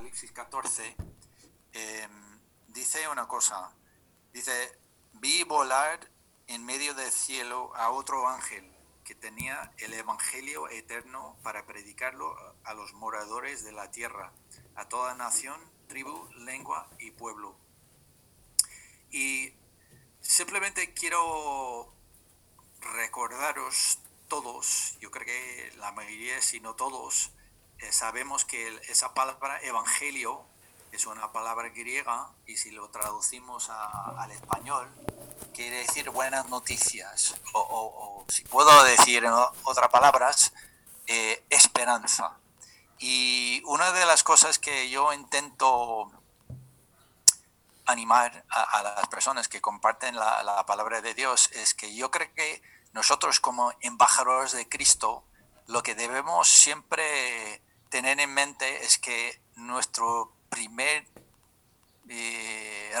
Apocalipsis 0.00 0.32
14, 0.32 0.96
em, 1.74 2.40
dice 2.68 3.06
una 3.08 3.28
cosa. 3.28 3.70
Dice, 4.32 4.78
vi 5.12 5.42
volar 5.42 6.10
en 6.46 6.64
medio 6.64 6.94
del 6.94 7.12
cielo 7.12 7.70
a 7.76 7.90
otro 7.90 8.26
ángel 8.26 8.64
que 9.04 9.14
tenía 9.14 9.74
el 9.76 9.92
Evangelio 9.92 10.70
eterno 10.70 11.36
para 11.42 11.66
predicarlo 11.66 12.34
a 12.64 12.72
los 12.72 12.94
moradores 12.94 13.62
de 13.62 13.72
la 13.72 13.90
tierra, 13.90 14.32
a 14.74 14.88
toda 14.88 15.14
nación, 15.16 15.60
tribu, 15.86 16.30
lengua 16.32 16.88
y 16.98 17.10
pueblo. 17.10 17.54
Y 19.10 19.52
simplemente 20.22 20.94
quiero 20.94 21.92
recordaros 22.80 23.98
todos, 24.28 24.96
yo 24.98 25.10
creo 25.10 25.26
que 25.26 25.72
la 25.76 25.92
mayoría, 25.92 26.40
si 26.40 26.58
no 26.58 26.74
todos, 26.74 27.32
eh, 27.82 27.92
sabemos 27.92 28.44
que 28.44 28.80
esa 28.88 29.14
palabra 29.14 29.60
evangelio 29.62 30.44
es 30.92 31.06
una 31.06 31.32
palabra 31.32 31.68
griega 31.68 32.30
y 32.46 32.56
si 32.56 32.70
lo 32.70 32.88
traducimos 32.90 33.70
al 33.70 34.30
español, 34.32 34.88
quiere 35.54 35.78
decir 35.78 36.10
buenas 36.10 36.48
noticias, 36.48 37.34
o, 37.52 38.24
si 38.28 38.42
puedo 38.42 38.84
decir 38.84 39.24
en 39.24 39.32
otras 39.32 39.88
palabras, 39.90 40.52
eh, 41.06 41.44
esperanza. 41.48 42.36
Y 42.98 43.62
una 43.66 43.92
de 43.92 44.04
las 44.04 44.22
cosas 44.22 44.58
que 44.58 44.90
yo 44.90 45.12
intento 45.12 46.10
animar 47.86 48.44
a, 48.50 48.82
las 48.82 49.08
personas 49.08 49.48
que 49.48 49.60
comparten 49.60 50.16
la, 50.16 50.42
la, 50.42 50.66
palabra 50.66 51.00
de 51.00 51.14
Dios 51.14 51.50
es 51.52 51.74
que 51.74 51.94
yo 51.94 52.10
creo 52.10 52.32
que 52.34 52.62
nosotros 52.92 53.40
como 53.40 53.72
embajadores 53.80 54.52
de 54.52 54.68
Cristo, 54.68 55.24
lo 55.66 55.82
que 55.82 55.94
debemos 55.94 56.48
siempre 56.48 57.62
tener 57.90 58.20
en 58.20 58.32
mente 58.32 58.84
es 58.84 58.98
que 58.98 59.40
nuestro 59.56 60.32
primer 60.48 61.06
eh, 62.08 62.92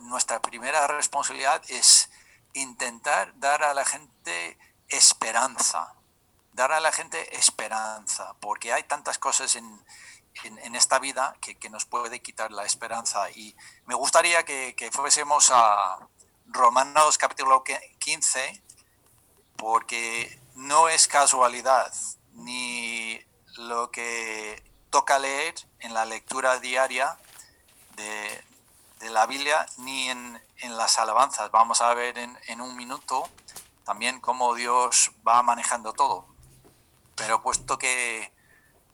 nuestra 0.00 0.40
primera 0.40 0.86
responsabilidad 0.86 1.62
es 1.68 2.10
intentar 2.54 3.38
dar 3.38 3.62
a 3.62 3.74
la 3.74 3.84
gente 3.84 4.58
esperanza, 4.88 5.94
dar 6.52 6.72
a 6.72 6.80
la 6.80 6.90
gente 6.90 7.36
esperanza, 7.36 8.34
porque 8.40 8.72
hay 8.72 8.82
tantas 8.84 9.18
cosas 9.18 9.54
en, 9.54 9.84
en, 10.44 10.74
esta 10.74 10.98
vida 10.98 11.36
que, 11.40 11.56
que, 11.56 11.70
nos 11.70 11.84
puede 11.84 12.20
quitar 12.20 12.50
la 12.50 12.64
esperanza. 12.64 13.30
Y 13.30 13.54
me 13.86 13.94
gustaría 13.94 14.44
que, 14.44 14.90
fuésemos 14.92 15.50
a 15.52 15.98
Romanos 16.46 17.18
capítulo 17.18 17.62
15, 17.98 18.62
porque 19.56 20.40
no 20.54 20.88
es 20.88 21.06
casualidad 21.06 21.92
ni 22.32 23.20
lo 23.58 23.90
que 23.90 24.62
toca 24.90 25.18
leer 25.18 25.54
en 25.80 25.92
la 25.92 26.04
lectura 26.04 26.58
diaria 26.60 27.18
de, 27.96 28.44
la 29.10 29.26
Biblia 29.26 29.66
ni 29.78 30.08
en, 30.08 30.40
las 30.62 30.98
alabanzas. 30.98 31.50
Vamos 31.50 31.80
a 31.80 31.92
ver 31.94 32.18
en, 32.18 32.60
un 32.60 32.76
minuto 32.76 33.28
también 33.84 34.20
cómo 34.20 34.54
Dios 34.54 35.12
va 35.26 35.42
manejando 35.42 35.92
todo. 35.92 36.26
Pero 37.14 37.42
puesto 37.42 37.78
que 37.78 38.32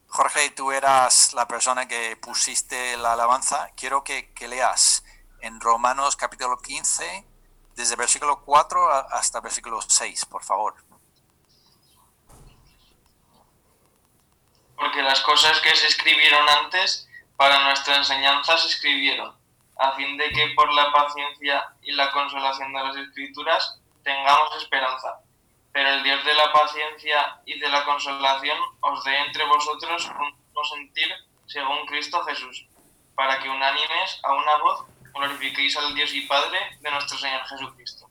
Jorge, 0.09 0.51
tú 0.51 0.73
eras 0.73 1.33
la 1.35 1.47
persona 1.47 1.89
que 1.89 2.17
pusiste 2.17 2.97
la 2.97 3.13
alabanza, 3.13 3.71
quiero 3.77 4.05
que, 4.05 4.33
que 4.33 4.49
leas 4.49 5.05
en 5.41 5.61
Romanos 5.61 6.17
capítulo 6.17 6.59
15, 6.59 7.27
desde 7.75 7.97
versículo 7.97 8.43
4 8.45 8.91
hasta 8.91 9.41
versículo 9.41 9.81
6, 9.83 10.25
por 10.27 10.43
favor. 10.43 10.75
Porque 14.77 15.03
las 15.03 15.21
cosas 15.21 15.61
que 15.61 15.75
se 15.75 15.87
escribieron 15.87 16.49
antes 16.49 17.09
para 17.37 17.65
nuestra 17.65 17.97
enseñanza 17.97 18.57
se 18.59 18.69
escribieron, 18.69 19.35
a 19.79 19.93
fin 19.93 20.17
de 20.17 20.31
que 20.31 20.49
por 20.55 20.73
la 20.73 20.93
paciencia 20.93 21.65
y 21.83 21.93
la 21.93 22.11
consolación 22.13 22.73
de 22.73 22.83
las 22.83 22.97
escrituras 22.97 23.81
tengamos 24.03 24.57
esperanza. 24.57 25.21
Pero 25.73 25.89
el 25.89 26.03
Dios 26.05 26.25
de 26.25 26.35
la 26.35 26.53
paciencia 26.53 27.41
y 27.47 27.59
de 27.59 27.69
la 27.69 27.85
consolación 27.85 28.59
os 28.81 29.03
dé 29.05 29.17
entre 29.19 29.45
vosotros 29.45 30.09
un 30.09 30.65
sentir 30.65 31.13
según 31.47 31.85
Cristo 31.87 32.23
Jesús, 32.25 32.67
para 33.15 33.39
que 33.41 33.49
unánimes 33.49 34.21
a 34.23 34.33
una 34.33 34.57
voz 34.59 34.87
glorifiquéis 35.15 35.77
al 35.77 35.95
Dios 35.95 36.13
y 36.13 36.23
Padre 36.23 36.59
de 36.81 36.91
nuestro 36.91 37.19
Señor 37.19 37.45
Jesucristo. 37.47 38.09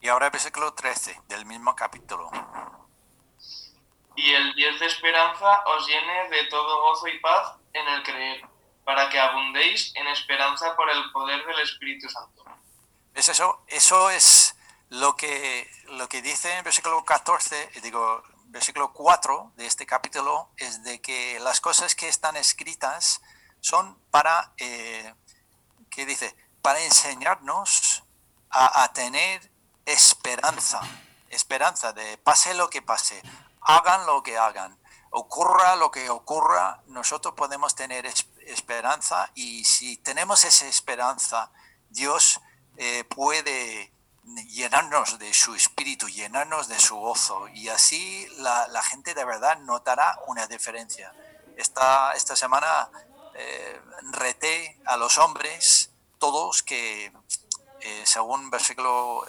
Y 0.00 0.08
ahora 0.08 0.30
versículo 0.30 0.74
13 0.74 1.22
del 1.28 1.46
mismo 1.46 1.74
capítulo 1.74 2.30
y 4.16 4.32
el 4.32 4.54
Dios 4.54 4.78
de 4.80 4.86
esperanza 4.86 5.62
os 5.66 5.86
llene 5.86 6.28
de 6.30 6.44
todo 6.44 6.82
gozo 6.82 7.08
y 7.08 7.18
paz 7.20 7.56
en 7.72 7.86
el 7.88 8.02
creer, 8.02 8.46
para 8.84 9.08
que 9.08 9.18
abundéis 9.18 9.92
en 9.96 10.06
esperanza 10.08 10.76
por 10.76 10.90
el 10.90 11.10
poder 11.12 11.44
del 11.46 11.60
Espíritu 11.60 12.08
Santo. 12.08 12.44
¿Es 13.14 13.28
eso? 13.28 13.64
Eso 13.68 14.10
es 14.10 14.56
lo 14.90 15.16
que, 15.16 15.70
lo 15.88 16.08
que 16.08 16.22
dice 16.22 16.56
en 16.56 16.64
versículo 16.64 17.04
14, 17.04 17.70
digo, 17.82 18.22
versículo 18.46 18.92
4 18.92 19.52
de 19.56 19.66
este 19.66 19.86
capítulo, 19.86 20.50
es 20.56 20.82
de 20.84 21.00
que 21.00 21.38
las 21.40 21.60
cosas 21.60 21.94
que 21.94 22.08
están 22.08 22.36
escritas 22.36 23.20
son 23.60 23.98
para, 24.10 24.52
eh, 24.58 25.14
¿qué 25.90 26.06
dice? 26.06 26.34
Para 26.62 26.80
enseñarnos 26.80 28.04
a, 28.50 28.84
a 28.84 28.92
tener 28.92 29.50
esperanza, 29.84 30.80
esperanza 31.30 31.92
de 31.92 32.16
pase 32.18 32.54
lo 32.54 32.70
que 32.70 32.82
pase, 32.82 33.22
hagan 33.64 34.06
lo 34.06 34.22
que 34.22 34.38
hagan, 34.38 34.78
ocurra 35.10 35.76
lo 35.76 35.90
que 35.90 36.10
ocurra, 36.10 36.82
nosotros 36.86 37.34
podemos 37.34 37.74
tener 37.74 38.06
esperanza 38.46 39.30
y 39.34 39.64
si 39.64 39.96
tenemos 39.96 40.44
esa 40.44 40.66
esperanza, 40.66 41.50
Dios 41.88 42.40
eh, 42.76 43.04
puede 43.04 43.92
llenarnos 44.48 45.18
de 45.18 45.32
su 45.32 45.54
espíritu, 45.54 46.08
llenarnos 46.08 46.68
de 46.68 46.78
su 46.78 46.96
gozo 46.96 47.48
y 47.48 47.68
así 47.68 48.26
la, 48.38 48.82
gente 48.82 49.14
de 49.14 49.24
verdad 49.24 49.58
notará 49.60 50.18
una 50.26 50.46
diferencia. 50.46 51.14
Esta, 51.56 52.12
esta 52.14 52.34
semana 52.34 52.90
eh, 53.34 53.80
reté 54.10 54.80
a 54.84 54.96
los 54.96 55.18
hombres, 55.18 55.90
todos 56.18 56.62
que 56.62 57.12
eh, 57.80 58.02
según 58.04 58.50
versículo, 58.50 59.24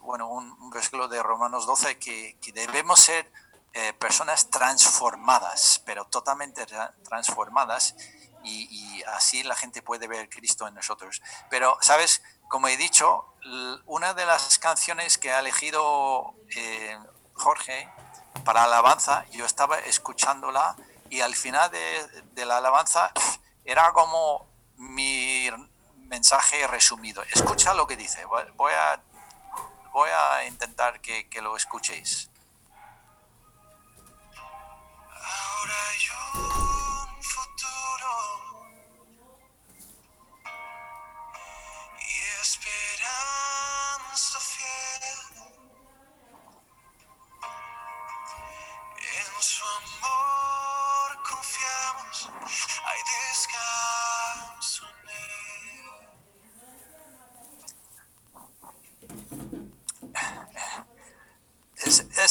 bueno, 0.00 0.28
un, 0.28 0.70
versículo 0.70 1.08
de 1.08 1.22
Romanos 1.22 1.66
12, 1.66 1.98
que, 1.98 2.36
que 2.40 2.52
debemos 2.52 3.00
ser 3.00 3.30
eh, 3.74 3.92
personas 3.92 4.50
transformadas, 4.50 5.82
pero 5.84 6.06
totalmente 6.06 6.66
transformadas, 7.04 7.94
y, 8.44 9.02
así 9.14 9.42
la 9.42 9.54
gente 9.54 9.82
puede 9.82 10.06
ver 10.06 10.28
Cristo 10.28 10.66
en 10.66 10.74
nosotros. 10.74 11.22
Pero, 11.50 11.76
¿sabes? 11.80 12.22
Como 12.48 12.68
he 12.68 12.76
dicho, 12.76 13.34
una 13.86 14.14
de 14.14 14.26
las 14.26 14.58
canciones 14.58 15.18
que 15.18 15.32
ha 15.32 15.40
elegido 15.40 16.34
eh, 16.56 16.98
Jorge 17.34 17.88
para 18.44 18.64
alabanza, 18.64 19.26
yo 19.30 19.44
estaba 19.44 19.78
escuchándola 19.78 20.76
y 21.10 21.20
al 21.20 21.34
final 21.34 21.70
de, 21.70 22.44
la 22.44 22.58
alabanza 22.58 23.12
era 23.64 23.92
como 23.92 24.46
mi 24.76 25.48
mensaje 25.96 26.66
resumido. 26.66 27.22
Escucha 27.32 27.74
lo 27.74 27.86
que 27.86 27.96
dice. 27.96 28.24
Voy 28.24 28.72
a, 28.72 29.00
voy 29.92 30.10
a 30.10 30.46
intentar 30.46 31.00
que, 31.00 31.28
que 31.28 31.42
lo 31.42 31.56
escuchéis. 31.56 32.30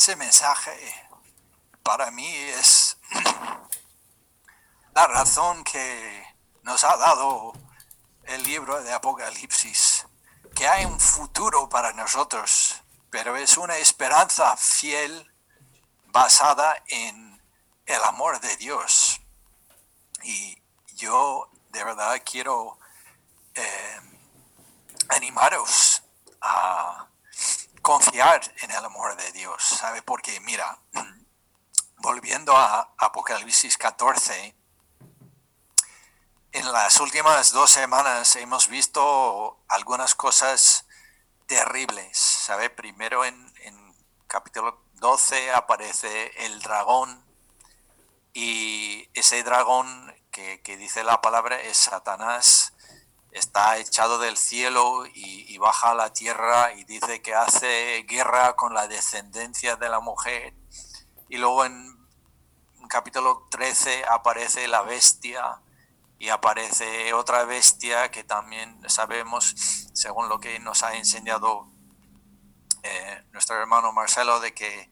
Ese 0.07 0.15
mensaje 0.15 1.11
para 1.83 2.11
mí 2.11 2.33
es 2.33 2.97
la 4.95 5.05
razón 5.05 5.65
que 5.65 6.25
nos 6.61 6.85
ha 6.85 6.95
dado 6.95 7.51
el 8.23 8.41
libro 8.43 8.81
de 8.83 8.93
Apocalipsis, 8.93 10.07
que 10.55 10.65
hay 10.65 10.85
un 10.85 10.97
futuro 10.97 11.67
para 11.67 11.91
nosotros, 11.91 12.81
pero 13.09 13.35
es 13.35 13.57
una 13.57 13.75
esperanza 13.79 14.55
fiel 14.55 15.29
basada 16.05 16.81
en 16.87 17.41
el 17.85 18.01
amor 18.05 18.39
de 18.39 18.55
Dios. 18.55 19.19
Y 20.23 20.57
yo 20.95 21.49
de 21.71 21.83
verdad 21.83 22.21
quiero 22.23 22.79
eh, 23.55 23.99
animaros 25.09 26.01
a 26.39 27.07
confiar 27.87 28.41
en 28.59 28.71
el 28.71 28.83
amor 28.83 29.15
de 29.15 29.31
Dios, 29.31 29.63
¿sabe? 29.63 30.01
Porque 30.01 30.41
mira, 30.41 30.77
volviendo 31.99 32.51
a 32.53 32.93
Apocalipsis 32.97 33.77
14, 33.77 34.53
en 36.51 36.71
las 36.73 36.99
últimas 36.99 37.53
dos 37.53 37.71
semanas 37.71 38.35
hemos 38.35 38.67
visto 38.67 39.63
algunas 39.69 40.15
cosas 40.15 40.85
terribles, 41.45 42.17
¿sabe? 42.17 42.69
Primero 42.69 43.23
en, 43.23 43.53
en 43.61 43.95
capítulo 44.27 44.83
12 44.95 45.53
aparece 45.53 46.45
el 46.45 46.59
dragón 46.61 47.23
y 48.33 49.07
ese 49.13 49.43
dragón 49.43 50.13
que, 50.29 50.75
dice 50.75 51.05
la 51.05 51.21
palabra 51.21 51.61
es 51.61 51.77
Satanás, 51.77 52.66
está 53.37 53.77
echado 53.77 54.17
del 54.17 54.37
cielo 54.37 55.05
y, 55.13 55.57
baja 55.57 55.91
a 55.91 55.95
la 55.95 56.13
tierra 56.13 56.73
y 56.73 56.83
dice 56.83 57.21
que 57.21 57.33
hace 57.33 58.05
guerra 58.07 58.55
con 58.55 58.73
la 58.75 58.87
descendencia 58.87 59.75
de 59.75 59.89
la 59.89 59.99
mujer. 59.99 60.53
Y 61.29 61.37
luego 61.37 61.65
en 61.65 61.97
capítulo 62.87 63.47
13 63.49 64.05
aparece 64.05 64.67
la 64.67 64.83
bestia 64.83 65.61
y 66.19 66.29
aparece 66.29 67.13
otra 67.13 67.43
bestia 67.43 68.11
que 68.11 68.23
también 68.23 68.79
sabemos, 68.87 69.55
según 69.93 70.29
lo 70.29 70.39
que 70.39 70.59
nos 70.59 70.83
ha 70.83 70.95
enseñado 70.95 71.67
eh, 72.83 73.23
nuestro 73.33 73.59
hermano 73.59 73.91
Marcelo, 73.91 74.39
de 74.39 74.53
que 74.53 74.89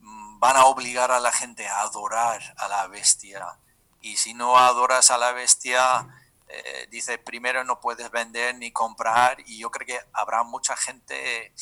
mm, 0.00 0.38
van 0.38 0.56
a 0.56 0.64
obligar 0.64 1.12
a 1.12 1.20
la 1.20 1.32
gente 1.32 1.68
a 1.68 1.82
adorar 1.82 2.54
a 2.56 2.68
la 2.68 2.86
bestia. 2.88 3.58
Y 4.00 4.16
si 4.16 4.34
no 4.34 4.58
adoras 4.58 5.10
a 5.10 5.18
la 5.18 5.32
bestia, 5.32 6.08
eh, 6.48 6.86
dice, 6.90 7.18
primero 7.18 7.64
no 7.64 7.80
puedes 7.80 8.10
vender 8.10 8.54
ni 8.56 8.72
comprar. 8.72 9.40
Y 9.46 9.58
yo 9.58 9.70
creo 9.70 9.86
que 9.86 10.06
habrá 10.12 10.42
mucha 10.42 10.76
gente 10.76 11.52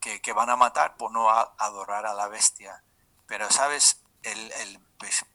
que, 0.00 0.20
que 0.20 0.32
van 0.32 0.50
a 0.50 0.56
matar 0.56 0.96
por 0.96 1.12
no 1.12 1.30
adorar 1.30 2.06
a 2.06 2.14
la 2.14 2.28
bestia. 2.28 2.82
Pero, 3.26 3.50
¿sabes? 3.50 4.02
El, 4.22 4.52
el 4.52 4.80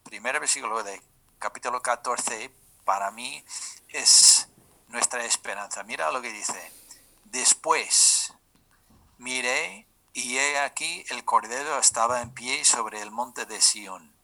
primer 0.02 0.38
versículo 0.38 0.82
de 0.82 1.02
capítulo 1.38 1.82
14 1.82 2.50
para 2.84 3.10
mí 3.10 3.44
es 3.88 4.48
nuestra 4.88 5.24
esperanza. 5.24 5.82
Mira 5.82 6.10
lo 6.10 6.22
que 6.22 6.32
dice. 6.32 6.72
Después 7.24 8.32
miré 9.18 9.86
y 10.12 10.38
he 10.38 10.58
aquí 10.58 11.04
el 11.10 11.24
cordero 11.24 11.78
estaba 11.78 12.22
en 12.22 12.32
pie 12.32 12.64
sobre 12.64 13.02
el 13.02 13.10
monte 13.10 13.44
de 13.44 13.60
Sión. 13.60 14.14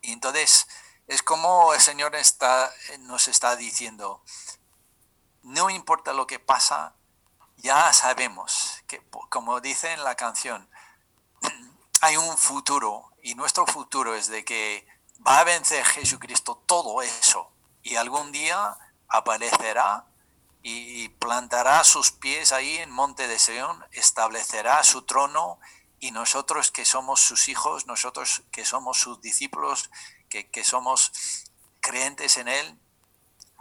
Y 0.00 0.12
entonces 0.12 0.66
es 1.10 1.24
como 1.24 1.74
el 1.74 1.80
Señor 1.80 2.14
está, 2.14 2.72
nos 3.00 3.26
está 3.26 3.56
diciendo, 3.56 4.22
no 5.42 5.68
importa 5.68 6.12
lo 6.12 6.28
que 6.28 6.38
pasa, 6.38 6.94
ya 7.56 7.92
sabemos 7.92 8.84
que, 8.86 9.02
como 9.28 9.60
dice 9.60 9.92
en 9.92 10.04
la 10.04 10.14
canción, 10.14 10.70
hay 12.00 12.16
un 12.16 12.38
futuro 12.38 13.10
y 13.24 13.34
nuestro 13.34 13.66
futuro 13.66 14.14
es 14.14 14.28
de 14.28 14.44
que 14.44 14.86
va 15.26 15.40
a 15.40 15.44
vencer 15.44 15.84
Jesucristo 15.84 16.62
todo 16.66 17.02
eso. 17.02 17.50
Y 17.82 17.96
algún 17.96 18.30
día 18.30 18.78
aparecerá 19.08 20.06
y 20.62 21.08
plantará 21.08 21.82
sus 21.82 22.12
pies 22.12 22.52
ahí 22.52 22.76
en 22.76 22.90
Monte 22.92 23.26
de 23.26 23.40
Sion, 23.40 23.84
establecerá 23.90 24.84
su 24.84 25.02
trono 25.02 25.58
y 25.98 26.12
nosotros 26.12 26.70
que 26.70 26.84
somos 26.84 27.18
sus 27.18 27.48
hijos, 27.48 27.86
nosotros 27.86 28.44
que 28.52 28.64
somos 28.64 28.98
sus 28.98 29.20
discípulos, 29.20 29.90
que, 30.30 30.64
somos 30.64 31.12
creyentes 31.80 32.36
en 32.36 32.48
Él, 32.48 32.78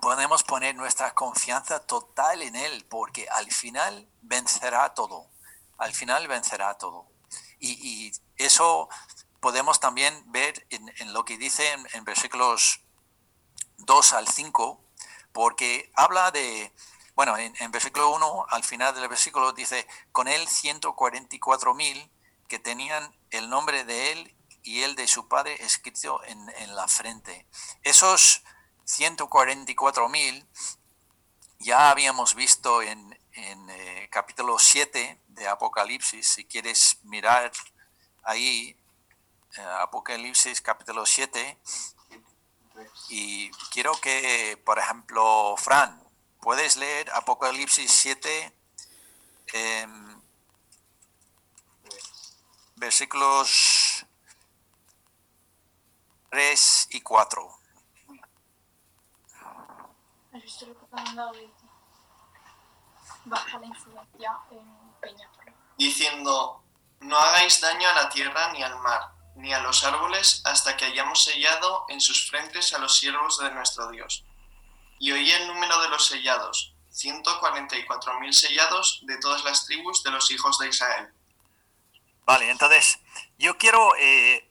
podemos 0.01 0.44
poner 0.44 0.75
nuestra 0.75 1.13
confianza 1.13 1.86
total 1.86 2.42
en 2.42 2.56
Él, 2.56 2.86
porque 2.89 3.27
al 3.30 3.51
final 3.51 4.07
vencerá 4.21 4.94
todo, 4.94 5.27
al 5.77 5.94
final 5.94 6.27
vencerá 6.27 6.77
todo. 6.77 7.07
Y, 7.60 8.12
eso 8.38 8.88
podemos 9.42 9.81
también 9.81 10.24
ver 10.31 10.66
en, 10.69 11.13
lo 11.13 11.25
que 11.25 11.38
dice 11.38 11.74
en, 11.94 12.04
versículos 12.06 12.81
2 13.80 14.13
al 14.13 14.27
5, 14.27 14.81
porque 15.33 15.92
habla 15.95 16.31
de, 16.31 16.74
bueno, 17.15 17.38
en, 17.38 17.54
en, 17.60 17.72
versículo 17.72 18.12
1, 18.12 18.45
al 18.50 18.63
final 18.63 18.95
del 18.95 19.10
versículo 19.10 19.51
dice, 19.51 19.86
con 20.13 20.30
él 20.30 20.48
144 20.48 21.74
mil 21.74 22.10
que 22.48 22.60
tenían 22.60 23.13
el 23.30 23.50
nombre 23.50 23.83
de 23.83 24.13
él 24.13 24.38
y 24.63 24.81
el 24.83 24.95
de 24.95 25.07
su 25.07 25.27
padre 25.27 25.56
escrito 25.63 26.23
en, 26.25 26.50
en 26.57 26.75
la 26.75 26.88
frente. 26.88 27.45
Esos 27.83 28.44
144 28.85 30.09
mil 30.09 30.47
ya 31.59 31.89
habíamos 31.91 32.35
visto 32.35 32.81
en, 32.81 33.19
en 33.33 33.69
eh, 33.69 34.09
capítulo 34.11 34.57
7 34.57 35.21
de 35.27 35.47
Apocalipsis, 35.47 36.27
si 36.27 36.45
quieres 36.45 36.97
mirar 37.03 37.51
ahí 38.23 38.75
eh, 39.57 39.61
Apocalipsis 39.79 40.62
capítulo 40.62 41.05
7 41.05 41.57
y 43.09 43.50
quiero 43.71 43.94
que, 44.00 44.62
por 44.65 44.79
ejemplo, 44.79 45.55
Fran, 45.57 46.01
puedes 46.41 46.77
leer 46.77 47.09
Apocalipsis 47.12 47.91
7, 47.91 48.53
em, 49.53 50.21
versículos 52.75 53.78
3 56.29 56.87
y 56.91 57.01
4. 57.01 57.49
Diciendo, 65.77 66.63
no 67.01 67.17
hagáis 67.17 67.61
daño 67.61 67.87
a 67.89 67.93
la 67.93 68.09
tierra 68.09 68.51
ni 68.53 68.63
al 68.63 68.77
mar 68.79 69.19
ni 69.39 69.53
a 69.53 69.59
los 69.59 69.83
árboles 69.83 70.41
hasta 70.45 70.75
que 70.75 70.85
hayamos 70.85 71.23
sellado 71.23 71.85
en 71.87 72.01
sus 72.01 72.29
frentes 72.29 72.73
a 72.73 72.77
los 72.77 72.97
siervos 72.97 73.39
de 73.39 73.51
nuestro 73.51 73.89
Dios. 73.89 74.25
Y 74.99 75.11
oí 75.11 75.31
el 75.31 75.47
número 75.47 75.81
de 75.81 75.89
los 75.89 76.05
sellados, 76.05 76.75
144.000 76.91 78.31
sellados 78.33 78.99
de 79.03 79.17
todas 79.17 79.43
las 79.45 79.65
tribus 79.65 80.03
de 80.03 80.11
los 80.11 80.29
hijos 80.31 80.57
de 80.59 80.67
Israel. 80.67 81.13
Vale, 82.25 82.49
entonces 82.51 82.99
yo 83.37 83.57
quiero 83.57 83.95
eh, 83.95 84.49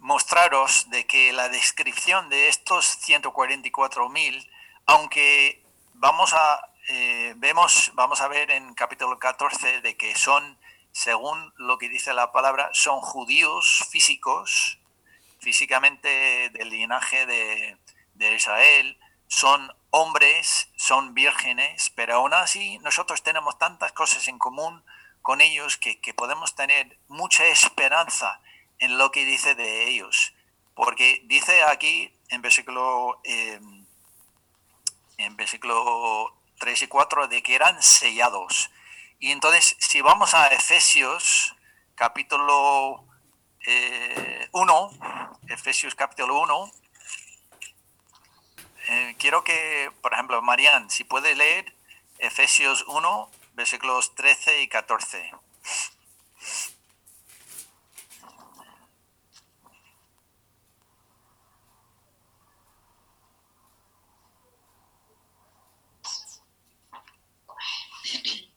mostraros 0.00 0.90
de 0.90 1.06
que 1.06 1.32
la 1.32 1.48
descripción 1.48 2.28
de 2.28 2.48
estos 2.48 2.98
144.000, 3.06 4.50
aunque 4.86 5.62
vamos 5.94 6.32
a, 6.34 6.68
eh, 6.88 7.34
vemos, 7.36 7.92
vamos 7.94 8.20
a 8.20 8.28
ver 8.28 8.50
en 8.50 8.74
capítulo 8.74 9.18
14 9.18 9.80
de 9.80 9.96
que 9.96 10.14
son 10.16 10.58
según 10.92 11.52
lo 11.56 11.78
que 11.78 11.88
dice 11.88 12.12
la 12.14 12.32
palabra, 12.32 12.70
son 12.72 13.00
judíos 13.00 13.86
físicos, 13.90 14.78
físicamente 15.38 16.50
del 16.50 16.70
linaje 16.70 17.26
de, 17.26 17.78
Israel, 18.34 18.98
son 19.28 19.72
hombres, 19.90 20.68
son 20.76 21.14
vírgenes, 21.14 21.90
pero 21.94 22.16
aún 22.16 22.34
así 22.34 22.78
nosotros 22.80 23.22
tenemos 23.22 23.58
tantas 23.58 23.92
cosas 23.92 24.28
en 24.28 24.38
común 24.38 24.84
con 25.22 25.40
ellos 25.40 25.76
que, 25.78 25.98
podemos 26.14 26.54
tener 26.54 26.98
mucha 27.08 27.46
esperanza 27.46 28.40
en 28.80 28.98
lo 28.98 29.10
que 29.12 29.24
dice 29.24 29.54
de 29.54 29.88
ellos. 29.88 30.34
Porque 30.74 31.22
dice 31.24 31.62
aquí 31.62 32.12
en 32.30 32.42
versículo, 32.42 33.20
em, 33.24 33.86
en 35.18 35.36
versículo 35.36 36.34
3 36.58 36.82
y 36.82 36.86
4 36.88 37.28
de 37.28 37.42
que 37.42 37.54
eran 37.54 37.82
sellados. 37.82 38.70
Y 39.18 39.32
entonces, 39.32 39.76
si 39.78 40.00
vamos 40.00 40.34
a 40.34 40.48
Efesios 40.48 41.54
capítulo 41.94 43.04
1, 44.52 44.90
eh, 44.90 45.48
Efesios 45.48 45.94
capítulo 45.94 46.40
1, 46.40 46.72
eh, 48.88 49.14
quiero 49.18 49.44
que, 49.44 49.92
por 50.00 50.14
ejemplo, 50.14 50.40
Marian, 50.42 50.90
si 50.90 51.04
puede 51.04 51.34
leer 51.34 51.74
Efesios 52.18 52.84
1, 52.88 53.30
versículos 53.54 54.14
13 54.14 54.62
y 54.62 54.68
14. 54.68 55.30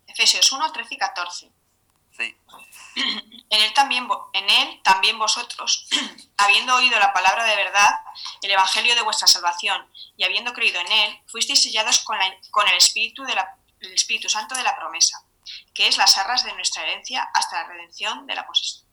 Efesios 0.07 0.42
1, 0.53 0.71
13 0.71 0.93
y 0.93 0.97
14. 0.97 1.51
En 2.15 3.61
él 3.61 3.73
también, 3.73 4.07
en 4.33 4.49
él 4.49 4.81
también 4.83 5.17
vosotros, 5.17 5.87
habiendo 6.37 6.75
oído 6.75 6.99
la 6.99 7.13
palabra 7.13 7.43
de 7.43 7.55
verdad, 7.55 8.01
el 8.41 8.51
evangelio 8.51 8.95
de 8.95 9.01
vuestra 9.01 9.27
salvación, 9.27 9.87
y 10.15 10.23
habiendo 10.23 10.53
creído 10.53 10.79
en 10.79 10.91
él, 10.91 11.21
fuisteis 11.27 11.61
sellados 11.61 11.99
con, 12.03 12.17
con 12.51 12.67
el, 12.67 12.75
espíritu 12.75 13.23
de 13.23 13.35
la, 13.35 13.57
el 13.79 13.93
Espíritu 13.93 14.29
Santo 14.29 14.55
de 14.55 14.63
la 14.63 14.75
promesa, 14.75 15.23
que 15.73 15.87
es 15.87 15.97
las 15.97 16.17
arras 16.17 16.43
de 16.43 16.53
nuestra 16.53 16.83
herencia 16.83 17.29
hasta 17.33 17.63
la 17.63 17.69
redención 17.69 18.25
de 18.27 18.35
la, 18.35 18.47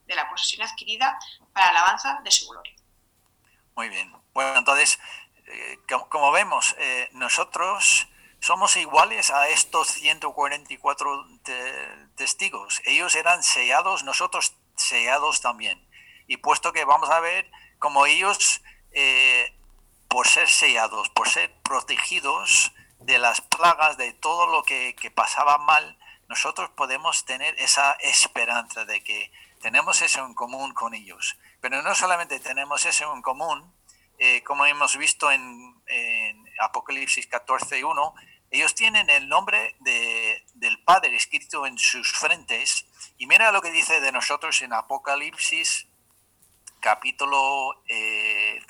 de 0.07 0.15
la 0.15 0.29
posesión 0.29 0.67
adquirida 0.67 1.19
para 1.53 1.67
la 1.73 1.81
alabanza 1.81 2.21
de 2.25 2.31
su 2.31 2.49
gloria. 2.49 2.75
Muy 3.77 3.89
bien. 3.89 4.13
Bueno, 4.33 4.59
entonces, 4.59 4.99
eh, 5.47 5.79
como, 6.09 6.33
vemos, 6.33 6.75
eh, 6.79 7.09
nosotros 7.13 8.07
somos 8.41 8.77
iguales 8.77 9.31
a 9.31 9.49
estos 9.49 9.89
144 9.89 11.27
testigos. 12.17 12.81
Ellos 12.85 13.15
eran 13.15 13.43
sellados, 13.43 14.03
nosotros 14.03 14.57
sellados 14.77 15.41
también. 15.41 15.87
Y 16.27 16.39
puesto 16.39 16.73
que 16.73 16.85
vamos 16.85 17.11
a 17.11 17.21
ver 17.21 17.51
como 17.79 18.07
ellos 18.07 18.63
eh, 18.93 19.55
por 20.09 20.27
ser 20.27 20.49
sellados, 20.49 21.11
por 21.11 21.29
ser 21.29 21.53
protegidos 21.63 22.73
de 22.99 23.19
las 23.19 23.41
plagas, 23.43 23.97
de 23.97 24.13
todo 24.13 24.47
lo 24.47 24.63
que, 24.63 24.95
pasaba 25.15 25.59
mal, 25.59 25.99
nosotros 26.29 26.71
podemos 26.71 27.25
tener 27.25 27.55
esa 27.59 27.93
esperanza 28.01 28.85
de 28.85 29.03
que 29.03 29.31
tenemos 29.61 30.01
eso 30.03 30.25
en 30.25 30.35
común 30.35 30.73
con 30.73 30.95
ellos. 30.95 31.39
Pero 31.61 31.83
no 31.83 31.95
solamente 31.95 32.41
tenemos 32.41 32.87
eso 32.87 33.13
en 33.15 33.23
común, 33.23 33.75
eh, 34.19 34.43
como 34.45 34.67
hemos 34.67 34.97
visto 34.97 35.31
en, 35.31 35.75
en 35.87 36.45
Apocalipsis 36.61 37.29
14.1, 37.29 38.15
ellos 38.51 38.75
tienen 38.75 39.09
el 39.11 39.29
nombre 39.29 39.77
de, 39.81 40.45
del 40.55 40.83
Padre 40.83 41.15
escrito 41.15 41.67
en 41.67 41.79
sus 41.79 42.13
frentes. 42.13 42.85
Y 43.17 43.27
mira 43.27 43.53
lo 43.53 43.63
que 43.63 43.71
dice 43.71 44.01
de 44.01 44.11
nosotros 44.11 44.61
en 44.63 44.73
Apocalipsis 44.73 45.87
capítulo 46.81 47.83
3. 47.87 47.87
Eh, 47.87 48.63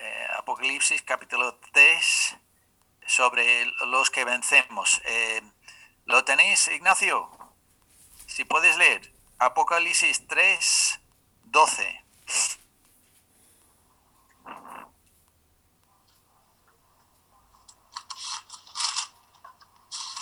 eh, 0.00 0.26
Apocalipsis 0.38 1.02
capítulo 1.02 1.58
3 1.72 2.36
sobre 3.06 3.66
los 3.86 4.10
que 4.10 4.24
vencemos. 4.24 5.02
Eh, 5.04 5.42
¿Lo 6.06 6.24
tenéis, 6.24 6.68
Ignacio? 6.68 7.28
Si 8.26 8.44
puedes 8.44 8.76
leer. 8.78 9.12
Apocalipsis 9.38 10.26
3, 10.26 11.00
12. 11.44 12.04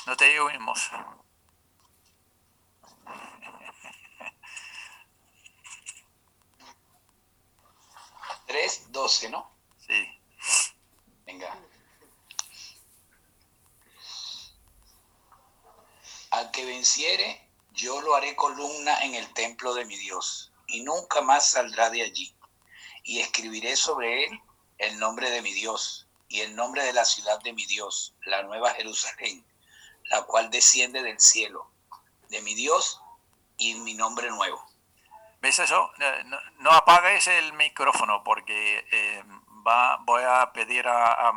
No 0.07 0.17
te 0.17 0.39
oímos. 0.39 0.89
Tres, 8.47 8.93
doce, 8.93 9.29
¿no? 9.29 9.51
Sí. 9.85 10.09
Venga. 11.27 11.59
Al 16.31 16.53
que 16.53 16.65
venciere, 16.65 17.51
yo 17.73 18.01
lo 18.01 18.15
haré 18.15 18.37
columna 18.37 19.01
en 19.03 19.17
el 19.17 19.33
templo 19.33 19.75
de 19.75 19.87
mi 19.87 19.97
Dios, 19.97 20.53
y 20.69 20.83
nunca 20.83 21.21
más 21.21 21.51
saldrá 21.51 21.91
de 21.91 22.03
allí. 22.03 22.33
Y 23.03 23.19
escribiré 23.19 23.75
sobre 23.75 24.27
él 24.27 24.41
el 24.79 25.01
nombre 25.01 25.31
de 25.31 25.43
mi 25.43 25.53
Dios, 25.53 26.07
y 26.29 26.43
el 26.43 26.55
nombre 26.55 26.85
de 26.85 26.93
la 26.93 27.05
ciudad 27.05 27.41
de 27.41 27.53
mi 27.53 27.67
Dios, 27.67 28.15
la 28.25 28.45
nueva 28.45 28.73
Jerusalén 28.75 29.45
la 30.11 30.23
cual 30.23 30.51
desciende 30.51 31.03
del 31.03 31.21
cielo, 31.21 31.71
de 32.29 32.41
mi 32.43 32.55
Dios 32.55 33.01
y 33.57 33.75
mi 33.75 33.95
nombre 33.95 34.31
nuevo. 34.31 34.65
¿Ves 35.41 35.59
eso? 35.59 35.91
No, 36.59 36.71
apagues 36.71 37.27
el 37.29 37.53
micrófono 37.53 38.25
porque 38.25 38.85
eh, 38.91 39.23
va, 39.67 39.99
voy 39.99 40.23
a 40.27 40.53
pedir 40.53 40.87
a, 40.89 41.33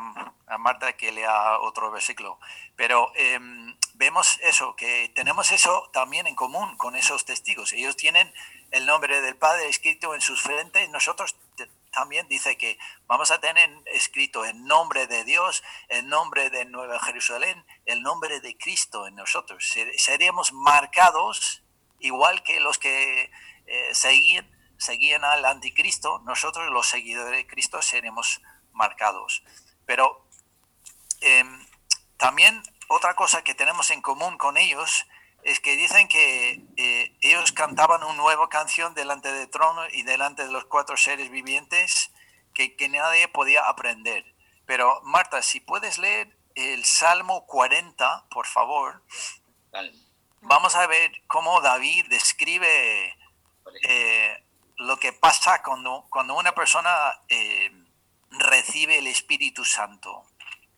Marta 0.58 0.94
que 0.94 1.12
lea 1.12 1.60
otro 1.60 1.92
versículo. 1.92 2.40
Pero 2.76 3.12
em, 3.16 3.78
vemos 3.94 4.40
eso, 4.42 4.76
que 4.76 5.12
tenemos 5.16 5.52
eso 5.52 5.90
también 5.94 6.26
en 6.26 6.36
común 6.36 6.76
con 6.78 6.96
esos 6.96 7.24
testigos. 7.26 7.72
Ellos 7.74 7.96
tienen 7.96 8.34
el 8.72 8.86
nombre 8.86 9.22
del 9.22 9.36
Padre 9.36 9.68
escrito 9.68 10.16
en 10.16 10.22
sus 10.22 10.42
frentes, 10.42 10.90
nosotros 10.90 11.36
también 11.92 12.28
dice 12.28 12.58
que 12.58 12.78
vamos 13.08 13.32
a 13.32 13.40
tener 13.40 13.70
escrito 13.86 14.46
el 14.46 14.66
nombre 14.66 15.08
de 15.08 15.24
Dios, 15.24 15.64
el 15.88 16.08
nombre 16.08 16.50
de 16.50 16.66
Nueva 16.66 17.00
Jerusalén, 17.00 17.66
el 17.86 18.02
nombre 18.02 18.40
de 18.40 18.58
Cristo 18.58 19.08
en 19.08 19.16
nosotros. 19.16 19.66
Seríamos 19.98 20.54
marcados 20.54 21.64
igual 22.00 22.44
que 22.44 22.60
los 22.60 22.78
que 22.78 23.32
eh, 23.68 23.90
seguían, 23.94 24.50
seguían 24.78 25.24
al 25.24 25.46
anticristo, 25.46 26.20
nosotros 26.26 26.72
los 26.72 26.88
seguidores 26.88 27.38
de 27.38 27.48
Cristo 27.48 27.82
seremos 27.82 28.42
marcados. 28.74 29.44
Pero 29.86 30.26
em, 31.22 31.66
también 32.18 32.62
otra 32.88 33.16
cosa 33.16 33.44
que 33.44 33.56
tenemos 33.56 33.92
en 33.92 34.02
común 34.02 34.38
con 34.38 34.58
ellos 34.58 35.06
es 35.44 35.60
que 35.60 35.76
dicen 35.78 36.08
que 36.08 36.64
eh, 36.78 37.18
ellos 37.22 37.52
cantaban 37.52 38.04
una 38.04 38.14
nueva 38.14 38.50
canción 38.50 38.94
delante 38.94 39.32
del 39.32 39.50
trono 39.50 39.82
y 39.92 40.04
delante 40.04 40.46
de 40.46 40.52
los 40.52 40.66
cuatro 40.66 40.98
seres 40.98 41.30
vivientes 41.30 42.12
que, 42.54 42.76
que 42.76 42.90
nadie 42.90 43.28
podía 43.28 43.68
aprender. 43.68 44.26
Pero 44.66 45.02
Marta, 45.04 45.42
si 45.42 45.60
puedes 45.60 45.98
leer 45.98 46.38
el 46.56 46.84
Salmo 46.86 47.46
40, 47.46 48.26
por 48.30 48.46
favor, 48.46 49.02
vamos 50.42 50.76
a 50.76 50.88
ver 50.88 51.12
cómo 51.28 51.62
David 51.62 52.06
describe 52.10 53.16
eh, 53.84 54.44
lo 54.78 54.98
que 54.98 55.14
pasa 55.14 55.62
cuando, 55.62 56.06
cuando 56.10 56.36
una 56.36 56.54
persona 56.54 57.22
eh, 57.30 57.72
recibe 58.32 59.00
el 59.00 59.08
Espíritu 59.08 59.66
Santo. 59.66 60.26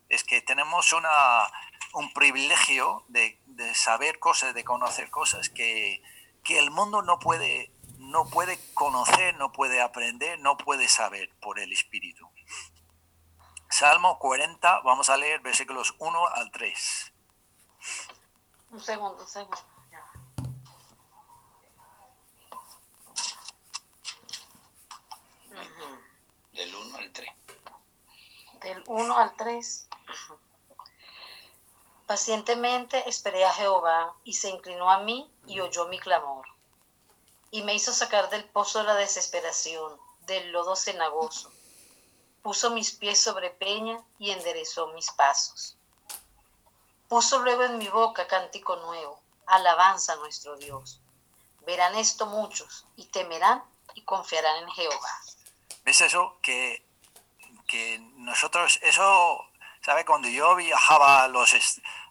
Es 0.10 0.24
que 0.24 0.42
tenemos 0.42 0.94
una, 0.94 1.48
un 1.94 2.14
privilegio 2.14 3.04
de, 3.08 3.40
saber 3.76 4.20
cosas, 4.20 4.54
de 4.54 4.64
conocer 4.64 5.10
cosas 5.10 5.50
que, 5.50 6.02
el 6.50 6.72
mundo 6.72 7.02
no 7.02 7.20
puede, 7.20 7.72
no 7.98 8.26
puede 8.30 8.60
conocer, 8.74 9.36
no 9.36 9.52
puede 9.52 9.82
aprender, 9.82 10.40
no 10.40 10.58
puede 10.58 10.88
saber 10.88 11.30
por 11.40 11.60
el 11.60 11.72
Espíritu. 11.72 12.30
Salmo 13.70 14.20
40, 14.20 14.82
vamos 14.82 15.10
a 15.10 15.18
leer 15.18 15.40
versículos 15.40 15.96
1 16.00 16.28
al 16.28 16.52
3. 16.52 17.14
Un 18.72 18.80
segundo, 18.82 19.24
un 19.24 19.30
segundo. 19.30 19.58
Del 26.54 26.76
1 26.76 26.98
al 26.98 27.12
3. 27.12 27.30
Del 28.62 28.84
1 28.88 29.18
al 29.18 29.36
3. 29.36 29.88
Pacientemente 32.12 33.08
esperé 33.08 33.46
a 33.46 33.54
Jehová 33.54 34.14
y 34.26 34.34
se 34.34 34.50
inclinó 34.50 34.92
a 34.92 35.00
mí 35.00 35.32
y 35.48 35.62
oyó 35.62 35.88
mi 35.88 35.98
clamor. 35.98 36.46
Y 37.52 37.62
me 37.64 37.74
hizo 37.74 37.94
sacar 37.94 38.30
del 38.30 38.44
pozo 38.44 38.80
de 38.80 38.84
la 38.84 38.96
desesperación, 38.96 39.98
del 40.26 40.52
lodo 40.52 40.76
cenagoso. 40.76 41.54
Puso 42.42 42.72
mis 42.72 42.92
pies 42.92 43.18
sobre 43.18 43.50
peña 43.50 44.04
y 44.20 44.32
enderezó 44.32 44.88
mis 44.88 45.10
pasos. 45.12 45.78
Puso 47.08 47.40
luego 47.40 47.64
en 47.64 47.78
mi 47.78 47.88
boca 47.88 48.28
cántico 48.28 48.76
nuevo, 48.76 49.22
alabanza 49.46 50.12
a 50.12 50.18
nuestro 50.18 50.58
Dios. 50.58 51.00
Verán 51.62 51.96
esto 51.96 52.26
muchos 52.26 52.88
y 52.98 53.06
temerán 53.06 53.64
y 53.94 54.02
confiarán 54.02 54.64
en 54.64 54.72
Jehová. 54.72 55.22
¿Ves 55.86 56.02
eso? 56.02 56.36
Que, 56.42 56.86
que 57.70 58.00
nosotros, 58.18 58.80
eso 58.82 59.48
¿Sabe? 59.82 60.06
Cuando 60.06 60.30
yo 60.30 60.56
viajaba 60.56 61.24
a, 61.24 61.28
los, 61.28 61.54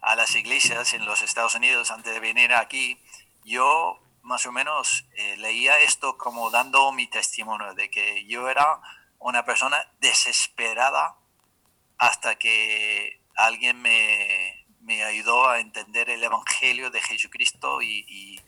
a 0.01 0.17
las 0.17 0.35
iglesias 0.35 0.95
en 0.95 1.05
los 1.05 1.23
Estados 1.23 1.55
Unidos 1.55 1.91
antes 1.91 2.13
de 2.13 2.21
venir 2.21 2.53
aquí, 2.53 2.99
yo 3.45 4.01
más 4.23 4.47
o 4.47 4.53
menos 4.53 5.05
eh, 5.17 5.37
leía 5.39 5.79
esto 5.81 6.17
como 6.17 6.51
dando 6.51 6.93
mi 6.93 7.07
testimonio 7.07 7.75
de 7.75 7.91
que 7.91 8.25
yo 8.27 8.49
era 8.49 8.81
una 9.19 9.45
persona 9.45 9.77
desesperada 10.01 11.17
hasta 11.99 12.37
que 12.37 13.21
alguien 13.37 13.81
me, 13.81 14.67
me 14.81 15.05
ayudó 15.05 15.49
a 15.49 15.61
entender 15.61 16.11
el 16.11 16.23
Evangelio 16.23 16.91
de 16.91 17.01
Jesucristo 17.01 17.83
y, 17.83 18.05
y, 18.09 18.41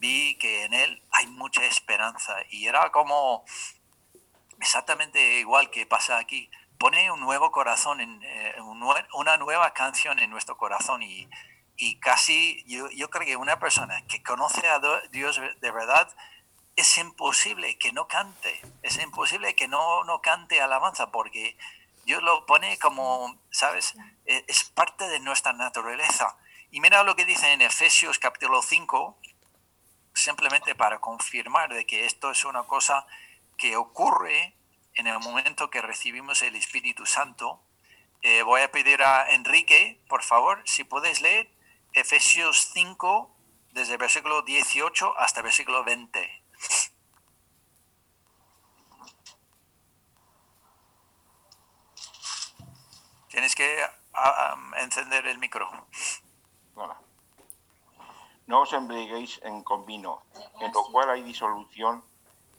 vi 0.00 0.36
que 0.36 0.62
en 0.62 0.74
él 0.74 1.02
hay 1.10 1.26
mucha 1.26 1.64
esperanza. 1.64 2.36
Y 2.50 2.68
era 2.68 2.92
como 2.92 3.44
exactamente 4.60 5.40
igual 5.40 5.70
que 5.70 5.86
pasa 5.86 6.18
aquí 6.18 6.48
pone 6.78 7.10
un 7.10 7.20
nuevo 7.20 7.50
corazón, 7.50 8.00
en, 8.00 8.20
eh, 8.22 8.54
una 9.12 9.36
nueva 9.36 9.72
canción 9.74 10.18
en 10.18 10.30
nuestro 10.30 10.56
corazón 10.56 11.02
y, 11.02 11.28
casi 12.00 12.64
yo, 12.66 12.88
yo, 12.90 13.10
creo 13.10 13.26
que 13.26 13.36
una 13.36 13.58
persona 13.58 14.04
que 14.06 14.22
conoce 14.22 14.68
a 14.68 14.80
Dios 15.10 15.40
de 15.60 15.70
verdad 15.70 16.08
es 16.76 16.96
imposible 16.98 17.76
que 17.78 17.92
no 17.92 18.06
cante, 18.06 18.60
es 18.82 18.98
imposible 18.98 19.54
que 19.54 19.68
no, 19.68 20.04
no 20.04 20.20
cante 20.20 20.60
alabanza 20.60 21.10
porque 21.10 21.56
Dios 22.04 22.22
lo 22.22 22.46
pone 22.46 22.78
como, 22.78 23.36
¿sabes? 23.50 23.94
E, 24.26 24.44
es 24.48 24.64
parte 24.64 25.08
de 25.08 25.20
nuestra 25.20 25.52
naturaleza. 25.52 26.36
Y 26.70 26.80
mira 26.80 27.02
lo 27.02 27.16
que 27.16 27.24
dice 27.24 27.52
en 27.52 27.62
Efesios 27.62 28.18
capítulo 28.18 28.62
5, 28.62 29.18
simplemente 30.14 30.74
para 30.74 31.00
confirmar 31.00 31.72
de 31.72 31.86
que 31.86 32.06
esto 32.06 32.30
es 32.30 32.44
una 32.44 32.62
cosa 32.62 33.06
que 33.56 33.76
ocurre 33.76 34.54
en 34.98 35.06
el 35.06 35.18
momento 35.20 35.70
que 35.70 35.80
recibimos 35.80 36.42
el 36.42 36.56
Espíritu 36.56 37.06
Santo. 37.06 37.62
Eh, 38.20 38.42
voy 38.42 38.62
a 38.62 38.72
pedir 38.72 39.00
a 39.02 39.30
Enrique, 39.30 40.02
por 40.08 40.24
favor, 40.24 40.60
si 40.64 40.82
puedes 40.82 41.20
leer 41.22 41.48
Efesios 41.92 42.70
5, 42.74 43.34
desde 43.70 43.92
el 43.92 43.98
versículo 43.98 44.42
18 44.42 45.16
hasta 45.16 45.38
el 45.40 45.44
versículo 45.44 45.84
20. 45.84 46.42
Tienes 53.28 53.54
que 53.54 53.86
encender 54.78 55.28
el 55.28 55.38
micro. 55.38 55.70
No 58.46 58.62
os 58.62 58.72
embriaguéis 58.72 59.40
en 59.44 59.62
convino, 59.62 60.24
en 60.60 60.72
lo 60.72 60.84
cual 60.86 61.10
hay 61.10 61.22
disolución 61.22 62.02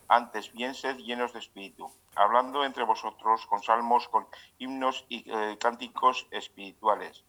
Antes 0.09 0.51
bien 0.51 0.73
sed 0.73 0.97
llenos 0.97 1.33
de 1.33 1.39
espíritu, 1.39 1.91
hablando 2.15 2.65
entre 2.65 2.83
vosotros 2.83 3.45
con 3.45 3.61
salmos, 3.61 4.09
con 4.09 4.27
himnos 4.57 5.05
y 5.07 5.23
eh, 5.31 5.55
cánticos 5.59 6.25
espirituales, 6.31 7.23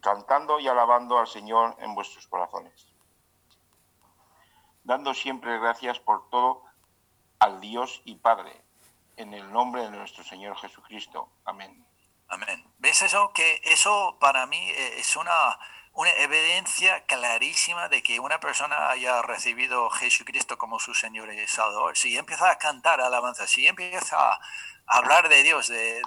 cantando 0.00 0.60
y 0.60 0.68
alabando 0.68 1.18
al 1.18 1.26
Señor 1.26 1.76
en 1.80 1.96
vuestros 1.96 2.28
corazones. 2.28 2.86
Dando 4.84 5.12
siempre 5.14 5.58
gracias 5.58 5.98
por 5.98 6.30
todo 6.30 6.62
al 7.40 7.60
Dios 7.60 8.02
y 8.04 8.14
Padre, 8.14 8.52
en 9.16 9.34
el 9.34 9.52
nombre 9.52 9.82
de 9.82 9.90
nuestro 9.90 10.22
Señor 10.22 10.56
Jesucristo. 10.58 11.28
Amén. 11.44 11.84
Amén. 12.28 12.64
¿Ves 12.78 13.02
eso? 13.02 13.32
Que 13.34 13.60
eso 13.64 14.16
para 14.20 14.46
mí 14.46 14.70
eh, 14.70 15.00
es 15.00 15.16
una 15.16 15.58
una 15.92 16.10
evidencia 16.12 17.04
clarísima 17.06 17.88
de 17.88 18.02
que 18.02 18.20
una 18.20 18.38
persona 18.40 18.90
haya 18.90 19.22
recibido 19.22 19.86
a 19.86 19.96
Jesucristo 19.96 20.56
como 20.56 20.78
su 20.78 20.94
Señor 20.94 21.32
y 21.32 21.46
Salvador. 21.46 21.96
Si 21.96 22.16
empieza 22.16 22.50
a 22.50 22.58
cantar 22.58 23.00
alabanza, 23.00 23.46
si 23.46 23.66
empieza 23.66 24.16
a 24.16 24.40
hablar 24.86 25.28
de 25.28 25.42
Dios, 25.42 25.68
de, 25.68 26.02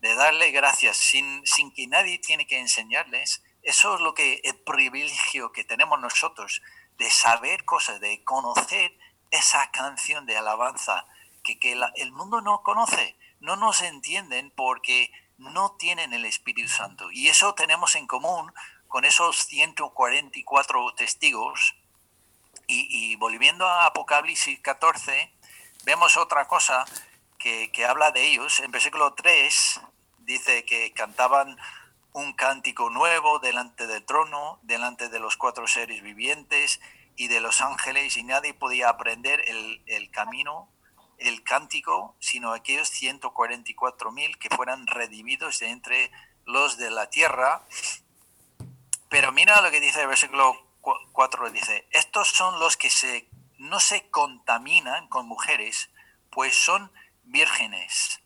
de, 0.00 0.14
darle 0.14 0.50
gracias, 0.50 0.96
sin, 0.96 1.44
sin 1.46 1.72
que 1.72 1.86
nadie 1.86 2.18
tiene 2.18 2.46
que 2.46 2.58
enseñarles, 2.58 3.42
eso 3.62 3.94
es 3.94 4.00
lo 4.00 4.14
que 4.14 4.40
el 4.44 4.56
privilegio 4.60 5.52
que 5.52 5.64
tenemos 5.64 6.00
nosotros 6.00 6.62
de 6.98 7.10
saber 7.10 7.64
cosas, 7.64 8.00
de 8.00 8.22
conocer 8.24 8.96
esa 9.30 9.70
canción 9.70 10.24
de 10.26 10.36
alabanza 10.36 11.04
que, 11.42 11.58
que 11.58 11.78
el 11.96 12.12
mundo 12.12 12.40
no 12.40 12.62
conoce, 12.62 13.16
no 13.40 13.56
nos 13.56 13.82
entienden 13.82 14.50
porque 14.50 15.10
no 15.38 15.76
tienen 15.76 16.12
el 16.12 16.24
Espíritu 16.24 16.68
Santo. 16.68 17.10
Y 17.10 17.28
eso 17.28 17.54
tenemos 17.54 17.94
en 17.94 18.06
común 18.06 18.52
con 18.88 19.04
esos 19.04 19.36
144 19.46 20.94
testigos, 20.94 21.74
y, 22.68 23.16
volviendo 23.16 23.66
a 23.66 23.86
Apocalipsis 23.86 24.60
14, 24.60 25.32
vemos 25.84 26.16
otra 26.16 26.48
cosa 26.48 26.84
que, 27.38 27.70
habla 27.86 28.10
de 28.10 28.26
ellos. 28.26 28.60
En 28.60 28.70
versículo 28.70 29.14
3 29.14 29.80
dice 30.18 30.64
que 30.64 30.92
cantaban 30.92 31.56
un 32.12 32.32
cántico 32.32 32.90
nuevo 32.90 33.38
delante 33.38 33.86
del 33.86 34.04
trono, 34.04 34.58
delante 34.62 35.08
de 35.08 35.20
los 35.20 35.36
cuatro 35.36 35.68
seres 35.68 36.02
vivientes 36.02 36.80
y 37.14 37.28
de 37.28 37.40
los 37.40 37.60
ángeles, 37.60 38.16
y 38.16 38.24
nadie 38.24 38.52
podía 38.52 38.88
aprender 38.88 39.44
el, 39.46 40.10
camino, 40.10 40.68
el 41.18 41.44
cántico, 41.44 42.16
sino 42.18 42.52
aquellos 42.52 42.88
144 42.88 44.10
mil 44.10 44.38
que 44.38 44.50
fueran 44.50 44.86
redimidos 44.86 45.60
de 45.60 45.68
entre 45.68 46.10
los 46.46 46.78
de 46.78 46.90
la 46.90 47.10
tierra 47.10 47.62
pero 49.08 49.32
mira 49.32 49.60
lo 49.60 49.70
que 49.70 49.80
dice 49.80 50.02
el 50.02 50.08
versículo 50.08 50.66
4, 51.12 51.50
dice, 51.50 51.86
estos 51.90 52.28
son 52.28 52.58
los 52.60 52.76
que 52.76 52.90
se, 52.90 53.28
no 53.58 53.80
se 53.80 54.08
contaminan 54.10 55.08
con 55.08 55.26
mujeres, 55.26 55.90
pues 56.30 56.56
son 56.56 56.92
vírgenes. 57.24 58.20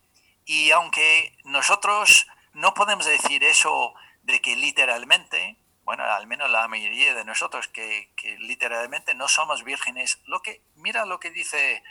Y 0.44 0.70
aunque 0.72 1.38
nosotros 1.44 2.26
no 2.52 2.74
podemos 2.74 3.06
decir 3.06 3.44
eso 3.44 3.94
de 4.22 4.40
que 4.40 4.56
literalmente, 4.56 5.56
bueno, 5.84 6.04
al 6.04 6.26
menos 6.26 6.50
la 6.50 6.68
mayoría 6.68 7.14
de 7.14 7.24
nosotros 7.24 7.68
que, 7.68 8.12
que 8.16 8.36
literalmente 8.38 9.14
no 9.14 9.28
somos 9.28 9.64
vírgenes, 9.64 10.18
lo 10.26 10.42
que, 10.42 10.62
mira 10.74 11.06
lo 11.06 11.20
que 11.20 11.30
dice 11.30 11.82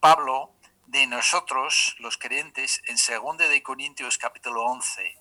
Pablo 0.00 0.54
de 0.86 1.06
nosotros, 1.06 1.96
los 1.98 2.18
creyentes, 2.18 2.82
en 2.86 2.96
2 2.96 3.38
de 3.48 3.62
Corintios 3.62 4.18
capítulo 4.18 4.64
11. 4.64 5.18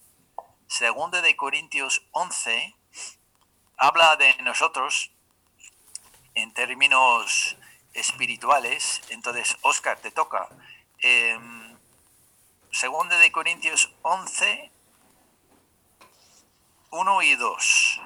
2 0.68 1.22
de 1.22 1.36
Corintios 1.36 2.06
11, 2.12 2.76
habla 3.78 4.16
de 4.16 4.36
nosotros 4.44 5.12
en 6.36 6.54
términos 6.54 7.58
espirituales, 7.94 9.02
entonces 9.10 9.58
Oscar 9.62 10.00
te 10.00 10.12
toca. 10.12 10.50
Eh, 11.00 11.38
Segunda 12.74 13.20
de 13.20 13.32
Corintios 13.32 13.94
11, 14.02 14.72
1 16.90 17.22
y 17.22 17.36
2. 17.36 18.02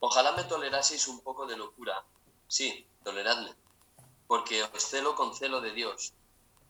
Ojalá 0.00 0.32
me 0.32 0.44
toleraseis 0.44 1.08
un 1.08 1.20
poco 1.22 1.46
de 1.46 1.56
locura. 1.56 2.04
Sí, 2.46 2.86
toleradme 3.02 3.63
porque 4.26 4.62
os 4.62 4.82
celo 4.90 5.14
con 5.14 5.34
celo 5.34 5.60
de 5.60 5.72
Dios, 5.72 6.14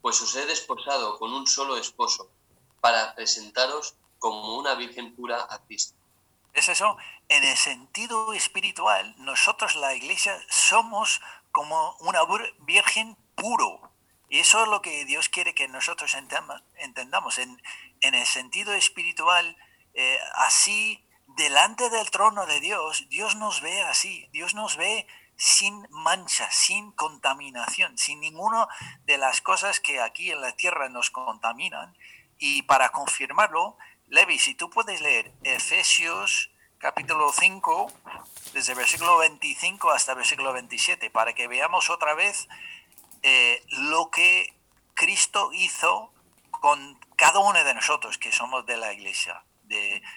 pues 0.02 0.20
os 0.20 0.34
he 0.36 0.46
desposado 0.46 1.18
con 1.18 1.32
un 1.32 1.46
solo 1.46 1.76
esposo, 1.76 2.30
para 2.80 3.14
presentaros 3.14 3.96
como 4.18 4.56
una 4.58 4.74
virgen 4.74 5.14
pura 5.16 5.46
a 5.48 5.58
Cristo. 5.64 5.96
¿Es 6.52 6.68
eso? 6.68 6.96
En 7.28 7.42
el 7.42 7.56
sentido 7.56 8.32
espiritual, 8.32 9.14
nosotros 9.18 9.74
la 9.74 9.94
iglesia 9.94 10.38
somos 10.50 11.20
como 11.50 11.96
una 12.00 12.20
virgen 12.60 13.16
puro. 13.34 13.80
Y 14.28 14.40
eso 14.40 14.62
es 14.62 14.68
lo 14.68 14.82
que 14.82 15.04
Dios 15.04 15.28
quiere 15.28 15.54
que 15.54 15.66
nosotros 15.68 16.14
entendamos. 16.14 17.38
En, 17.38 17.60
en 18.02 18.14
el 18.14 18.26
sentido 18.26 18.72
espiritual, 18.74 19.56
eh, 19.94 20.18
así, 20.34 21.04
delante 21.26 21.88
del 21.90 22.10
trono 22.10 22.44
de 22.46 22.60
Dios, 22.60 23.08
Dios 23.08 23.36
nos 23.36 23.60
ve 23.62 23.82
así. 23.82 24.28
Dios 24.32 24.54
nos 24.54 24.76
ve 24.76 25.06
sin 25.36 25.86
mancha, 25.90 26.50
sin 26.50 26.92
contaminación, 26.92 27.98
sin 27.98 28.20
ninguna 28.20 28.68
de 29.04 29.18
las 29.18 29.40
cosas 29.40 29.80
que 29.80 30.00
aquí 30.00 30.30
en 30.30 30.40
la 30.40 30.52
tierra 30.52 30.88
nos 30.88 31.10
contaminan. 31.10 31.96
Y 32.38 32.62
para 32.62 32.90
confirmarlo, 32.90 33.76
Levi, 34.08 34.38
si 34.38 34.54
tú 34.54 34.70
puedes 34.70 35.00
leer 35.00 35.32
Efesios 35.42 36.50
capítulo 36.78 37.32
5, 37.32 37.90
desde 38.52 38.74
versículo 38.74 39.16
25 39.18 39.90
hasta 39.90 40.14
versículo 40.14 40.52
27, 40.52 41.10
para 41.10 41.32
que 41.32 41.48
veamos 41.48 41.88
otra 41.88 42.14
vez 42.14 42.48
eh, 43.22 43.62
lo 43.68 44.10
que 44.10 44.54
Cristo 44.94 45.50
hizo 45.52 46.12
con 46.50 46.98
cada 47.16 47.40
uno 47.40 47.64
de 47.64 47.74
nosotros 47.74 48.18
que 48.18 48.32
somos 48.32 48.66
de 48.66 48.76
la 48.76 48.92
iglesia 48.92 49.42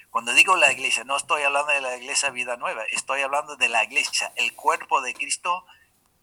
cuando 0.09 0.33
digo 0.33 0.55
la 0.55 0.71
iglesia, 0.71 1.03
no 1.03 1.17
estoy 1.17 1.43
hablando 1.43 1.71
de 1.71 1.81
la 1.81 1.97
iglesia 1.97 2.29
vida 2.29 2.57
nueva, 2.57 2.83
estoy 2.91 3.21
hablando 3.21 3.55
de 3.55 3.69
la 3.69 3.83
iglesia, 3.83 4.31
el 4.35 4.53
cuerpo 4.53 5.01
de 5.01 5.13
Cristo, 5.13 5.65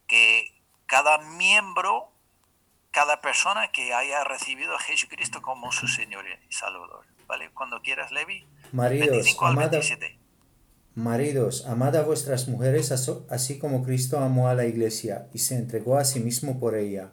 que 0.06 0.52
cada 0.86 1.18
miembro, 1.18 2.12
cada 2.90 3.20
persona 3.20 3.72
que 3.72 3.94
haya 3.94 4.24
recibido 4.24 4.74
a 4.74 4.78
Jesucristo 4.78 5.42
como 5.42 5.72
su 5.72 5.88
Señor 5.88 6.24
y 6.26 6.52
Salvador. 6.52 7.06
¿Vale? 7.26 7.50
Cuando 7.54 7.80
quieras, 7.80 8.12
Levi. 8.12 8.46
Maridos, 8.72 9.36
amada, 9.40 9.80
maridos, 10.94 11.64
amad 11.66 11.96
a 11.96 12.02
vuestras 12.02 12.48
mujeres 12.48 12.92
así 13.30 13.58
como 13.58 13.82
Cristo 13.82 14.18
amó 14.18 14.48
a 14.48 14.54
la 14.54 14.66
iglesia 14.66 15.28
y 15.32 15.38
se 15.38 15.56
entregó 15.56 15.96
a 15.96 16.04
sí 16.04 16.20
mismo 16.20 16.60
por 16.60 16.76
ella, 16.76 17.12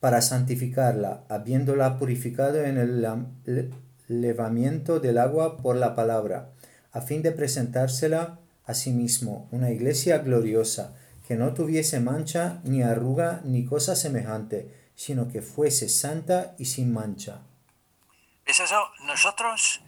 para 0.00 0.20
santificarla, 0.20 1.24
habiéndola 1.28 1.98
purificado 1.98 2.64
en 2.64 2.78
el 2.78 3.06
levamiento 4.08 5.00
del 5.00 5.18
agua 5.18 5.58
por 5.58 5.76
la 5.76 5.94
palabra, 5.94 6.50
a 6.92 7.00
fin 7.00 7.22
de 7.22 7.32
presentársela 7.32 8.38
a 8.66 8.74
sí 8.74 8.90
mismo, 8.90 9.48
una 9.50 9.70
iglesia 9.70 10.18
gloriosa, 10.18 10.96
que 11.26 11.36
no 11.36 11.54
tuviese 11.54 12.00
mancha, 12.00 12.60
ni 12.64 12.82
arruga, 12.82 13.40
ni 13.44 13.64
cosa 13.64 13.96
semejante, 13.96 14.90
sino 14.94 15.28
que 15.28 15.42
fuese 15.42 15.88
santa 15.88 16.54
y 16.58 16.66
sin 16.66 16.92
mancha. 16.92 17.42
Es 18.44 18.60
eso, 18.60 18.90
nosotros 19.06 19.80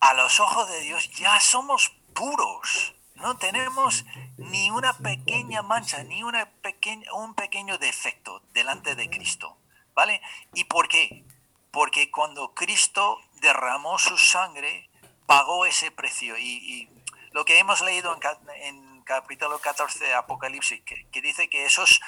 a 0.00 0.14
los 0.14 0.38
ojos 0.38 0.70
de 0.70 0.80
Dios 0.80 1.10
ya 1.18 1.40
somos 1.40 1.96
puros. 2.12 2.94
No 3.16 3.36
tenemos 3.36 4.04
ni 4.36 4.70
una 4.70 4.96
pequeña 4.98 5.62
mancha, 5.62 6.02
ni 6.04 6.22
una 6.22 6.50
pequeña, 6.62 7.12
un 7.14 7.34
pequeño 7.34 7.78
defecto 7.78 8.42
delante 8.52 8.94
de 8.94 9.08
Cristo. 9.10 9.56
¿Vale? 9.94 10.20
¿Y 10.52 10.64
por 10.64 10.88
qué? 10.88 11.24
Porque 11.70 12.10
cuando 12.10 12.52
Cristo 12.54 13.18
derramó 13.44 13.98
su 13.98 14.16
sangre, 14.16 14.88
pagó 15.26 15.66
ese 15.66 15.92
precio. 15.92 16.36
Y, 16.36 16.88
lo 17.32 17.44
que 17.44 17.58
hemos 17.58 17.80
leído 17.80 18.16
en, 18.62 19.02
capítulo 19.02 19.58
14 19.58 20.04
de 20.04 20.14
Apocalipsis, 20.14 20.82
que, 20.84 21.20
dice 21.20 21.50
que 21.50 21.66
esos 21.66 22.00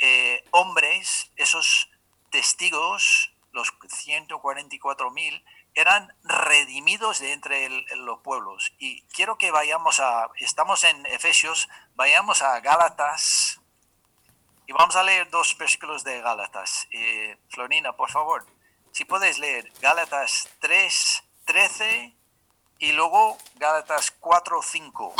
eh, 0.00 0.44
hombres, 0.50 1.30
esos 1.36 1.88
testigos, 2.30 3.32
los 3.52 3.72
144 3.88 5.10
mil, 5.12 5.44
eran 5.74 6.12
redimidos 6.24 7.20
de 7.20 7.32
entre 7.32 7.68
los 7.96 8.20
pueblos. 8.22 8.74
Y 8.78 9.02
quiero 9.14 9.38
que 9.38 9.52
vayamos 9.52 10.00
a, 10.00 10.28
estamos 10.38 10.82
en 10.84 11.06
Efesios, 11.06 11.68
vayamos 11.94 12.42
a 12.42 12.58
Gálatas 12.58 13.60
y 14.66 14.72
vamos 14.72 14.96
a 14.96 15.04
leer 15.04 15.30
dos 15.30 15.56
versículos 15.56 16.02
de 16.02 16.20
Gálatas. 16.20 16.88
Eh, 16.90 17.38
Florina, 17.50 17.92
por 17.92 18.10
favor. 18.10 18.44
Si 18.92 19.06
puedes 19.06 19.38
leer 19.38 19.72
Gálatas 19.80 20.50
3, 20.60 21.22
13 21.46 22.14
y 22.78 22.92
luego 22.92 23.38
Gálatas 23.56 24.10
4, 24.20 24.60
5. 24.62 25.14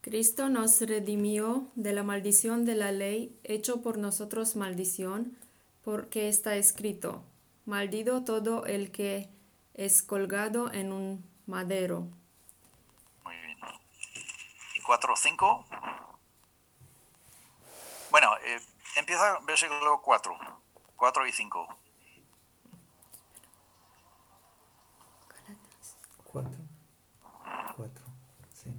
Cristo 0.00 0.48
nos 0.48 0.80
redimió 0.80 1.68
de 1.76 1.92
la 1.92 2.02
maldición 2.02 2.64
de 2.64 2.74
la 2.74 2.90
ley, 2.90 3.38
hecho 3.44 3.82
por 3.82 3.98
nosotros 3.98 4.56
maldición, 4.56 5.38
porque 5.84 6.28
está 6.28 6.56
escrito, 6.56 7.22
maldito 7.64 8.24
todo 8.24 8.66
el 8.66 8.90
que 8.90 9.28
es 9.74 10.02
colgado 10.02 10.72
en 10.72 10.92
un 10.92 11.24
madero. 11.46 12.08
Muy 13.22 13.36
bien. 13.36 13.58
¿Y 14.74 14.80
4 14.80 15.12
o 15.12 15.16
5? 15.16 15.66
Bueno, 18.10 18.36
eh, 18.44 18.58
empieza 18.96 19.38
versículo 19.46 20.00
4. 20.02 20.38
4 20.96 21.26
y 21.26 21.32
5. 21.32 21.68
4, 26.24 26.50
4, 27.76 28.04
5. 28.52 28.76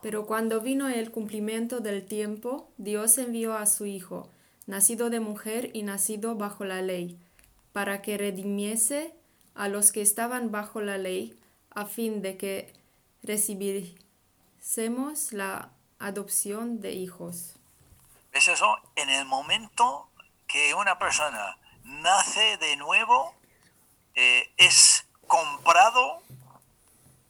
Pero 0.00 0.26
cuando 0.26 0.60
vino 0.60 0.88
el 0.88 1.10
cumplimiento 1.10 1.80
del 1.80 2.06
tiempo, 2.06 2.70
Dios 2.78 3.18
envió 3.18 3.54
a 3.54 3.66
su 3.66 3.86
Hijo, 3.86 4.28
nacido 4.66 5.10
de 5.10 5.20
mujer 5.20 5.70
y 5.74 5.82
nacido 5.82 6.36
bajo 6.36 6.64
la 6.64 6.80
ley, 6.80 7.18
para 7.72 8.00
que 8.00 8.16
redimiese 8.16 9.14
a 9.54 9.68
los 9.68 9.92
que 9.92 10.00
estaban 10.00 10.50
bajo 10.50 10.80
la 10.80 10.96
ley, 10.96 11.38
a 11.70 11.84
fin 11.84 12.22
de 12.22 12.36
que 12.36 12.72
recibiésemos 13.22 15.32
la 15.32 15.72
adopción 15.98 16.80
de 16.80 16.92
hijos. 16.92 17.55
¿Es 18.36 18.48
eso? 18.48 18.78
En 18.96 19.08
el 19.08 19.24
momento 19.24 20.10
que 20.46 20.74
una 20.74 20.98
persona 20.98 21.56
nace 21.84 22.58
de 22.58 22.76
nuevo, 22.76 23.34
eh, 24.14 24.52
es 24.58 25.06
comprado 25.26 26.22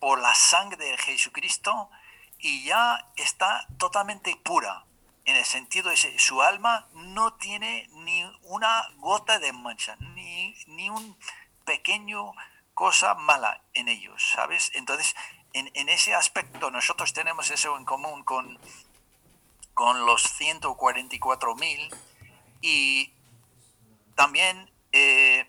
por 0.00 0.20
la 0.20 0.34
sangre 0.34 0.84
de 0.84 0.98
Jesucristo 0.98 1.88
y 2.40 2.64
ya 2.64 3.06
está 3.14 3.68
totalmente 3.78 4.34
pura. 4.34 4.84
En 5.26 5.36
el 5.36 5.44
sentido 5.44 5.90
de 5.90 6.18
su 6.18 6.42
alma 6.42 6.88
no 6.92 7.34
tiene 7.34 7.88
ni 7.92 8.24
una 8.42 8.88
gota 8.96 9.38
de 9.38 9.52
mancha, 9.52 9.94
ni, 10.00 10.56
ni 10.66 10.90
un 10.90 11.16
pequeño 11.64 12.32
cosa 12.74 13.14
mala 13.14 13.62
en 13.74 13.86
ellos, 13.86 14.28
¿sabes? 14.32 14.72
Entonces, 14.74 15.14
en, 15.52 15.70
en 15.74 15.88
ese 15.88 16.16
aspecto 16.16 16.72
nosotros 16.72 17.12
tenemos 17.12 17.48
eso 17.52 17.76
en 17.76 17.84
común 17.84 18.24
con, 18.24 18.58
con 19.76 20.06
los 20.06 20.22
144.000 20.40 21.94
y 22.62 23.12
también 24.14 24.70
eh, 24.92 25.46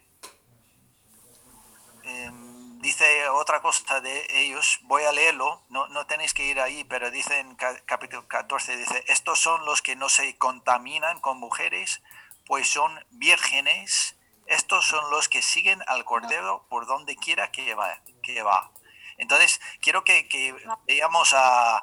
em, 2.04 2.80
dice 2.82 3.30
otra 3.30 3.62
cosa 3.62 4.02
de 4.02 4.28
ellos, 4.44 4.80
voy 4.84 5.04
a 5.04 5.14
leerlo, 5.14 5.64
no, 5.70 5.88
no 5.88 6.06
tenéis 6.08 6.34
que 6.34 6.46
ir 6.46 6.60
ahí, 6.60 6.84
pero 6.84 7.10
dice 7.10 7.40
en 7.40 7.56
ca- 7.56 7.80
capítulo 7.86 8.28
14, 8.28 8.76
dice, 8.76 9.02
estos 9.08 9.40
son 9.40 9.66
los 9.66 9.82
que 9.82 9.96
no 9.96 10.10
se 10.10 10.38
contaminan 10.38 11.22
con 11.22 11.40
mujeres, 11.40 12.02
pues 12.46 12.70
son 12.70 13.00
vírgenes, 13.12 14.18
estos 14.46 14.86
son 14.86 15.10
los 15.10 15.30
que 15.30 15.42
siguen 15.42 15.82
al 15.88 16.04
Cordero 16.04 16.66
por 16.70 16.86
donde 16.86 17.16
quiera 17.16 17.50
que 17.50 17.74
va. 17.76 17.98
Que 18.22 18.42
va. 18.42 18.72
Entonces, 19.18 19.62
quiero 19.82 20.04
que, 20.04 20.28
que 20.28 20.54
veamos 20.86 21.34
a, 21.34 21.82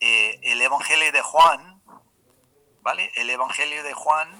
eh, 0.00 0.38
el 0.42 0.60
Evangelio 0.60 1.10
de 1.10 1.22
Juan, 1.22 1.75
¿vale? 2.86 3.10
El 3.16 3.28
Evangelio 3.30 3.82
de 3.82 3.92
Juan, 3.94 4.30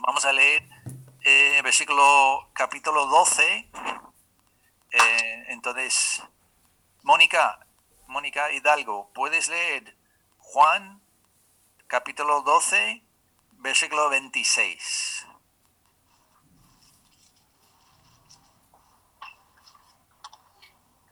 vamos 0.00 0.26
a 0.26 0.34
leer 0.34 0.68
eh, 1.22 1.62
versículo 1.62 2.50
capítulo 2.52 3.06
12. 3.06 3.70
Eh, 4.90 5.44
entonces, 5.48 6.22
Mónica, 7.04 7.66
Mónica 8.06 8.52
Hidalgo, 8.52 9.10
¿puedes 9.14 9.48
leer 9.48 9.96
Juan 10.40 11.00
capítulo 11.86 12.42
12, 12.42 13.02
versículo 13.52 14.10
26? 14.10 15.26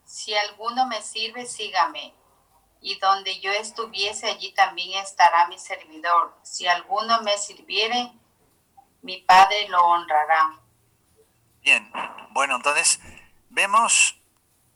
Si 0.04 0.34
alguno 0.34 0.86
me 0.86 1.00
sirve, 1.00 1.46
sígame. 1.46 2.12
Y 2.84 2.98
donde 2.98 3.40
yo 3.40 3.50
estuviese, 3.50 4.28
allí 4.28 4.52
también 4.52 5.02
estará 5.02 5.48
mi 5.48 5.58
servidor. 5.58 6.36
Si 6.42 6.66
alguno 6.66 7.22
me 7.22 7.38
sirviere, 7.38 8.12
mi 9.00 9.22
Padre 9.22 9.68
lo 9.68 9.82
honrará. 9.82 10.60
Bien, 11.62 11.90
bueno, 12.32 12.56
entonces 12.56 13.00
vemos 13.48 14.16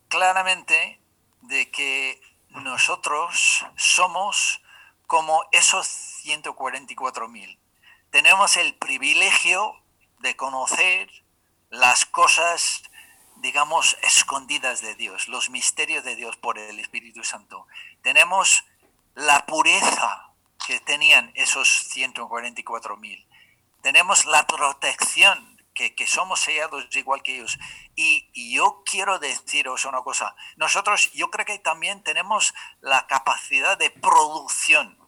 claramente 0.08 0.98
de 1.42 1.70
que 1.70 2.18
nosotros 2.48 3.66
somos 3.76 4.62
como 5.06 5.44
esos 5.52 5.86
144 5.86 7.28
mil. 7.28 7.58
Tenemos 8.10 8.56
el 8.56 8.74
privilegio 8.74 9.82
de 10.20 10.34
conocer 10.34 11.10
las 11.70 12.06
cosas, 12.06 12.82
digamos, 13.36 13.96
escondidas 14.02 14.80
de 14.80 14.94
Dios, 14.94 15.28
los 15.28 15.50
misterios 15.50 16.04
de 16.04 16.16
Dios 16.16 16.36
por 16.36 16.58
el 16.58 16.80
Espíritu 16.80 17.22
Santo. 17.24 17.66
Tenemos 18.08 18.64
la 19.16 19.44
pureza 19.44 20.32
que 20.66 20.80
tenían 20.80 21.30
esos 21.34 21.68
144 21.90 22.96
mil. 22.96 23.28
Tenemos 23.82 24.24
la 24.24 24.46
protección 24.46 25.62
que, 25.74 25.94
que, 25.94 26.06
somos 26.06 26.40
sellados 26.40 26.86
igual 26.96 27.22
que 27.22 27.34
ellos. 27.34 27.58
Y, 27.96 28.54
yo 28.54 28.82
quiero 28.86 29.18
deciros 29.18 29.84
una 29.84 30.00
cosa, 30.00 30.34
nosotros 30.56 31.12
yo 31.12 31.30
creo 31.30 31.44
que 31.44 31.58
también 31.58 32.02
tenemos 32.02 32.54
la 32.80 33.06
capacidad 33.06 33.76
de 33.76 33.90
producción 33.90 34.98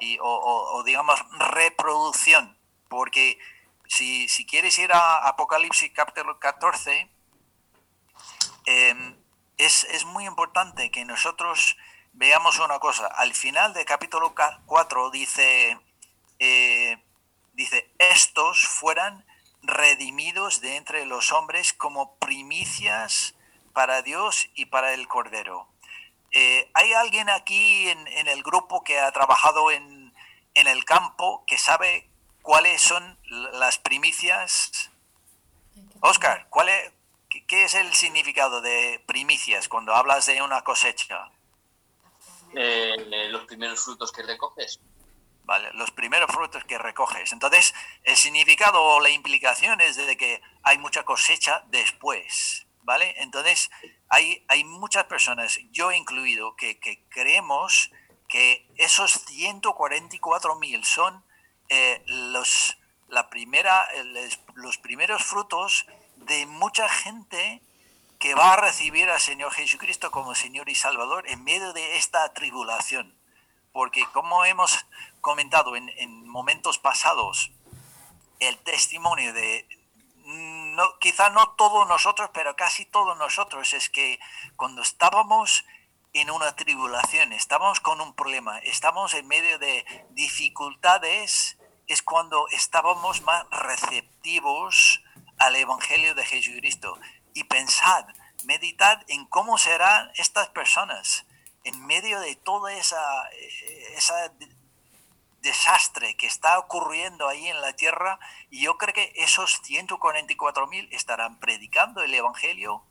y, 0.00 0.18
o, 0.20 0.82
digamos 0.84 1.24
reproducción, 1.38 2.58
porque 2.88 3.38
si, 3.86 4.28
si, 4.28 4.44
quieres 4.46 4.76
ir 4.80 4.92
a 4.92 5.28
Apocalipsis 5.28 5.92
capítulo 5.94 6.40
14, 6.40 7.08
eh, 8.66 9.16
es, 9.58 9.84
es 9.84 10.04
muy 10.06 10.26
importante 10.26 10.90
que 10.90 11.04
nosotros 11.04 11.76
veamos 12.12 12.58
una 12.58 12.78
cosa. 12.78 13.06
Al 13.06 13.34
final 13.34 13.72
del 13.72 13.84
capítulo 13.84 14.34
4 14.66 15.10
dice, 15.10 15.78
eh, 16.38 17.02
dice, 17.52 17.90
estos 17.98 18.66
fueran 18.66 19.24
redimidos 19.62 20.60
de 20.60 20.76
entre 20.76 21.06
los 21.06 21.32
hombres 21.32 21.72
como 21.72 22.16
primicias 22.16 23.34
para 23.72 24.02
Dios 24.02 24.48
y 24.54 24.66
para 24.66 24.92
el 24.92 25.08
Cordero. 25.08 25.68
Eh, 26.32 26.70
¿Hay 26.74 26.92
alguien 26.94 27.28
aquí 27.28 27.88
en, 27.88 28.28
el 28.28 28.42
grupo 28.42 28.82
que 28.82 28.98
ha 28.98 29.12
trabajado 29.12 29.70
en, 29.70 30.14
en 30.54 30.66
el 30.66 30.84
campo 30.84 31.44
que 31.46 31.58
sabe 31.58 32.08
cuáles 32.40 32.80
son 32.80 33.18
las 33.52 33.78
primicias? 33.78 34.90
Oscar, 36.00 36.46
¿cuál 36.48 36.68
es, 36.68 36.92
¿qué 37.46 37.64
es 37.64 37.74
el 37.74 37.92
significado 37.94 38.60
de 38.60 39.02
primicias 39.06 39.68
cuando 39.68 39.94
hablas 39.94 40.26
de 40.26 40.42
una 40.42 40.62
cosecha? 40.62 41.30
Eh, 42.54 43.28
los 43.30 43.44
primeros 43.44 43.84
frutos 43.84 44.12
que 44.12 44.22
recoges. 44.22 44.80
¿vale? 45.44 45.70
Los 45.74 45.90
primeros 45.90 46.30
frutos 46.30 46.64
que 46.64 46.78
recoges. 46.78 47.32
Entonces, 47.32 47.74
el 48.04 48.16
significado 48.16 48.82
o 48.82 49.00
la 49.00 49.10
implicación 49.10 49.80
es 49.80 49.96
de 49.96 50.16
que 50.16 50.40
hay 50.62 50.78
mucha 50.78 51.04
cosecha 51.04 51.64
después, 51.68 52.66
¿vale? 52.82 53.14
Entonces, 53.18 53.70
hay, 54.08 54.44
hay 54.48 54.64
muchas 54.64 55.04
personas, 55.04 55.58
yo 55.70 55.92
incluido, 55.92 56.56
que, 56.56 56.78
que 56.78 57.04
creemos 57.08 57.90
que 58.28 58.66
esos 58.76 59.12
144 59.26 60.56
mil 60.56 60.84
son 60.84 61.24
eh, 61.68 62.02
los, 62.06 62.78
la 63.08 63.28
primera, 63.28 63.86
los 64.54 64.78
primeros 64.78 65.22
frutos 65.22 65.86
de 66.16 66.46
mucha 66.46 66.88
gente 66.88 67.62
que 68.22 68.34
va 68.34 68.52
a 68.52 68.56
recibir 68.56 69.10
al 69.10 69.20
Señor 69.20 69.52
Jesucristo 69.52 70.12
como 70.12 70.34
Señor 70.34 70.68
y 70.68 70.76
Salvador 70.76 71.28
en 71.28 71.42
medio 71.44 71.72
de 71.72 71.96
esta 71.96 72.32
tribulación 72.32 73.14
porque 73.72 74.04
como 74.12 74.44
hemos 74.44 74.86
comentado 75.20 75.76
en, 75.76 75.88
en 75.96 76.28
momentos 76.28 76.78
pasados, 76.78 77.50
el 78.38 78.58
testimonio 78.58 79.32
de, 79.32 79.66
no, 80.24 80.98
quizá 80.98 81.30
no 81.30 81.50
todos 81.56 81.88
nosotros, 81.88 82.30
pero 82.34 82.54
casi 82.54 82.84
todos 82.84 83.16
nosotros, 83.16 83.72
es 83.72 83.88
que 83.88 84.20
cuando 84.56 84.82
estábamos 84.82 85.64
en 86.12 86.30
una 86.30 86.54
tribulación, 86.54 87.32
estábamos 87.32 87.80
con 87.80 88.00
un 88.00 88.14
problema, 88.14 88.58
estamos 88.58 89.14
en 89.14 89.26
medio 89.26 89.58
de 89.58 89.84
dificultades, 90.10 91.56
es 91.86 92.02
cuando 92.02 92.46
estábamos 92.48 93.22
más 93.22 93.48
receptivos 93.50 95.02
al 95.38 95.56
Evangelio 95.56 96.14
de 96.14 96.24
Jesucristo. 96.26 96.98
Y 97.34 97.44
pensad, 97.44 98.06
meditad 98.44 99.02
en 99.08 99.26
cómo 99.26 99.58
serán 99.58 100.10
estas 100.16 100.48
personas 100.48 101.26
en 101.64 101.86
medio 101.86 102.20
de 102.20 102.34
toda 102.36 102.72
esa, 102.74 103.28
esa 103.96 104.32
desastre 105.42 106.16
que 106.16 106.26
está 106.26 106.58
ocurriendo 106.58 107.28
ahí 107.28 107.48
en 107.48 107.60
la 107.60 107.72
tierra, 107.74 108.18
y 108.50 108.62
yo 108.62 108.78
creo 108.78 108.94
que 108.94 109.12
esos 109.16 109.60
144 109.62 110.66
mil 110.66 110.88
estarán 110.92 111.38
predicando 111.38 112.02
el 112.02 112.14
Evangelio 112.14 112.84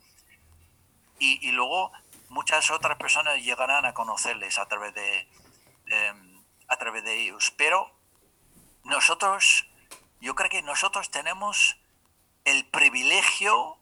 y, 1.20 1.52
luego 1.52 1.92
muchas 2.30 2.72
otras 2.72 2.98
personas 2.98 3.44
llegarán 3.44 3.86
a 3.86 3.94
conocerles 3.94 4.58
a 4.58 4.66
través 4.66 4.94
de, 4.96 5.30
eh, 5.88 6.14
a 6.68 6.78
través 6.78 7.04
de 7.04 7.20
ellos. 7.20 7.54
Pero 7.58 7.92
nosotros 8.84 9.68
yo 10.20 10.36
creo 10.36 10.50
que 10.50 10.62
nosotros 10.62 11.12
tenemos 11.12 11.78
el 12.46 12.66
privilegio, 12.66 13.78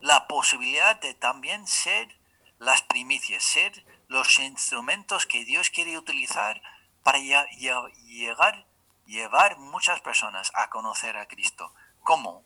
la 0.00 0.26
posibilidad 0.26 1.00
de 1.00 1.14
también 1.14 1.66
ser 1.66 2.18
las 2.58 2.82
primicias, 2.82 3.42
ser 3.42 3.84
los 4.08 4.38
instrumentos 4.38 5.26
que 5.26 5.44
Dios 5.44 5.70
quiere 5.70 5.96
utilizar 5.96 6.60
para 7.02 7.18
llegar, 7.18 8.66
llevar 9.06 9.58
muchas 9.58 10.00
personas 10.00 10.50
a 10.54 10.68
conocer 10.70 11.16
a 11.16 11.26
Cristo. 11.26 11.72
¿Cómo? 12.02 12.44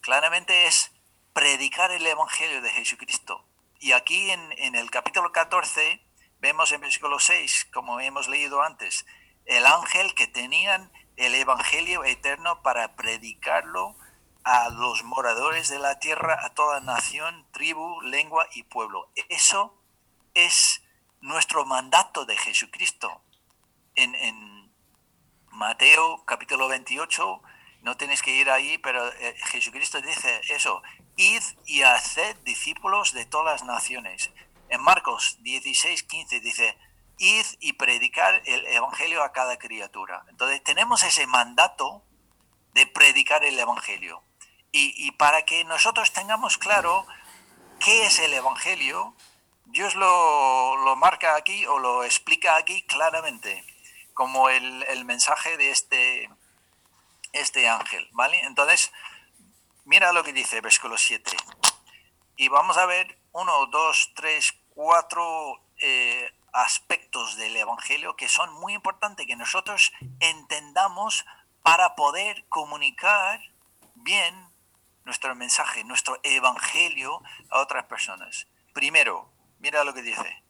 Claramente 0.00 0.66
es 0.66 0.92
predicar 1.32 1.90
el 1.90 2.06
Evangelio 2.06 2.62
de 2.62 2.70
Jesucristo. 2.70 3.44
Y 3.80 3.92
aquí 3.92 4.30
en, 4.30 4.74
el 4.74 4.90
capítulo 4.90 5.32
14 5.32 6.04
vemos 6.40 6.72
en 6.72 6.80
versículo 6.80 7.18
6, 7.20 7.68
como 7.72 8.00
hemos 8.00 8.28
leído 8.28 8.62
antes, 8.62 9.06
el 9.44 9.66
ángel 9.66 10.14
que 10.14 10.26
tenían 10.26 10.92
el 11.16 11.34
Evangelio 11.34 12.04
eterno 12.04 12.62
para 12.62 12.96
predicarlo 12.96 13.96
a 14.44 14.70
los 14.70 15.04
moradores 15.04 15.68
de 15.68 15.78
la 15.78 15.98
tierra, 15.98 16.38
a 16.44 16.54
toda 16.54 16.80
nación, 16.80 17.46
tribu, 17.52 18.00
lengua 18.02 18.46
y 18.52 18.62
pueblo. 18.62 19.10
Eso 19.28 19.78
es 20.34 20.82
nuestro 21.20 21.64
mandato 21.64 22.24
de 22.24 22.36
Jesucristo. 22.36 23.22
En, 23.94 24.14
en 24.14 24.72
Mateo 25.50 26.24
capítulo 26.24 26.68
28, 26.68 27.42
no 27.82 27.96
tienes 27.96 28.22
que 28.22 28.34
ir 28.34 28.50
ahí, 28.50 28.78
pero 28.78 29.06
eh, 29.14 29.34
Jesucristo 29.46 30.00
dice 30.00 30.40
eso, 30.48 30.82
id 31.16 31.42
y 31.66 31.82
haced 31.82 32.36
discípulos 32.44 33.12
de 33.12 33.26
todas 33.26 33.60
las 33.60 33.64
naciones. 33.64 34.30
En 34.68 34.80
Marcos 34.82 35.38
16, 35.42 36.02
15 36.02 36.40
dice, 36.40 36.78
id 37.18 37.46
y 37.60 37.72
predicar 37.74 38.42
el 38.46 38.66
Evangelio 38.66 39.22
a 39.22 39.32
cada 39.32 39.58
criatura. 39.58 40.24
Entonces 40.28 40.62
tenemos 40.62 41.02
ese 41.02 41.26
mandato 41.26 42.04
de 42.74 42.86
predicar 42.86 43.44
el 43.44 43.58
Evangelio. 43.58 44.22
Y, 44.70 45.10
para 45.12 45.44
que 45.44 45.64
nosotros 45.64 46.12
tengamos 46.12 46.58
claro 46.58 47.06
qué 47.80 48.06
es 48.06 48.18
el 48.18 48.34
Evangelio, 48.34 49.14
Dios 49.64 49.94
lo, 49.94 50.94
marca 50.96 51.36
aquí 51.36 51.66
o 51.66 51.78
lo 51.78 52.04
explica 52.04 52.56
aquí 52.56 52.82
claramente, 52.82 53.64
como 54.14 54.50
el, 54.50 55.04
mensaje 55.04 55.56
de 55.56 55.70
este, 55.70 56.30
este 57.32 57.68
ángel, 57.68 58.08
¿vale? 58.12 58.40
Entonces, 58.40 58.92
mira 59.84 60.12
lo 60.12 60.22
que 60.22 60.32
dice 60.32 60.60
versículo 60.60 60.98
7. 60.98 61.36
Y 62.36 62.48
vamos 62.48 62.76
a 62.76 62.86
ver 62.86 63.18
uno, 63.32 63.66
dos, 63.66 64.12
tres, 64.14 64.54
cuatro 64.74 65.60
eh, 65.80 66.30
aspectos 66.52 67.36
del 67.36 67.56
Evangelio 67.56 68.16
que 68.16 68.28
son 68.28 68.52
muy 68.54 68.74
importantes 68.74 69.26
que 69.26 69.36
nosotros 69.36 69.92
entendamos 70.20 71.24
para 71.62 71.94
poder 71.94 72.44
comunicar 72.48 73.40
bien 73.94 74.47
nuestro 75.08 75.34
mensaje, 75.34 75.84
nuestro 75.84 76.20
evangelio 76.22 77.22
a 77.48 77.60
otras 77.60 77.86
personas. 77.86 78.46
Primero, 78.74 79.32
mira 79.58 79.82
lo 79.82 79.94
que 79.94 80.02
dice, 80.02 80.44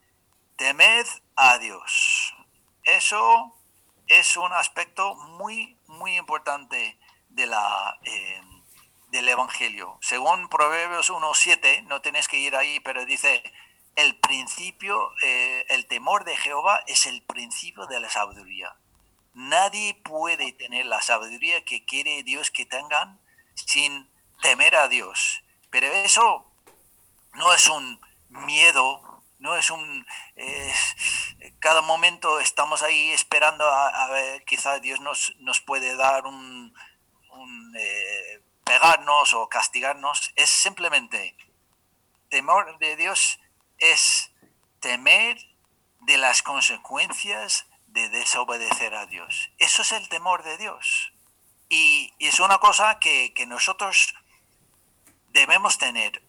temed 0.57 1.07
a 1.37 1.59
Dios. 1.59 2.35
Eso 2.83 3.55
es 4.09 4.37
un 4.37 4.53
aspecto 4.53 5.15
muy, 5.15 5.79
muy 5.87 6.17
importante 6.17 6.99
de 7.29 7.47
la, 7.47 8.01
eh, 8.03 8.43
del 9.13 9.29
Evangelio. 9.29 9.97
Según 10.01 10.49
Proverbios 10.49 11.09
1.7, 11.09 11.85
no 11.85 12.01
tienes 12.01 12.27
que 12.27 12.39
ir 12.39 12.57
ahí, 12.57 12.81
pero 12.81 13.05
dice, 13.05 13.45
el 13.95 14.19
principio, 14.19 15.13
eh, 15.23 15.67
el 15.69 15.87
temor 15.87 16.25
de 16.25 16.37
Jehová 16.37 16.83
es 16.89 17.07
el 17.07 17.23
principio 17.23 17.87
de 17.87 18.01
la 18.01 18.11
sabiduría. 18.11 18.75
Nadie 19.35 19.95
puede 19.95 20.51
tener 20.51 20.87
la 20.87 21.01
sabiduría 21.01 21.65
que 21.65 21.85
quiere 21.85 22.25
Dios 22.25 22.51
que 22.51 22.67
tengan 22.67 23.21
sin 23.55 24.11
temer 24.41 24.77
a 24.77 24.89
Dios. 24.89 25.43
Pero 25.71 25.87
eso 25.87 26.51
no 27.35 27.53
es 27.53 27.69
un 27.69 28.01
miedo, 28.29 29.23
no 29.39 29.57
es 29.57 29.71
un... 29.71 30.07
cada 31.61 31.83
momento 31.83 32.41
estamos 32.41 32.83
ahí 32.83 33.11
esperando 33.11 33.65
a, 33.69 34.09
ver, 34.09 34.45
quizás 34.45 34.81
Dios 34.81 35.01
nos, 35.01 35.35
nos 35.39 35.61
puede 35.61 35.97
dar 35.97 36.27
un... 36.27 36.75
Eh, 37.77 38.43
pegarnos 38.65 39.33
o 39.33 39.49
castigarnos. 39.49 40.33
Es 40.37 40.51
simplemente 40.51 41.37
temor 42.29 42.79
de 42.79 42.97
Dios 42.97 43.41
es 43.79 44.31
temer 44.81 45.39
de 46.01 46.19
las 46.19 46.43
consecuencias 46.43 47.67
de 47.87 48.09
desobedecer 48.11 48.95
a 48.95 49.07
Dios. 49.07 49.51
Eso 49.59 49.83
es 49.83 49.93
el 49.93 50.09
temor 50.09 50.43
de 50.43 50.59
Dios. 50.59 51.13
Y, 51.69 52.13
es 52.19 52.41
una 52.41 52.59
cosa 52.59 52.99
que, 52.99 53.33
que 53.35 53.47
nosotros 53.47 54.15
debemos 55.39 55.79
tener 55.79 56.21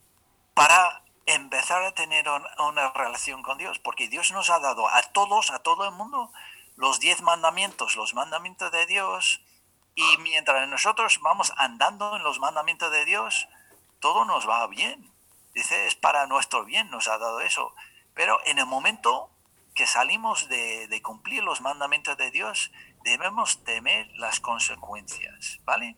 para 0.54 1.02
empezar 1.26 1.84
a 1.84 1.94
tener 1.94 2.26
una 2.60 2.92
relación 2.92 3.42
con 3.42 3.58
Dios, 3.58 3.80
porque 3.80 4.08
Dios 4.08 4.32
nos 4.32 4.50
ha 4.52 4.60
dado 4.60 4.88
a 4.88 5.02
todos, 5.02 5.50
a 5.50 5.60
todo 5.60 5.86
el 5.86 5.92
mundo, 5.92 6.32
los 6.76 7.00
diez 7.00 7.22
mandamientos, 7.22 7.96
los 7.96 8.14
mandamientos 8.14 8.72
de 8.72 8.86
Dios, 8.86 9.42
y 9.96 10.18
mientras 10.20 10.68
nosotros 10.68 11.20
vamos 11.22 11.52
andando 11.58 12.16
en 12.16 12.24
los 12.24 12.40
mandamientos 12.40 12.92
de 12.92 13.06
Dios, 13.06 13.48
todo 14.00 14.26
nos 14.26 14.48
va 14.48 14.66
bien. 14.68 15.12
Dice, 15.54 15.88
es 15.88 15.96
para 15.96 16.28
nuestro 16.28 16.64
bien, 16.64 16.90
nos 16.92 17.08
ha 17.08 17.18
dado 17.18 17.42
eso. 17.42 17.74
Pero 18.14 18.40
en 18.46 18.60
el 18.60 18.66
momento 18.66 19.30
que 19.74 19.88
salimos 19.88 20.48
de, 20.50 21.02
cumplir 21.04 21.44
los 21.44 21.62
mandamientos 21.62 22.16
de 22.16 22.32
Dios, 22.32 22.72
debemos 23.04 23.64
temer 23.64 24.08
las 24.16 24.40
consecuencias, 24.40 25.60
¿vale? 25.66 25.98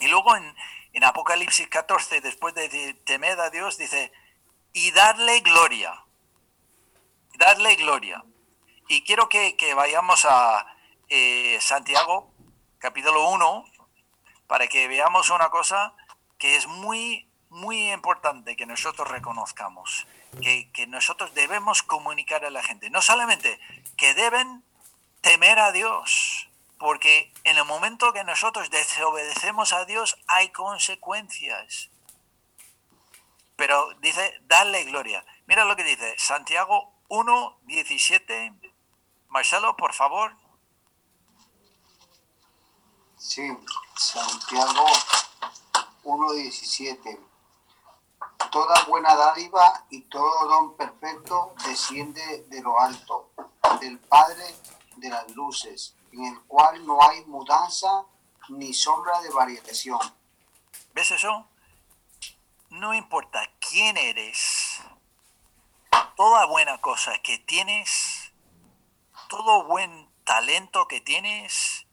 Y 0.00 0.06
luego 0.08 0.34
en, 0.36 0.54
en 0.94 1.02
Apocalipsis 1.02 1.68
14, 1.68 2.20
después 2.20 2.54
de 2.54 2.94
temer 3.04 3.38
a 3.40 3.50
Dios, 3.50 3.76
dice, 3.76 4.12
y 4.72 4.92
darle 4.92 5.40
gloria. 5.40 6.04
Darle 7.34 7.74
gloria. 7.74 8.24
Y 8.88 9.02
quiero 9.02 9.28
que, 9.28 9.74
vayamos 9.74 10.24
a 10.24 10.66
eh, 11.08 11.58
Santiago, 11.60 12.32
capítulo 12.78 13.28
1, 13.30 13.64
para 14.46 14.68
que 14.68 14.86
veamos 14.86 15.30
una 15.30 15.50
cosa 15.50 15.94
que 16.38 16.54
es 16.54 16.68
muy, 16.68 17.28
muy 17.48 17.90
importante 17.90 18.54
que 18.54 18.66
nosotros 18.66 19.08
reconozcamos, 19.08 20.06
que 20.40 20.86
nosotros 20.86 21.34
debemos 21.34 21.82
comunicar 21.82 22.44
a 22.44 22.50
la 22.50 22.62
gente. 22.62 22.88
No 22.90 23.02
solamente 23.02 23.58
que 23.96 24.14
deben 24.14 24.62
temer 25.22 25.58
a 25.58 25.72
Dios, 25.72 26.43
porque 26.78 27.32
en 27.44 27.56
el 27.56 27.64
momento 27.64 28.12
que 28.12 28.24
nosotros 28.24 28.70
desobedecemos 28.70 29.72
a 29.72 29.84
Dios 29.84 30.16
hay 30.26 30.50
consecuencias. 30.50 31.90
Pero 33.56 33.94
dice, 34.00 34.40
dale 34.42 34.84
gloria. 34.84 35.24
Mira 35.46 35.64
lo 35.64 35.76
que 35.76 35.84
dice 35.84 36.14
Santiago 36.18 36.92
1, 37.08 37.58
17. 37.62 38.52
Marcelo, 39.28 39.76
por 39.76 39.92
favor. 39.92 40.36
Sí, 43.16 43.48
Santiago 43.96 44.86
1, 46.02 46.32
17. 46.32 47.20
Toda 48.50 48.84
buena 48.84 49.14
dádiva 49.14 49.86
y 49.90 50.02
todo 50.02 50.48
don 50.48 50.76
perfecto 50.76 51.54
desciende 51.64 52.44
de 52.48 52.60
lo 52.60 52.78
alto, 52.78 53.30
del 53.80 53.98
Padre 53.98 54.54
de 54.96 55.08
las 55.08 55.28
luces 55.34 55.94
en 56.14 56.24
el 56.24 56.40
cual 56.42 56.86
no 56.86 57.02
hay 57.02 57.24
mudanza 57.24 58.06
ni 58.48 58.72
sombra 58.72 59.20
de 59.20 59.30
variación. 59.30 59.98
¿Ves 60.94 61.10
eso? 61.10 61.46
No 62.70 62.94
importa 62.94 63.40
quién 63.58 63.96
eres, 63.96 64.80
toda 66.16 66.46
buena 66.46 66.80
cosa 66.80 67.18
que 67.18 67.38
tienes, 67.38 68.32
todo 69.28 69.64
buen 69.64 70.08
talento 70.24 70.86
que 70.88 71.00
tienes, 71.00 71.86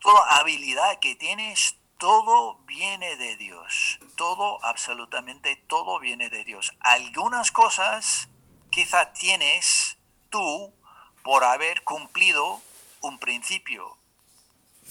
toda 0.00 0.38
habilidad 0.38 0.98
que 1.00 1.14
tienes, 1.16 1.76
todo 1.98 2.56
viene 2.66 3.16
de 3.16 3.36
Dios. 3.36 3.98
Todo, 4.16 4.62
absolutamente 4.64 5.56
todo 5.56 5.98
viene 5.98 6.28
de 6.28 6.44
Dios. 6.44 6.72
Algunas 6.80 7.50
cosas 7.50 8.28
quizá 8.70 9.12
tienes 9.12 9.96
tú 10.28 10.74
por 11.22 11.44
haber 11.44 11.82
cumplido 11.84 12.60
un 13.04 13.18
principio, 13.18 13.96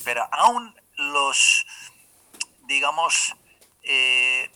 pero 0.04 0.28
aún 0.32 0.76
los, 0.96 1.66
digamos, 2.62 3.36
eh, 3.82 4.52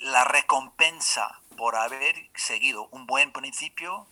la 0.00 0.24
recompensa 0.24 1.40
por 1.56 1.74
haber 1.74 2.30
seguido 2.34 2.88
un 2.92 3.06
buen 3.06 3.32
principio, 3.32 4.06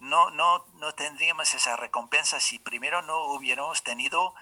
no, 0.00 0.30
no, 0.30 0.64
no 0.74 0.94
tendríamos 0.94 1.52
esa 1.54 1.76
recompensa 1.76 2.40
si 2.40 2.58
primero 2.58 3.02
no 3.02 3.26
hubiéramos 3.26 3.82
tenido 3.82 4.34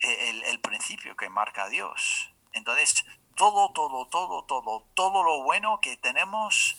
eh, 0.00 0.30
el, 0.30 0.42
el 0.44 0.60
principio 0.60 1.16
que 1.16 1.28
marca 1.28 1.68
Dios. 1.68 2.30
Entonces, 2.52 3.04
todo, 3.36 3.70
todo, 3.72 4.06
todo, 4.06 4.44
todo, 4.44 4.84
todo 4.94 5.22
lo 5.22 5.42
bueno 5.42 5.80
que 5.80 5.96
tenemos, 5.96 6.76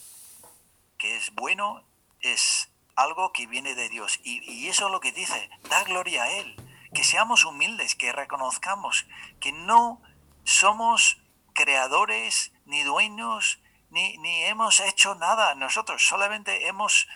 que 0.97 1.17
es 1.17 1.33
bueno, 1.35 1.83
es 2.21 2.72
algo 2.95 3.31
que 3.31 3.47
viene 3.47 3.75
de 3.75 3.89
Dios. 3.89 4.19
Y, 4.23 4.67
eso 4.67 4.87
es 4.87 4.91
lo 4.91 4.99
que 4.99 5.11
dice, 5.11 5.49
da 5.69 5.83
gloria 5.83 6.23
a 6.23 6.31
Él. 6.31 6.55
que 6.93 7.03
seamos 7.03 7.43
humildes, 7.43 7.95
que 7.95 8.11
reconozcamos 8.11 9.07
que 9.39 9.51
no 9.51 9.99
somos 10.43 11.17
creadores 11.55 12.51
ni 12.65 12.83
dueños, 12.83 13.59
ni, 13.89 14.17
ni 14.19 14.43
hemos 14.43 14.79
hecho 14.79 15.15
nada 15.15 15.55
nosotros, 15.55 16.05
solamente 16.05 16.67
hemos 16.67 17.07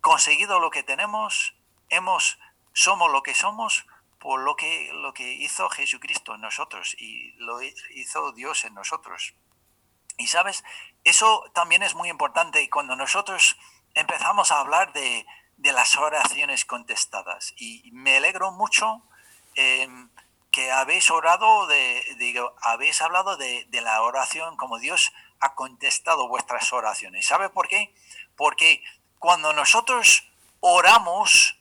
conseguido 0.00 0.58
lo 0.58 0.70
que 0.70 0.82
tenemos, 0.82 1.54
hemos, 1.90 2.40
somos 2.72 3.12
lo 3.12 3.22
que 3.22 3.34
somos 3.34 3.86
por 4.18 4.40
lo 4.40 4.54
que, 4.54 4.92
lo 4.92 5.14
que 5.14 5.32
hizo 5.32 5.68
Jesucristo 5.70 6.34
en 6.34 6.42
nosotros 6.42 6.94
y 6.98 7.32
lo 7.38 7.60
hizo 7.62 8.32
Dios 8.32 8.64
en 8.64 8.74
nosotros. 8.74 9.34
Y 10.18 10.26
sabes, 10.26 10.62
eso 11.04 11.50
también 11.54 11.82
es 11.82 11.94
muy 11.94 12.10
importante 12.10 12.68
cuando 12.68 12.96
nosotros 12.96 13.56
empezamos 13.94 14.52
a 14.52 14.60
hablar 14.60 14.92
de, 14.92 15.26
de 15.56 15.72
las 15.72 15.96
oraciones 15.96 16.64
contestadas. 16.64 17.54
Y 17.56 17.90
me 17.92 18.16
alegro 18.16 18.50
mucho 18.52 19.02
em, 19.54 20.10
que 20.50 20.72
habéis 20.72 21.10
orado, 21.10 21.66
de, 21.66 22.02
digo, 22.18 22.54
habéis 22.62 23.00
hablado 23.02 23.36
de, 23.36 23.66
de, 23.68 23.80
la 23.80 24.02
oración 24.02 24.56
como 24.56 24.78
Dios 24.78 25.12
ha 25.40 25.54
contestado 25.54 26.28
vuestras 26.28 26.72
oraciones. 26.72 27.26
¿Sabe 27.26 27.50
por 27.50 27.68
qué? 27.68 27.94
Porque 28.36 28.82
cuando 29.18 29.52
nosotros 29.52 30.26
oramos 30.60 31.58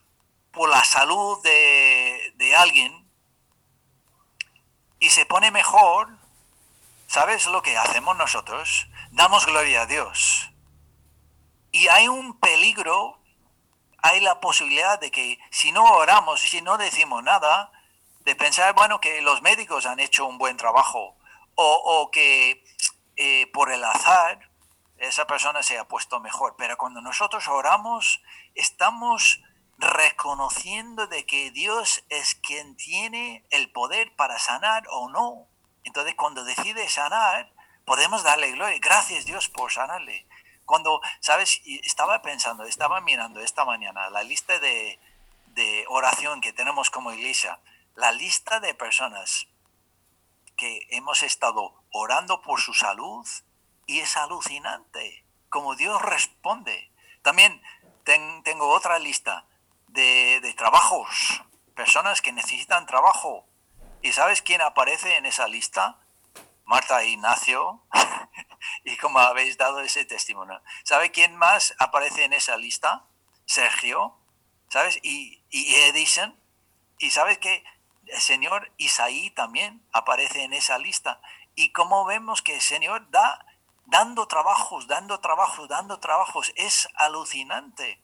por 0.52 0.70
la 0.70 0.84
salud 0.84 1.42
de, 1.44 2.34
de 2.36 2.56
alguien 2.56 3.08
y 5.00 5.10
se 5.10 5.26
pone 5.26 5.52
mejor, 5.52 6.10
¿sabes 7.08 7.48
lo 7.48 7.62
que 7.62 7.78
hacemos 7.78 8.18
nosotros? 8.18 8.88
Damos 9.12 9.46
gloria 9.46 9.84
a 9.84 9.86
Dios. 9.86 10.52
Y 11.72 11.88
hay 11.88 12.08
un 12.08 12.40
peligro, 12.40 13.20
hay 13.98 14.20
la 14.22 14.40
posibilidad 14.40 15.00
de 15.00 15.12
que 15.12 15.40
si 15.52 15.72
no 15.72 15.84
oramos, 15.84 16.42
si 16.42 16.62
no 16.62 16.78
decimos 16.78 17.24
nada, 17.24 17.72
de 18.22 18.36
pensar, 18.36 18.74
bueno, 18.74 19.00
que 19.00 19.22
los 19.22 19.42
médicos 19.42 19.86
han 19.86 20.00
hecho 20.00 20.26
un 20.26 20.38
buen 20.38 20.58
trabajo 20.58 21.16
o, 21.56 21.82
o 21.84 22.12
que 22.12 22.64
eh, 23.16 23.48
por 23.54 23.72
el 23.72 23.84
azar 23.84 24.50
esa 24.98 25.26
persona 25.28 25.64
se 25.64 25.78
ha 25.78 25.88
puesto 25.88 26.20
mejor. 26.20 26.56
Pero 26.58 26.78
cuando 26.78 27.02
nosotros 27.02 27.48
oramos, 27.48 28.22
estamos 28.56 29.42
reconociendo 29.78 31.08
de 31.08 31.26
que 31.26 31.52
Dios 31.52 32.04
es 32.10 32.36
quien 32.36 32.76
tiene 32.76 33.46
el 33.50 33.72
poder 33.72 34.16
para 34.16 34.38
sanar 34.40 34.84
o 34.90 35.10
no. 35.10 35.48
Entonces, 35.84 36.16
cuando 36.16 36.44
decide 36.44 36.88
sanar, 36.90 37.52
podemos 37.86 38.24
darle 38.24 38.52
gloria. 38.52 38.78
Gracias 38.80 39.26
Dios 39.26 39.50
por 39.50 39.72
sanarle. 39.72 40.28
Cuando, 40.70 41.02
¿sabes? 41.20 41.62
Estaba 41.66 42.22
pensando, 42.22 42.64
estaba 42.64 43.02
mirando 43.02 43.40
esta 43.40 43.66
mañana 43.66 44.12
la 44.12 44.22
lista 44.22 44.60
de, 44.60 45.00
de 45.48 45.84
oración 45.88 46.42
que 46.42 46.54
tenemos 46.54 46.92
como 46.92 47.12
iglesia, 47.12 47.60
la 47.96 48.12
lista 48.12 48.60
de 48.60 48.76
personas 48.76 49.48
que 50.56 50.86
hemos 50.92 51.24
estado 51.24 51.74
orando 51.92 52.44
por 52.44 52.62
su 52.62 52.76
salud 52.76 53.28
y 53.88 54.02
es 54.02 54.16
alucinante 54.16 55.26
como 55.50 55.76
Dios 55.76 56.00
responde. 56.04 56.92
También 57.24 57.60
tengo 58.44 58.70
otra 58.70 59.00
lista 59.00 59.48
de, 59.88 60.40
de, 60.40 60.54
trabajos, 60.54 61.42
personas 61.74 62.22
que 62.22 62.32
necesitan 62.32 62.86
trabajo. 62.86 63.48
¿Y 64.04 64.12
sabes 64.12 64.44
quién 64.44 64.62
aparece 64.62 65.18
en 65.18 65.26
esa 65.26 65.48
lista? 65.48 65.98
Marta 66.64 67.02
e 67.02 67.10
Ignacio, 67.10 67.82
y 68.84 68.98
como 68.98 69.20
habéis 69.20 69.58
dado 69.58 69.80
ese 69.82 70.06
testimonio. 70.06 70.62
¿Sabe 70.84 71.12
quién 71.12 71.36
más 71.36 71.74
aparece 71.80 72.24
en 72.24 72.34
esa 72.34 72.58
lista? 72.58 73.06
Sergio, 73.46 74.16
¿sabes? 74.70 75.00
Y, 75.04 75.44
y 75.50 75.76
Edison. 75.76 76.40
Y 77.00 77.12
sabes 77.12 77.38
que 77.38 77.64
el 78.08 78.22
señor 78.22 78.72
Isaí 78.78 79.32
también 79.32 79.84
aparece 79.92 80.44
en 80.44 80.54
esa 80.54 80.78
lista. 80.78 81.22
Y 81.56 81.72
como 81.72 82.06
vemos 82.06 82.42
que 82.42 82.56
el 82.56 82.62
Señor 82.62 83.10
da, 83.12 83.46
dando 83.86 84.28
trabajos, 84.28 84.88
dando 84.88 85.20
trabajos, 85.20 85.68
dando 85.68 86.00
trabajos, 86.00 86.54
es 86.56 86.88
alucinante. 86.96 88.02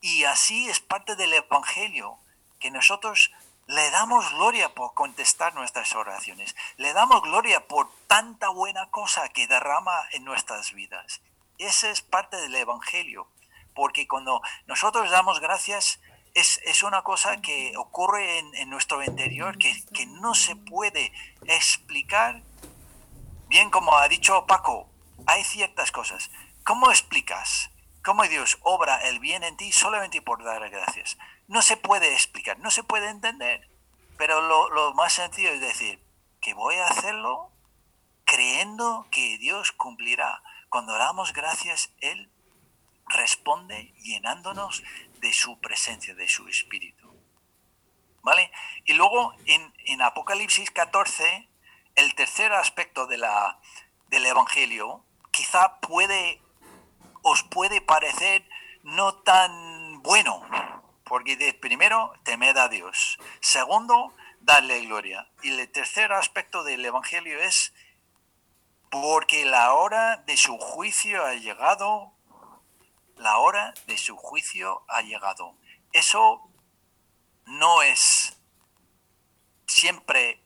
Y 0.00 0.24
así 0.24 0.68
es 0.68 0.80
parte 0.80 1.16
del 1.16 1.32
Evangelio, 1.32 2.18
que 2.60 2.70
nosotros 2.70 3.32
le 3.68 3.90
damos 3.90 4.32
gloria 4.32 4.74
por 4.74 4.94
contestar 4.94 5.54
nuestras 5.54 5.94
oraciones. 5.94 6.56
Le 6.78 6.94
damos 6.94 7.20
gloria 7.20 7.68
por 7.68 7.90
tanta 8.06 8.48
buena 8.48 8.90
cosa 8.90 9.28
que 9.28 9.46
derrama 9.46 10.08
en 10.12 10.24
nuestras 10.24 10.72
vidas. 10.72 11.20
Esa 11.58 11.90
es 11.90 12.00
parte 12.00 12.38
del 12.38 12.54
Evangelio. 12.54 13.28
Porque 13.74 14.08
cuando 14.08 14.40
nosotros 14.66 15.10
damos 15.10 15.40
gracias, 15.40 16.00
es, 16.32 16.60
es 16.64 16.82
una 16.82 17.02
cosa 17.02 17.42
que 17.42 17.74
ocurre 17.76 18.38
en, 18.38 18.54
en 18.54 18.70
nuestro 18.70 19.02
interior 19.02 19.58
que, 19.58 19.84
que 19.92 20.06
no 20.06 20.34
se 20.34 20.56
puede 20.56 21.12
explicar. 21.44 22.42
Bien, 23.48 23.68
como 23.68 23.98
ha 23.98 24.08
dicho 24.08 24.46
Paco, 24.46 24.88
hay 25.26 25.44
ciertas 25.44 25.92
cosas. 25.92 26.30
¿Cómo 26.64 26.90
explicas 26.90 27.70
cómo 28.02 28.22
Dios 28.22 28.56
obra 28.62 29.06
el 29.08 29.18
bien 29.18 29.44
en 29.44 29.58
ti 29.58 29.72
solamente 29.72 30.22
por 30.22 30.42
dar 30.42 30.70
gracias? 30.70 31.18
No 31.48 31.62
se 31.62 31.76
puede 31.76 32.12
explicar, 32.12 32.58
no 32.60 32.70
se 32.70 32.84
puede 32.84 33.08
entender. 33.08 33.68
Pero 34.16 34.40
lo, 34.40 34.94
más 34.94 35.14
sencillo 35.14 35.50
es 35.50 35.60
decir, 35.60 36.00
que 36.40 36.54
voy 36.54 36.76
a 36.76 36.86
hacerlo 36.86 37.50
creyendo 38.24 39.06
que 39.10 39.38
Dios 39.38 39.72
cumplirá. 39.72 40.42
Cuando 40.68 40.96
damos 40.96 41.32
gracias, 41.32 41.90
Él 42.00 42.30
responde 43.06 43.94
llenándonos 44.02 44.84
de 45.20 45.32
su 45.32 45.58
presencia, 45.58 46.14
de 46.14 46.28
su 46.28 46.46
espíritu. 46.48 47.08
¿Vale? 48.22 48.52
Y 48.84 48.92
luego 48.92 49.34
en, 49.46 49.72
en 49.86 50.02
Apocalipsis 50.02 50.70
14, 50.70 51.48
el 51.94 52.14
tercer 52.14 52.52
aspecto 52.52 53.06
de 53.06 53.16
la, 53.16 53.58
del 54.08 54.26
Evangelio, 54.26 55.02
quizá 55.30 55.80
puede, 55.80 56.42
os 57.22 57.42
puede 57.44 57.80
parecer 57.80 58.46
no 58.82 59.14
tan 59.14 60.02
bueno, 60.02 60.44
porque 61.08 61.56
primero, 61.60 62.12
temed 62.22 62.56
a 62.56 62.68
Dios. 62.68 63.18
Segundo, 63.40 64.14
darle 64.40 64.80
gloria. 64.80 65.28
Y 65.42 65.50
el 65.50 65.70
tercer 65.70 66.12
aspecto 66.12 66.64
del 66.64 66.84
Evangelio 66.84 67.40
es 67.40 67.72
porque 68.90 69.44
la 69.44 69.74
hora 69.74 70.18
de 70.18 70.36
su 70.36 70.56
juicio 70.58 71.24
ha 71.24 71.34
llegado. 71.34 72.12
La 73.16 73.38
hora 73.38 73.74
de 73.86 73.98
su 73.98 74.16
juicio 74.16 74.84
ha 74.88 75.02
llegado. 75.02 75.54
Eso 75.92 76.48
no 77.46 77.82
es 77.82 78.38
siempre 79.66 80.42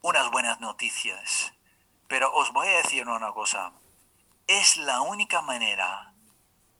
unas 0.00 0.30
buenas 0.30 0.60
noticias. 0.60 1.52
Pero 2.08 2.32
os 2.34 2.52
voy 2.52 2.68
a 2.68 2.78
decir 2.78 3.08
una 3.08 3.32
cosa. 3.32 3.72
Es 4.46 4.76
la 4.76 5.00
única 5.00 5.42
manera 5.42 6.14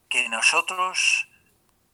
que 0.09 0.29
nosotros 0.29 1.29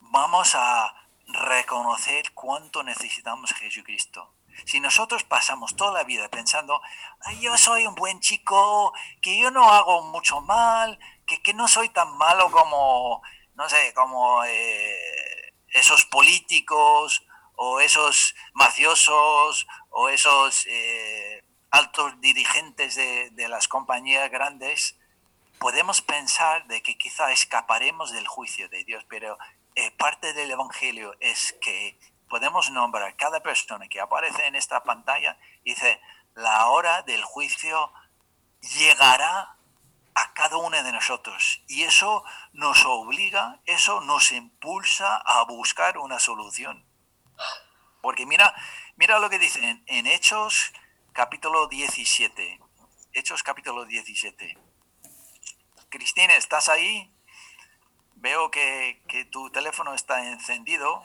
vamos 0.01 0.55
a 0.55 0.98
reconocer 1.29 2.33
cuánto 2.33 2.83
necesitamos 2.83 3.53
Jesucristo. 3.53 4.35
Si 4.65 4.81
nosotros 4.81 5.23
pasamos 5.25 5.77
toda 5.77 5.93
la 5.93 6.05
vida 6.05 6.29
pensando, 6.29 6.81
yo 7.41 7.57
soy 7.57 7.87
un 7.87 7.95
buen 7.95 8.21
chico, 8.21 8.93
que 9.21 9.39
yo 9.39 9.51
no 9.51 9.71
hago 9.71 10.03
mucho 10.03 10.41
mal, 10.41 10.99
que, 11.27 11.41
que 11.43 11.55
no 11.55 11.69
soy 11.69 11.91
tan 11.91 12.17
malo 12.17 12.51
como, 12.51 13.23
no 13.55 13.69
sé, 13.69 13.93
como 13.95 14.43
eh, 14.45 15.53
esos 15.69 16.07
políticos 16.07 17.25
o 17.55 17.81
esos 17.81 18.35
mafiosos 18.53 19.67
o 19.91 20.09
esos 20.09 20.67
eh, 20.67 21.45
altos 21.71 22.21
dirigentes 22.21 22.97
de, 22.97 23.31
de 23.31 23.49
las 23.49 23.69
compañías 23.69 24.31
grandes, 24.31 24.99
podemos 25.59 26.01
pensar 26.01 26.67
de 26.67 26.83
que 26.83 26.97
quizá 26.97 27.31
escaparemos 27.33 28.13
del 28.13 28.27
juicio 28.27 28.69
de 28.69 28.85
Dios, 28.85 29.05
pero 29.09 29.39
eh, 29.79 29.93
parte 29.93 30.33
del 30.33 30.51
Evangelio 30.51 31.15
es 31.21 31.53
que 31.61 31.97
podemos 32.29 32.69
nombrar 32.73 33.15
cada 33.15 33.45
persona 33.45 33.87
que 33.87 34.01
aparece 34.01 34.45
en 34.47 34.57
esta 34.57 34.83
pantalla 34.83 35.39
dice, 35.65 36.01
la 36.35 36.67
hora 36.67 37.03
del 37.03 37.23
juicio 37.23 37.93
llegará 38.77 39.57
a 40.17 40.35
cada 40.35 40.57
uno 40.57 40.83
de 40.83 40.91
nosotros. 40.91 41.63
Y 41.69 41.85
eso 41.85 42.25
nos 42.53 42.85
obliga, 42.87 43.61
eso 43.67 44.01
nos 44.01 44.33
impulsa 44.33 45.17
a 45.17 45.45
buscar 45.45 45.99
una 45.99 46.19
solución. 46.19 46.85
Porque 48.01 48.27
mira, 48.27 48.53
mira 48.97 49.21
lo 49.21 49.31
que 49.31 49.39
dicen 49.39 49.85
en 49.87 50.09
Hechos 50.09 50.73
capítulo 51.13 51.69
17. 51.69 52.61
Hechos 53.13 53.45
capítulo 53.45 53.85
17. 53.85 54.59
Cristina, 55.89 56.35
¿estás 56.35 56.69
ahí? 56.69 57.15
Veo 58.21 58.51
que, 58.51 59.01
que, 59.09 59.25
tu 59.27 59.49
teléfono 59.51 59.95
está 59.95 60.25
encendido. 60.27 61.03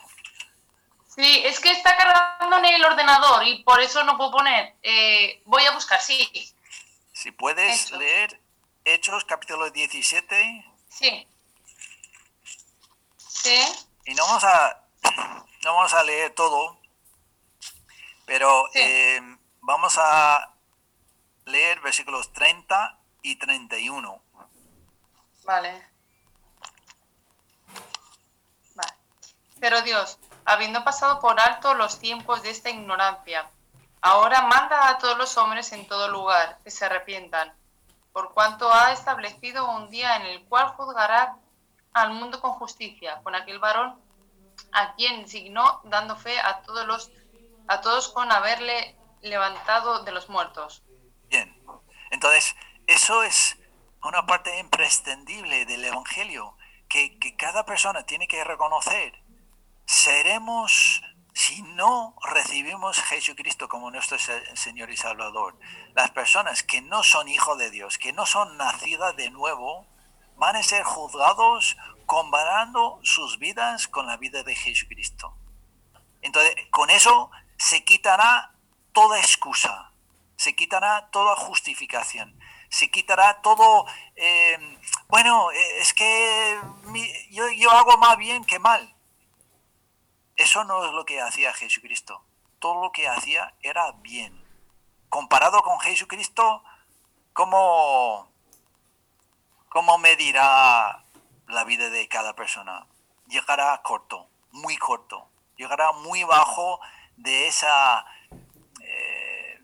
Sí, 1.15 1.41
es 1.45 1.59
que 1.59 1.71
está 1.71 1.95
cargando 1.95 2.57
en 2.57 2.65
el 2.65 2.83
ordenador 2.85 3.45
y 3.47 3.63
por 3.63 3.79
eso 3.81 4.03
no 4.03 4.17
puedo 4.17 4.31
poner. 4.31 4.75
Eh, 4.81 5.41
voy 5.45 5.63
a 5.65 5.71
buscar, 5.71 6.01
sí. 6.01 6.27
Si 7.11 7.31
puedes 7.31 7.85
Hechos. 7.85 7.99
leer 7.99 8.41
Hechos 8.83 9.23
capítulo 9.25 9.69
17. 9.69 10.65
Sí. 10.89 11.27
Sí. 13.17 13.61
Y 14.05 14.15
no 14.15 14.25
vamos 14.25 14.43
a, 14.43 14.83
no 15.63 15.73
vamos 15.75 15.93
a 15.93 16.03
leer 16.03 16.33
todo, 16.33 16.79
Pero 18.25 18.65
Sí. 18.73 18.79
eh, 18.79 19.21
vamos 19.61 19.97
a 19.99 20.53
leer 21.45 21.79
versículos 21.81 22.33
30 22.33 22.97
y 23.21 23.35
31. 23.35 24.21
Vale. 24.33 24.49
Vale. 25.71 25.92
Pero 29.63 29.81
Dios, 29.81 30.19
habiendo 30.43 30.83
pasado 30.83 31.21
por 31.21 31.39
alto 31.39 31.73
los 31.73 31.97
tiempos 31.97 32.43
de 32.43 32.49
esta 32.49 32.69
ignorancia, 32.69 33.49
ahora 34.01 34.41
manda 34.41 34.89
a 34.89 34.97
todos 34.97 35.17
los 35.17 35.37
hombres 35.37 35.71
en 35.71 35.87
todo 35.87 36.09
lugar 36.09 36.59
que 36.65 36.69
se 36.69 36.83
arrepientan, 36.83 37.53
por 38.11 38.33
cuanto 38.33 38.69
ha 38.73 38.91
establecido 38.91 39.71
un 39.71 39.89
día 39.89 40.17
en 40.17 40.23
el 40.23 40.43
cual 40.49 40.67
juzgará 40.75 41.37
al 41.93 42.11
mundo 42.11 42.41
con 42.41 42.51
justicia, 42.55 43.21
con 43.23 43.35
aquel 43.35 43.59
varón 43.59 43.97
a 44.73 44.95
quien 44.95 45.21
designó, 45.23 45.79
dando 45.85 46.17
fe 46.17 46.37
a 46.41 46.61
todos 46.61 48.09
con 48.09 48.33
haberle 48.33 48.97
levantado 49.21 50.03
de 50.03 50.11
los 50.11 50.27
muertos. 50.27 50.83
Bien, 51.29 51.57
entonces 52.11 52.53
eso 52.85 53.23
es 53.23 53.57
una 54.03 54.25
parte 54.25 54.59
imprescindible 54.59 55.65
del 55.65 55.85
Evangelio 55.85 56.57
que 56.89 57.17
cada 57.37 57.65
persona 57.65 58.05
tiene 58.05 58.27
que 58.27 58.43
reconocer. 58.43 59.22
Seremos, 59.85 61.01
si 61.33 61.61
no 61.61 62.15
recibimos 62.23 63.01
Jesucristo 63.01 63.67
como 63.67 63.91
nuestro 63.91 64.17
Se- 64.17 64.55
Señor 64.55 64.89
y 64.91 64.97
Salvador, 64.97 65.57
las 65.93 66.11
personas 66.11 66.63
que 66.63 66.81
no 66.81 67.03
son 67.03 67.27
hijos 67.27 67.57
de 67.57 67.69
Dios, 67.69 67.97
que 67.97 68.13
no 68.13 68.25
son 68.25 68.57
nacidas 68.57 69.15
de 69.15 69.29
nuevo, 69.29 69.85
van 70.37 70.55
a 70.55 70.63
ser 70.63 70.83
juzgados 70.83 71.77
comparando 72.05 72.99
sus 73.03 73.39
vidas 73.39 73.87
con 73.87 74.07
la 74.07 74.17
vida 74.17 74.43
de 74.43 74.55
Jesucristo. 74.55 75.35
Entonces, 76.21 76.55
con 76.71 76.89
eso 76.89 77.29
se 77.57 77.83
quitará 77.83 78.53
toda 78.93 79.19
excusa, 79.19 79.91
se 80.37 80.55
quitará 80.55 81.09
toda 81.11 81.35
justificación, 81.35 82.39
se 82.69 82.89
quitará 82.89 83.41
todo, 83.41 83.85
eh, 84.15 84.57
bueno, 85.07 85.51
eh, 85.51 85.79
es 85.79 85.93
que 85.93 86.59
mi- 86.85 87.11
yo, 87.29 87.49
yo 87.49 87.69
hago 87.71 87.97
más 87.97 88.17
bien 88.17 88.43
que 88.45 88.59
mal. 88.59 88.92
Eso 90.35 90.63
no 90.63 90.85
es 90.85 90.91
lo 90.91 91.05
que 91.05 91.21
hacía 91.21 91.53
Jesucristo. 91.53 92.23
Todo 92.59 92.81
lo 92.81 92.91
que 92.91 93.07
hacía 93.07 93.53
era 93.61 93.91
bien. 93.91 94.43
Comparado 95.09 95.61
con 95.61 95.79
Jesucristo, 95.79 96.63
¿cómo, 97.33 98.31
cómo 99.69 99.97
medirá 99.97 101.03
la 101.47 101.63
vida 101.65 101.89
de 101.89 102.07
cada 102.07 102.35
persona? 102.35 102.87
Llegará 103.27 103.79
corto, 103.83 104.27
muy 104.51 104.77
corto. 104.77 105.29
Llegará 105.55 105.91
muy 105.91 106.23
bajo 106.23 106.79
de 107.17 107.47
esa, 107.47 108.05
eh, 108.81 109.61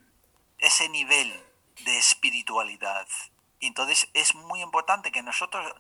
ese 0.59 0.89
nivel 0.89 1.43
de 1.83 1.97
espiritualidad. 1.97 3.07
Entonces 3.59 4.09
es 4.13 4.35
muy 4.35 4.61
importante 4.61 5.11
que 5.11 5.23
nosotros 5.23 5.73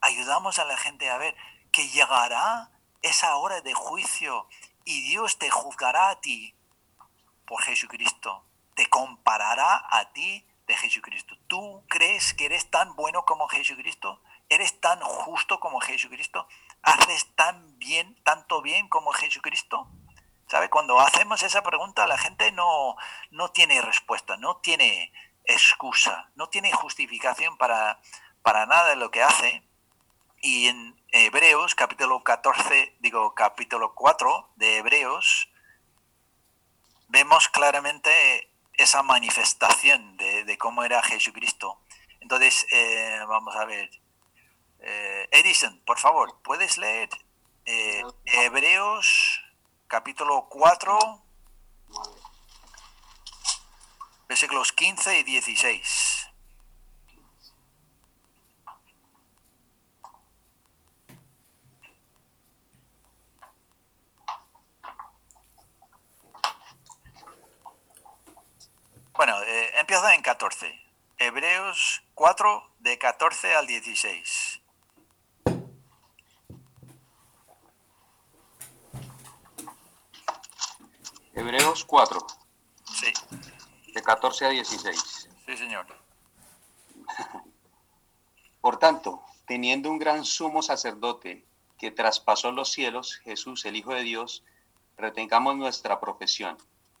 ayudamos 0.00 0.58
a 0.58 0.64
la 0.64 0.76
gente 0.76 1.08
a 1.08 1.18
ver 1.18 1.34
que 1.72 1.88
llegará 1.88 2.70
esa 3.08 3.36
hora 3.36 3.60
de 3.60 3.74
juicio 3.74 4.46
y 4.84 5.02
Dios 5.08 5.38
te 5.38 5.50
juzgará 5.50 6.10
a 6.10 6.20
ti 6.20 6.54
por 7.46 7.62
Jesucristo, 7.62 8.44
te 8.74 8.86
comparará 8.86 9.86
a 9.90 10.12
ti 10.12 10.46
de 10.66 10.76
Jesucristo. 10.76 11.36
¿Tú 11.46 11.82
crees 11.88 12.34
que 12.34 12.46
eres 12.46 12.70
tan 12.70 12.94
bueno 12.94 13.24
como 13.24 13.48
Jesucristo? 13.48 14.20
¿Eres 14.50 14.80
tan 14.80 15.00
justo 15.00 15.58
como 15.58 15.80
Jesucristo? 15.80 16.46
¿Haces 16.82 17.34
tan 17.34 17.78
bien, 17.78 18.14
tanto 18.22 18.62
bien 18.62 18.88
como 18.88 19.12
Jesucristo? 19.12 19.88
¿Sabe? 20.46 20.70
Cuando 20.70 20.98
hacemos 21.00 21.42
esa 21.42 21.62
pregunta, 21.62 22.06
la 22.06 22.18
gente 22.18 22.52
no, 22.52 22.96
no 23.30 23.50
tiene 23.50 23.80
respuesta, 23.82 24.36
no 24.36 24.58
tiene 24.58 25.12
excusa, 25.44 26.30
no 26.34 26.48
tiene 26.48 26.72
justificación 26.72 27.56
para, 27.56 28.00
para 28.42 28.66
nada 28.66 28.90
de 28.90 28.96
lo 28.96 29.10
que 29.10 29.22
hace. 29.22 29.62
Y 30.40 30.68
en 30.68 30.97
Hebreos, 31.10 31.74
capítulo 31.74 32.22
14, 32.22 32.96
digo, 33.00 33.34
capítulo 33.34 33.94
4 33.94 34.50
de 34.56 34.76
Hebreos, 34.76 35.48
vemos 37.08 37.48
claramente 37.48 38.52
esa 38.74 39.02
manifestación 39.02 40.18
de, 40.18 40.44
de 40.44 40.58
cómo 40.58 40.84
era 40.84 41.02
Jesucristo. 41.02 41.80
Entonces, 42.20 42.66
eh, 42.72 43.20
vamos 43.26 43.56
a 43.56 43.64
ver. 43.64 43.88
Eh, 44.80 45.28
Edison, 45.32 45.80
por 45.86 45.98
favor, 45.98 46.40
¿puedes 46.42 46.76
leer 46.76 47.08
eh, 47.64 48.02
Hebreos 48.26 49.42
capítulo 49.86 50.46
4, 50.50 50.98
versículos 54.28 54.72
15 54.72 55.20
y 55.20 55.22
16? 55.22 56.17
Bueno, 69.18 69.42
eh, 69.42 69.80
empieza 69.80 70.14
en 70.14 70.22
14. 70.22 70.80
Hebreos 71.18 72.04
4, 72.14 72.70
de 72.78 72.98
14 72.98 73.52
al 73.52 73.66
16. 73.66 74.60
Hebreos 81.34 81.84
4, 81.84 82.24
Sí, 82.84 83.12
de 83.92 84.02
14 84.04 84.46
a 84.46 84.48
16. 84.50 85.28
sí, 85.46 85.56
señor. 85.56 85.86
Por 88.60 88.78
tanto, 88.78 89.24
teniendo 89.48 89.90
un 89.90 89.98
gran 89.98 90.24
sumo 90.24 90.62
sacerdote 90.62 91.44
que 91.76 91.90
traspasó 91.90 92.52
los 92.52 92.70
cielos, 92.70 93.16
Jesús, 93.24 93.64
el 93.64 93.74
Hijo 93.74 93.94
de 93.94 94.02
Dios, 94.04 94.44
retengamos 94.96 95.56
nuestra 95.56 95.98
profesión, 95.98 96.56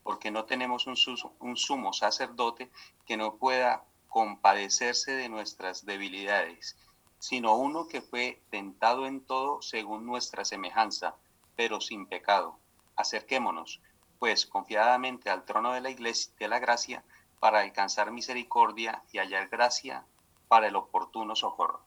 porque 0.08 0.30
no 0.30 0.46
tenemos 0.46 0.86
un, 0.86 0.96
un 1.40 1.56
sumo 1.58 1.92
sacerdote 1.92 2.70
que 3.04 3.18
no 3.18 3.34
pueda 3.34 3.84
compadecerse 4.08 5.12
de 5.12 5.28
nuestras 5.28 5.84
debilidades, 5.84 6.78
sino 7.18 7.56
uno 7.56 7.88
que 7.88 8.00
fue 8.00 8.40
tentado 8.48 9.06
en 9.06 9.20
todo 9.20 9.60
según 9.60 10.06
nuestra 10.06 10.46
semejanza, 10.46 11.14
pero 11.56 11.82
sin 11.82 12.06
pecado. 12.06 12.58
Acerquémonos, 12.96 13.82
pues, 14.18 14.46
confiadamente 14.46 15.28
al 15.28 15.44
trono 15.44 15.74
de 15.74 15.82
la 15.82 15.90
iglesia 15.90 16.32
de 16.38 16.48
la 16.48 16.58
gracia 16.58 17.04
para 17.38 17.60
alcanzar 17.60 18.10
misericordia 18.10 19.02
y 19.12 19.18
hallar 19.18 19.50
gracia 19.50 20.06
para 20.48 20.68
el 20.68 20.76
oportuno 20.76 21.36
socorro. 21.36 21.82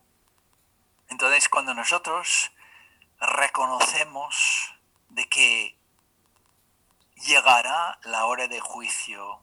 Entonces, 1.09 1.49
cuando 1.49 1.74
nosotros 1.74 2.51
reconocemos 3.19 4.76
de 5.09 5.28
que 5.28 5.80
llegará 7.26 7.99
la 8.03 8.26
hora 8.26 8.47
de 8.47 8.59
juicio, 8.59 9.39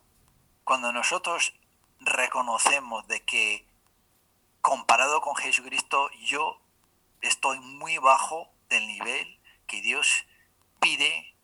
cuando 0.65 0.93
nosotros 0.93 1.55
reconocemos 2.01 3.07
de 3.09 3.25
que 3.25 3.67
comparado 4.61 5.21
con 5.21 5.37
Jesucristo 5.37 6.11
yo 6.21 6.61
estoy 7.21 7.59
muy 7.61 7.99
bajo 7.99 8.51
del 8.69 8.87
nivel 8.87 9.41
que 9.67 9.81
Dios 9.81 10.27
pide, 10.81 11.35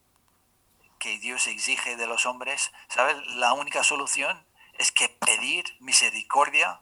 que 0.99 1.19
Dios 1.19 1.47
exige 1.47 1.97
de 1.97 2.07
los 2.07 2.27
hombres, 2.27 2.73
¿sabes? 2.89 3.17
La 3.37 3.53
única 3.53 3.85
solución 3.85 4.45
es 4.79 4.93
que 4.93 5.09
pedir 5.09 5.65
misericordia 5.81 6.81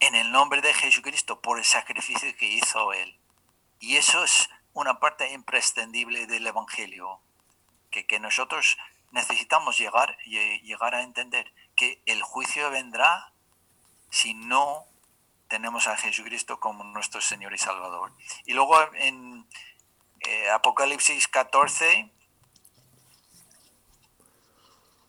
en 0.00 0.14
el 0.14 0.32
nombre 0.32 0.60
de 0.62 0.74
Jesucristo 0.74 1.40
por 1.40 1.58
el 1.58 1.64
sacrificio 1.64 2.34
que 2.36 2.46
hizo 2.46 2.92
Él. 2.92 3.18
Y 3.78 3.96
eso 3.96 4.24
es 4.24 4.48
una 4.72 5.00
parte 5.00 5.30
imprescindible 5.32 6.26
del 6.26 6.46
Evangelio, 6.46 7.20
que, 7.90 8.18
nosotros 8.20 8.78
necesitamos 9.10 9.78
llegar, 9.78 10.16
lle- 10.26 10.60
llegar 10.62 10.94
a 10.94 11.02
entender 11.02 11.52
que 11.76 12.02
el 12.06 12.22
juicio 12.22 12.70
vendrá 12.70 13.32
si 14.10 14.34
no 14.34 14.86
tenemos 15.48 15.86
a 15.88 15.96
Jesucristo 15.96 16.60
como 16.60 16.84
nuestro 16.84 17.20
Señor 17.20 17.52
y 17.52 17.58
Salvador. 17.58 18.12
Y 18.46 18.52
luego 18.52 18.76
en 18.94 19.46
eh, 20.20 20.50
Apocalipsis 20.50 21.26
14, 21.28 22.10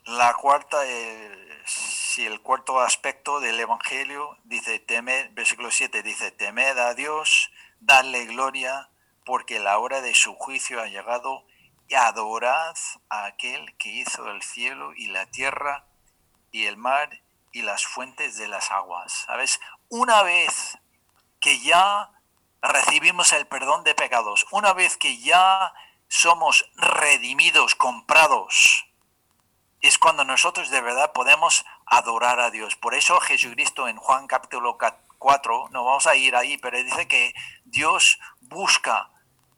la 0.06 0.34
cuarta, 0.34 0.84
eh, 0.86 1.62
si 1.66 2.26
el 2.26 2.42
cuarto 2.42 2.80
aspecto 2.80 3.40
del 3.40 3.60
Evangelio 3.60 4.38
dice, 4.44 4.80
temed, 4.80 5.32
versículo 5.34 5.70
7 5.70 6.02
dice, 6.02 6.32
temed 6.32 6.78
a 6.78 6.94
Dios, 6.96 7.52
dadle 7.80 8.26
gloria, 8.26 8.90
porque 9.26 9.60
la 9.60 9.78
hora 9.78 10.02
de 10.02 10.16
su 10.16 10.34
juicio 10.36 10.82
ha 10.82 10.88
llegado, 10.88 11.46
adorad 11.96 12.76
a 13.10 13.26
aquel 13.26 13.76
que 13.78 13.90
hizo 13.90 14.30
el 14.30 14.42
cielo 14.42 14.94
y 14.96 15.08
la 15.08 15.26
tierra 15.28 15.86
y 16.52 16.66
el 16.66 16.78
mar 16.78 17.22
y 17.52 17.62
las 17.62 17.86
fuentes 17.86 18.38
de 18.38 18.48
las 18.48 18.72
aguas. 18.72 19.26
¿Sabes? 19.26 19.60
Una 19.90 20.24
vez 20.24 20.78
que 21.40 21.60
ya 21.60 22.10
recibimos 22.62 23.34
el 23.34 23.48
perdón 23.48 23.84
de 23.84 23.96
pecados, 23.96 24.46
una 24.52 24.74
vez 24.74 24.98
que 24.98 25.18
ya 25.20 25.74
somos 26.08 26.70
redimidos, 26.76 27.76
comprados, 27.76 28.86
es 29.82 29.98
cuando 29.98 30.24
nosotros 30.24 30.70
de 30.70 30.82
verdad 30.82 31.12
podemos 31.12 31.66
adorar 31.86 32.40
a 32.40 32.52
Dios. 32.52 32.76
Por 32.76 32.94
eso 32.94 33.20
Jesucristo 33.20 33.88
en 33.88 33.98
Juan 33.98 34.28
capítulo 34.28 34.78
4, 35.18 35.70
no 35.72 35.84
vamos 35.84 36.08
a 36.08 36.16
ir 36.16 36.36
ahí, 36.36 36.58
pero 36.58 36.82
dice 36.84 37.08
que 37.08 37.34
Dios 37.66 38.20
busca 38.42 39.10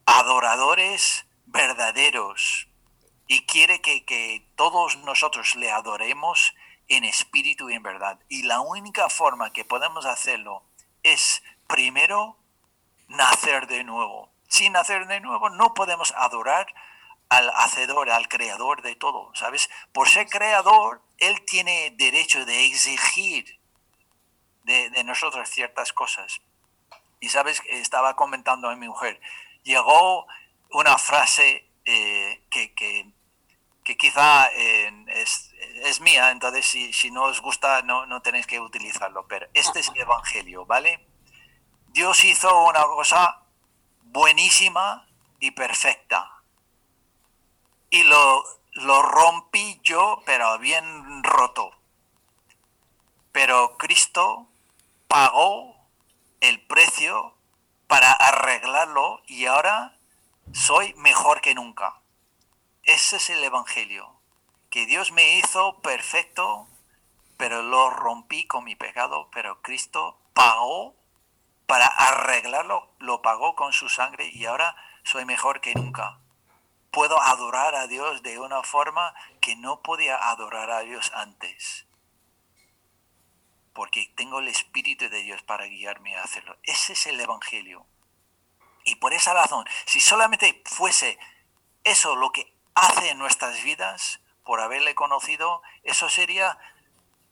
adoradores 0.06 1.26
verdaderos 1.46 2.68
y 3.28 3.46
quiere 3.46 3.82
que, 3.82 4.06
que 4.06 4.46
todos 4.56 4.98
nosotros 4.98 5.56
le 5.56 5.72
adoremos 5.72 6.54
en 6.88 7.04
espíritu 7.04 7.70
y 7.70 7.76
en 7.76 7.84
verdad. 7.84 8.20
Y 8.30 8.44
la 8.44 8.62
única 8.62 9.10
forma 9.10 9.54
que 9.54 9.66
podemos 9.66 10.06
hacerlo 10.06 10.64
es 11.04 11.44
primero 11.68 12.38
nacer 13.08 13.68
de 13.68 13.84
nuevo. 13.84 14.30
Sin 14.48 14.74
nacer 14.74 15.08
de 15.08 15.20
nuevo 15.20 15.50
no 15.50 15.74
podemos 15.74 16.14
adorar 16.18 16.68
al 17.30 17.50
hacedor, 17.56 18.10
al 18.12 18.28
creador 18.28 18.82
de 18.84 18.96
todo, 18.96 19.32
¿sabes? 19.34 19.70
Por 19.92 20.08
ser 20.08 20.28
creador, 20.28 21.02
él 21.18 21.44
tiene 21.46 21.92
derecho 21.98 22.46
de 22.46 22.66
exigir 22.66 23.60
de, 24.64 25.04
nosotros 25.04 25.50
ciertas 25.50 25.94
cosas. 25.94 26.42
Y 27.20 27.30
sabes, 27.30 27.62
estaba 27.70 28.16
comentando 28.16 28.70
a 28.70 28.76
mi 28.76 28.88
mujer, 28.88 29.20
llegó 29.64 30.28
una 30.74 30.98
frase 30.98 31.70
eh, 31.86 32.46
que, 32.50 32.74
que, 32.74 33.98
quizá 33.98 34.50
eh, 34.54 34.92
es, 35.84 36.02
mía, 36.02 36.32
entonces 36.32 36.66
si, 36.66 36.94
si, 36.94 37.12
no 37.12 37.24
os 37.24 37.42
gusta 37.42 37.82
no, 37.84 38.06
no 38.06 38.22
tenéis 38.22 38.48
que 38.48 38.60
utilizarlo, 38.60 39.28
pero 39.28 39.48
este 39.54 39.80
es 39.80 39.90
el 39.90 40.02
Evangelio, 40.02 40.66
¿vale? 40.66 41.08
Dios 41.88 42.24
hizo 42.26 42.66
una 42.66 42.84
cosa 42.84 43.44
buenísima 44.02 45.08
y 45.40 45.52
perfecta 45.52 46.34
y 47.90 48.04
lo, 48.04 48.44
lo 48.72 49.04
rompí 49.04 49.80
yo, 49.84 50.24
pero 50.26 50.58
bien 50.58 51.24
roto. 51.24 51.72
Pero 53.32 53.78
Cristo 53.78 54.48
pagó 55.08 55.76
el 56.42 56.60
precio 56.66 57.36
para 57.88 58.12
arreglarlo 58.12 59.22
y 59.28 59.46
ahora 59.46 59.96
soy 60.54 60.94
mejor 60.96 61.42
que 61.42 61.54
nunca. 61.54 62.02
Ese 62.84 63.18
es 63.18 63.30
el 63.30 63.44
Evangelio, 63.44 64.22
que 64.70 64.86
Dios 64.86 65.12
me 65.12 65.38
hizo 65.38 65.82
perfecto, 65.82 66.68
pero 67.38 67.62
lo 67.62 67.90
rompí 67.90 68.48
con 68.48 68.64
mi 68.64 68.76
pecado, 68.76 69.30
pero 69.34 69.62
Cristo 69.62 70.20
pagó 70.34 70.96
para 71.66 71.88
arreglarlo, 71.88 72.94
lo 73.00 73.22
pagó 73.22 73.56
con 73.56 73.74
su 73.74 73.90
sangre 73.90 74.30
y 74.32 74.46
ahora 74.46 74.76
soy 75.04 75.26
mejor 75.26 75.60
que 75.60 75.74
nunca 75.76 76.20
puedo 76.94 77.20
adorar 77.20 77.74
a 77.74 77.88
Dios 77.88 78.22
de 78.22 78.38
una 78.38 78.62
forma 78.62 79.16
que 79.42 79.56
no 79.56 79.82
podía 79.82 80.30
adorar 80.30 80.70
a 80.70 80.82
Dios 80.82 81.12
antes. 81.16 81.88
Porque 83.74 84.14
tengo 84.16 84.38
el 84.40 84.48
Espíritu 84.48 85.10
de 85.10 85.24
Dios 85.24 85.42
para 85.42 85.66
guiarme 85.66 86.16
a 86.16 86.22
hacerlo. 86.22 86.56
Ese 86.62 86.94
es 86.94 87.08
el 87.08 87.20
Evangelio. 87.20 87.88
Y 88.84 88.96
por 88.96 89.14
esa 89.14 89.34
razón, 89.34 89.66
si 89.86 90.00
solamente 90.00 90.62
fuese 90.66 91.18
eso 91.84 92.16
lo 92.16 92.32
que 92.32 92.54
hace 92.76 93.10
en 93.10 93.18
nuestras 93.18 93.64
vidas, 93.64 94.20
por 94.44 94.60
haberle 94.60 94.94
conocido, 94.96 95.62
eso 95.84 96.10
sería 96.10 96.58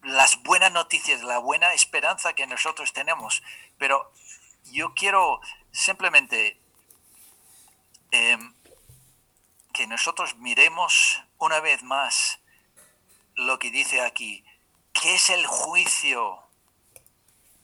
las 0.01 0.41
buenas 0.43 0.71
noticias, 0.71 1.23
la 1.23 1.37
buena 1.37 1.73
esperanza 1.73 2.33
que 2.33 2.47
nosotros 2.47 2.93
tenemos. 2.93 3.43
Pero 3.77 4.11
yo 4.65 4.93
quiero 4.93 5.41
simplemente 5.71 6.59
em, 8.11 8.53
que 9.73 9.87
nosotros 9.87 10.35
miremos 10.37 11.21
una 11.37 11.59
vez 11.59 11.83
más 11.83 12.39
lo 13.35 13.59
que 13.59 13.71
dice 13.71 14.01
aquí. 14.01 14.43
¿Qué 14.93 15.15
es 15.15 15.29
el 15.29 15.45
juicio? 15.45 16.39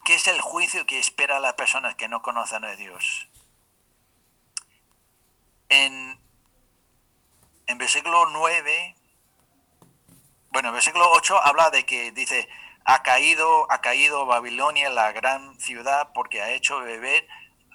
¿Qué 0.05 0.15
es 0.15 0.27
el 0.27 0.39
juicio 0.39 0.85
que 0.85 0.99
espera 0.99 1.37
a 1.37 1.41
las 1.41 1.53
personas 1.53 1.95
que 1.95 2.07
no 2.07 2.21
conocen 2.21 2.63
a 2.63 2.75
Dios? 2.75 3.27
En, 5.69 6.19
en 7.67 7.77
versículo 7.77 8.27
9, 8.27 8.95
bueno, 10.49 10.69
en 10.69 10.73
versículo 10.73 11.09
8 11.11 11.41
habla 11.43 11.69
de 11.69 11.85
que 11.85 12.11
dice, 12.11 12.47
ha 12.85 13.03
caído, 13.03 13.71
ha 13.71 13.81
caído 13.81 14.25
Babilonia, 14.25 14.89
la 14.89 15.11
gran 15.11 15.59
ciudad, 15.59 16.11
porque 16.13 16.41
ha 16.41 16.51
hecho 16.51 16.79
beber 16.79 17.27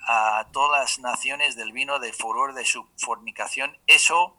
a 0.07 0.47
todas 0.53 0.81
las 0.81 0.99
naciones 0.99 1.55
del 1.55 1.73
vino 1.73 1.99
de 1.99 2.13
furor 2.13 2.55
de 2.55 2.65
su 2.65 2.89
fornicación, 2.99 3.79
eso 3.87 4.37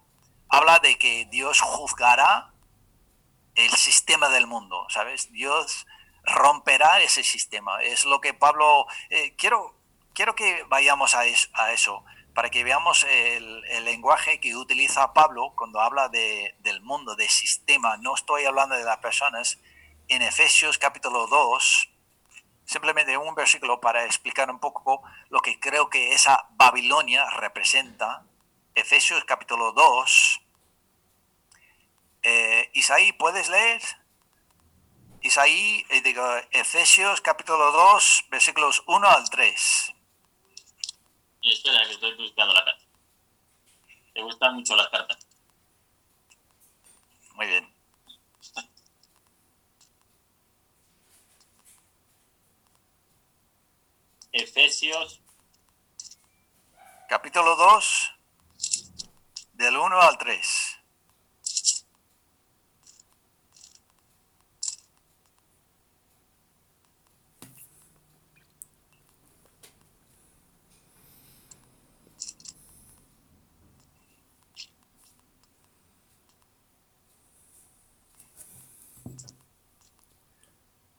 habla 0.50 0.80
de 0.80 0.98
que 0.98 1.26
Dios 1.26 1.62
juzgará 1.62 2.54
el 3.56 3.72
sistema 3.72 4.30
del 4.30 4.48
mundo, 4.48 4.88
¿sabes? 4.90 5.32
Dios 5.32 5.86
romperá 6.24 7.02
ese 7.02 7.24
sistema. 7.24 7.82
Es 7.82 8.06
lo 8.06 8.22
que 8.22 8.34
Pablo... 8.34 8.88
Eh, 9.10 9.36
quiero, 9.38 9.76
quiero 10.14 10.36
que 10.36 10.64
vayamos 10.64 11.16
a, 11.16 11.26
eso, 11.26 12.04
para 12.34 12.50
que 12.50 12.64
veamos 12.64 13.06
el, 13.10 13.62
lenguaje 13.86 14.40
que 14.40 14.56
utiliza 14.56 15.14
Pablo 15.14 15.54
cuando 15.56 15.80
habla 15.80 16.10
de, 16.10 16.56
del 16.60 16.82
mundo, 16.82 17.16
del 17.16 17.30
sistema. 17.30 17.98
No 17.98 18.16
estoy 18.16 18.46
hablando 18.46 18.76
de 18.76 18.84
las 18.84 18.98
personas. 18.98 19.60
En 20.08 20.22
Efesios 20.22 20.78
capítulo 20.78 21.28
2, 21.28 21.90
simplemente 22.66 23.18
un 23.18 23.36
versículo 23.36 23.80
para 23.80 24.06
explicar 24.06 24.50
un 24.50 24.60
poco 24.60 25.04
lo 25.30 25.40
que 25.42 25.60
creo 25.60 25.90
que 25.90 26.14
esa 26.14 26.48
Babilonia 26.52 27.30
representa. 27.32 28.24
Efesios 28.76 29.24
capítulo 29.26 29.72
2. 29.72 30.42
Eh, 32.24 32.70
Isaí, 32.74 33.12
¿puedes 33.14 33.50
leer? 33.50 33.82
Isaí, 35.22 35.86
eh, 35.90 36.02
digo, 36.02 36.26
Efesios 36.52 37.22
capítulo 37.22 37.72
2, 37.72 38.26
versículos 38.30 38.84
1 38.88 39.08
al 39.08 39.30
3. 39.30 39.93
Espera, 41.44 41.86
que 41.86 41.92
estoy 41.94 42.16
buscando 42.16 42.54
la 42.54 42.64
carta. 42.64 42.86
Te 44.14 44.22
gustan 44.22 44.56
mucho 44.56 44.76
las 44.76 44.88
cartas. 44.88 45.28
Muy 47.36 47.48
bien. 47.48 47.74
Efesios. 54.32 55.20
Capítulo 57.10 57.56
2, 57.56 58.12
del 59.54 59.78
1 59.78 60.02
al 60.02 60.18
3. 60.18 60.83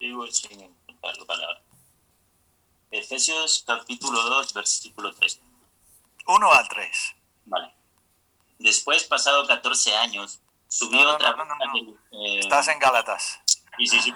Digo 0.04 0.26
sin 0.26 0.60
encontrar 0.60 1.16
la 1.16 1.24
palabra. 1.24 1.62
Efesios 2.90 3.64
capítulo 3.66 4.20
2, 4.20 4.52
versículo 4.52 5.14
3. 5.14 5.40
1 6.26 6.52
al 6.52 6.68
3. 6.68 7.14
Vale. 7.46 7.74
Después, 8.58 9.04
pasado 9.04 9.46
14 9.46 9.96
años, 9.96 10.40
subió 10.68 11.10
otra 11.10 11.32
vez. 11.32 11.46
Eh, 12.12 12.38
Estás 12.40 12.68
en 12.68 12.78
Gálatas. 12.80 13.40
Sí, 13.78 13.86
sí, 13.86 14.00
sí. 14.02 14.14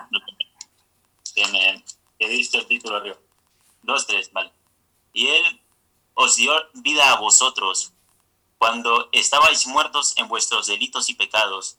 Que 1.35 1.47
me 1.47 1.83
que 2.19 2.29
diste 2.29 2.59
el 2.59 2.67
título 2.67 2.97
arriba. 2.97 3.17
2, 3.85 4.07
3, 4.09 4.33
vale. 4.35 4.53
Y 5.15 5.29
él 5.29 5.63
os 6.13 6.37
dio 6.37 6.53
vida 6.75 7.15
a 7.15 7.19
vosotros 7.19 7.95
cuando 8.59 9.09
estabais 9.13 9.67
muertos 9.67 10.13
en 10.19 10.29
vuestros 10.29 10.67
delitos 10.67 11.09
y 11.09 11.15
pecados 11.15 11.79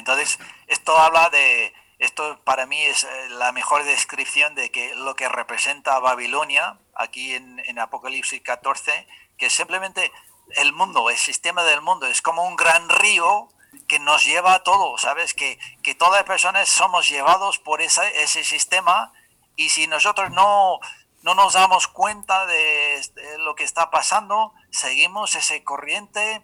Entonces, 0.00 0.38
esto 0.66 0.98
habla 0.98 1.30
de, 1.30 1.72
esto 1.98 2.40
para 2.44 2.66
mí 2.66 2.80
es 2.82 3.04
eh, 3.04 3.28
la 3.30 3.52
mejor 3.52 3.84
descripción 3.84 4.54
de 4.56 4.70
que 4.70 4.94
lo 4.96 5.14
que 5.14 5.28
representa 5.28 6.00
Babilonia, 6.00 6.78
aquí 6.94 7.34
en, 7.34 7.78
Apocalipsis 7.78 8.42
14, 8.42 9.06
que 9.38 9.48
simplemente 9.48 10.10
el 10.56 10.72
mundo, 10.72 11.08
el 11.08 11.16
sistema 11.16 11.62
del 11.62 11.80
mundo, 11.80 12.06
es 12.06 12.20
como 12.20 12.44
un 12.44 12.56
gran 12.56 12.88
río 12.88 13.48
que 13.86 14.00
nos 14.00 14.24
lleva 14.24 14.54
a 14.54 14.62
todo, 14.64 14.98
¿sabes? 14.98 15.32
Que, 15.32 15.58
que 15.82 15.94
todas 15.94 16.14
las 16.14 16.24
personas 16.24 16.68
somos 16.68 17.08
llevados 17.08 17.58
por 17.58 17.80
ese, 17.80 18.22
ese 18.22 18.42
sistema 18.42 19.12
y 19.54 19.68
si 19.68 19.86
nosotros 19.86 20.30
no, 20.30 20.80
no 21.22 21.34
nos 21.34 21.52
damos 21.52 21.86
cuenta 21.86 22.46
de, 22.46 23.00
lo 23.40 23.54
que 23.54 23.64
está 23.64 23.90
pasando, 23.90 24.54
seguimos 24.70 25.34
ese 25.34 25.62
corriente, 25.64 26.42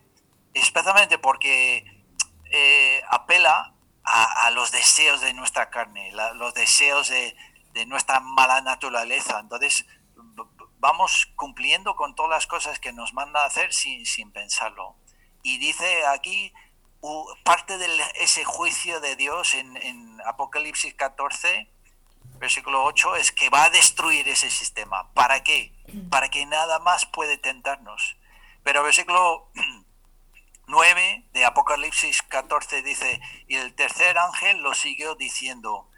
especialmente 0.55 1.19
porque 1.19 1.85
eh, 2.51 3.03
apela 3.09 3.75
a, 4.05 4.51
los 4.53 4.71
deseos 4.71 5.21
de 5.21 5.35
nuestra 5.35 5.69
carne, 5.69 6.13
los 6.37 6.55
deseos 6.55 7.09
de, 7.09 7.37
de 7.73 7.87
nuestra 7.87 8.21
mala 8.21 8.61
naturaleza. 8.61 9.41
Entonces, 9.41 9.85
vamos 10.79 11.27
cumpliendo 11.37 11.97
con 11.97 12.15
todas 12.15 12.31
las 12.31 12.47
cosas 12.47 12.79
que 12.79 12.93
nos 12.93 13.13
manda 13.13 13.43
a 13.43 13.47
hacer 13.47 13.73
sin, 13.73 14.07
sin 14.07 14.31
pensarlo. 14.31 14.97
Y 15.43 15.59
dice 15.59 16.07
aquí 16.07 16.53
parte 17.45 17.79
de 17.79 17.89
ese 18.17 18.45
juicio 18.45 19.01
de 19.01 19.17
Dios 19.17 19.55
en, 19.55 19.77
en, 19.77 20.21
Apocalipsis 20.27 20.95
14, 20.95 21.71
versículo 22.39 22.85
8, 22.85 23.17
es 23.17 23.31
que 23.31 23.49
va 23.49 23.65
a 23.65 23.71
destruir 23.71 24.29
ese 24.29 24.51
sistema. 24.51 25.13
¿Para 25.13 25.45
qué? 25.45 25.73
Para 26.11 26.29
que 26.29 26.47
nada 26.47 26.79
más 26.81 27.07
puede 27.07 27.39
tentarnos. 27.39 28.17
Pero 28.65 28.83
versículo 28.83 29.51
9 30.69 31.25
de 31.33 31.45
Apocalipsis 31.45 32.23
14 32.23 32.83
dice, 32.83 33.21
y 33.47 33.57
el 33.57 33.75
tercer 33.75 34.19
ángel 34.19 34.59
lo 34.63 34.75
siguió 34.75 35.15
diciendo, 35.15 35.89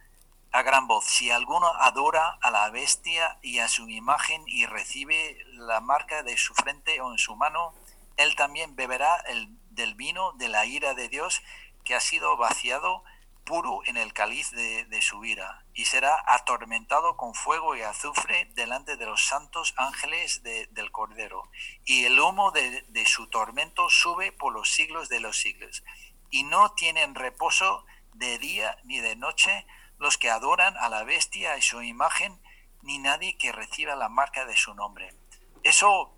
a 0.53 0.63
gran 0.63 0.87
voz, 0.87 1.05
si 1.07 1.31
alguno 1.31 1.67
adora 1.67 2.39
a 2.43 2.51
la 2.51 2.69
bestia 2.71 3.39
y 3.43 3.61
a 3.61 3.69
su 3.69 3.89
imagen 3.89 4.43
y 4.47 4.67
recibe 4.67 5.39
la 5.53 5.81
marca 5.81 6.23
de 6.23 6.37
su 6.37 6.55
frente 6.55 7.01
o 7.01 7.13
en 7.13 7.19
su 7.19 7.35
mano, 7.37 7.73
él 8.19 8.37
también 8.37 8.77
beberá 8.77 9.17
el, 9.29 9.49
del 9.71 9.95
vino 9.95 10.33
de 10.33 10.49
la 10.49 10.67
ira 10.67 10.95
de 10.95 11.09
Dios 11.09 11.43
que 11.85 11.95
ha 11.95 12.01
sido 12.01 12.37
vaciado 12.37 13.05
puro 13.49 13.81
en 13.87 13.97
el 13.97 14.13
cáliz 14.13 14.51
de, 14.51 15.01
su 15.01 15.25
ira, 15.25 15.65
y 15.73 15.87
será 15.87 16.23
atormentado 16.27 17.17
con 17.17 17.35
fuego 17.35 17.75
y 17.75 17.81
azufre 17.81 18.51
delante 18.55 18.99
de 18.99 19.07
los 19.07 19.25
santos 19.27 19.73
ángeles 19.79 20.43
del 20.43 20.93
Cordero, 20.93 21.49
y 21.87 22.05
el 22.05 22.21
humo 22.21 22.51
de, 22.51 22.83
de 22.83 23.07
su 23.07 23.29
tormento 23.29 23.89
sube 23.89 24.33
por 24.33 24.53
los 24.53 24.71
siglos 24.71 25.09
de 25.09 25.21
los 25.21 25.39
siglos, 25.39 25.83
y 26.31 26.43
no 26.43 26.73
tienen 26.75 27.15
reposo 27.15 27.87
de 28.13 28.39
día 28.39 28.77
ni 28.85 29.01
de 29.01 29.17
noche, 29.17 29.67
los 29.99 30.19
que 30.19 30.29
adoran 30.29 30.77
a 30.77 30.91
la 30.91 31.05
bestia 31.05 31.57
y 31.57 31.63
su 31.63 31.83
imagen, 31.83 32.39
ni 32.83 32.99
nadie 32.99 33.39
que 33.39 33.51
reciba 33.51 33.97
la 33.97 34.11
marca 34.11 34.45
de 34.45 34.57
su 34.59 34.75
nombre. 34.75 35.15
Eso 35.63 36.15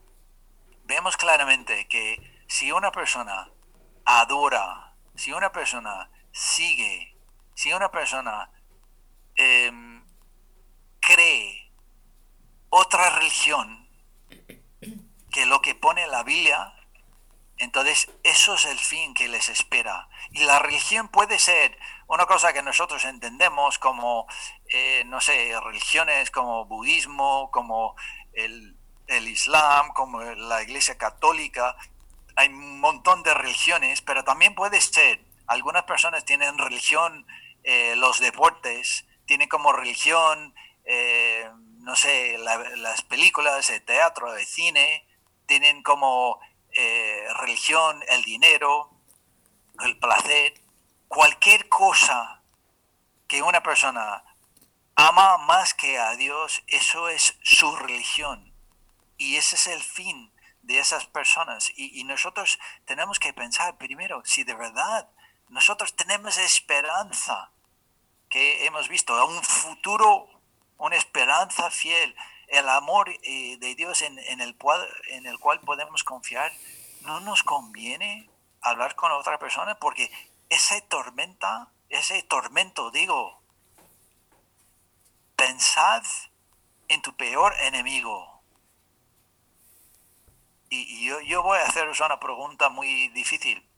vemos 0.85 1.16
claramente 1.16 1.87
que 1.87 2.43
si 2.49 2.72
una 2.72 2.91
persona 2.91 3.49
adora, 4.05 4.97
si 5.14 5.33
una 5.33 5.53
persona 5.53 6.11
sigue, 6.33 7.10
si 7.61 7.75
una 7.75 7.91
persona 7.91 8.51
em, 9.37 10.03
cree 10.99 11.71
otra 12.71 13.11
religión 13.19 13.87
que 15.31 15.45
lo 15.45 15.61
que 15.61 15.75
pone 15.75 16.07
la 16.07 16.23
Biblia, 16.23 16.73
entonces 17.59 18.11
eso 18.23 18.55
es 18.55 18.65
el 18.65 18.79
fin 18.79 19.13
que 19.13 19.29
les 19.29 19.51
espera. 19.51 20.09
Y 20.31 20.45
la 20.45 20.59
religión 20.59 21.09
puede 21.09 21.39
ser 21.39 21.79
una 22.07 22.25
cosa 22.25 22.55
que 22.55 22.63
nosotros 22.63 23.05
entendemos 23.05 23.79
como, 23.79 24.27
eh, 24.73 25.03
no 25.05 25.21
sé, 25.21 25.53
religiones 25.63 26.31
como 26.31 26.65
budismo, 26.65 27.51
como 27.51 27.95
el, 28.33 28.75
islam, 29.07 29.93
como 29.93 30.23
la 30.23 30.63
iglesia 30.63 30.97
católica, 30.97 31.77
hay 32.37 32.49
un 32.49 32.81
montón 32.81 33.23
de 33.23 33.35
religiones, 33.35 34.01
pero 34.01 34.25
también 34.25 34.55
puede 34.55 34.81
ser, 34.81 35.21
algunas 35.47 35.83
personas 35.83 36.25
tienen 36.25 36.57
religión, 36.57 37.27
eh, 37.65 37.95
los 37.97 38.21
deportes, 38.21 39.07
tienen 39.27 39.49
como 39.49 39.73
religión, 39.73 40.55
eh, 40.85 41.49
no 41.79 41.97
sé, 41.97 42.37
las 42.39 43.03
películas, 43.03 43.71
el 43.71 43.83
teatro, 43.83 44.37
el 44.37 44.45
cine, 44.45 45.07
tienen 45.47 45.83
como 45.83 46.41
religión 47.41 48.01
el 48.09 48.23
dinero, 48.23 48.91
el 49.81 49.99
placer 49.99 50.55
cualquier 51.11 51.69
cosa 51.69 52.41
que 53.27 53.43
una 53.43 53.65
persona 53.65 54.23
ama 54.95 55.39
más 55.39 55.75
que 55.75 55.99
a 55.99 56.15
Dios, 56.15 56.63
eso 56.69 57.09
es 57.09 57.37
su 57.43 57.75
religión. 57.75 58.55
Y 59.17 59.35
ese 59.35 59.57
es 59.57 59.67
el 59.67 59.83
fin 59.83 60.33
de 60.63 60.79
esas 60.79 61.07
personas. 61.07 61.73
Y, 61.77 62.05
nosotros 62.05 62.61
tenemos 62.85 63.19
que 63.19 63.33
pensar 63.33 63.77
primero 63.77 64.23
si 64.25 64.45
de 64.45 64.55
verdad 64.55 65.11
nosotros 65.51 65.95
tenemos 65.95 66.39
esperanza 66.39 67.51
que 68.29 68.65
hemos 68.65 68.89
visto, 68.89 69.27
un 69.27 69.43
futuro, 69.43 70.29
una 70.79 70.97
esperanza 70.97 71.71
fiel, 71.71 72.15
el 72.47 72.69
amor 72.69 73.11
eh, 73.23 73.57
de 73.59 73.75
Dios 73.75 74.03
en, 74.03 74.19
el 74.41 74.57
cual, 74.57 75.61
podemos 75.65 76.05
confiar, 76.05 76.53
no 77.03 77.21
nos 77.21 77.43
conviene 77.43 78.31
hablar 78.61 78.95
con 78.95 79.11
otra 79.13 79.39
persona 79.39 79.75
porque 79.77 80.11
ese 80.49 80.83
tormenta, 80.83 81.69
ese 81.89 82.23
tormento, 82.23 82.91
digo, 82.91 83.41
pensad 85.37 86.03
en 86.89 87.03
tu 87.03 87.17
peor 87.17 87.55
enemigo. 87.61 88.43
Y, 90.69 91.07
yo, 91.07 91.43
voy 91.43 91.59
a 91.59 91.67
haceros 91.67 91.99
una 92.01 92.21
pregunta 92.21 92.69
muy 92.69 93.09
difícil. 93.09 93.70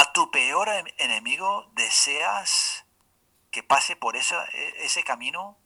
¿A 0.00 0.12
tu 0.12 0.30
peor 0.30 0.68
enemigo 0.98 1.70
deseas 1.74 2.84
que 3.50 3.64
pase 3.64 3.96
por 3.96 4.14
ese, 4.14 4.36
ese 4.76 5.02
camino 5.02 5.58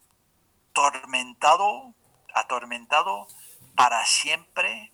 tormentado, 0.73 1.93
atormentado 2.33 3.27
para 3.75 4.03
siempre, 4.07 4.91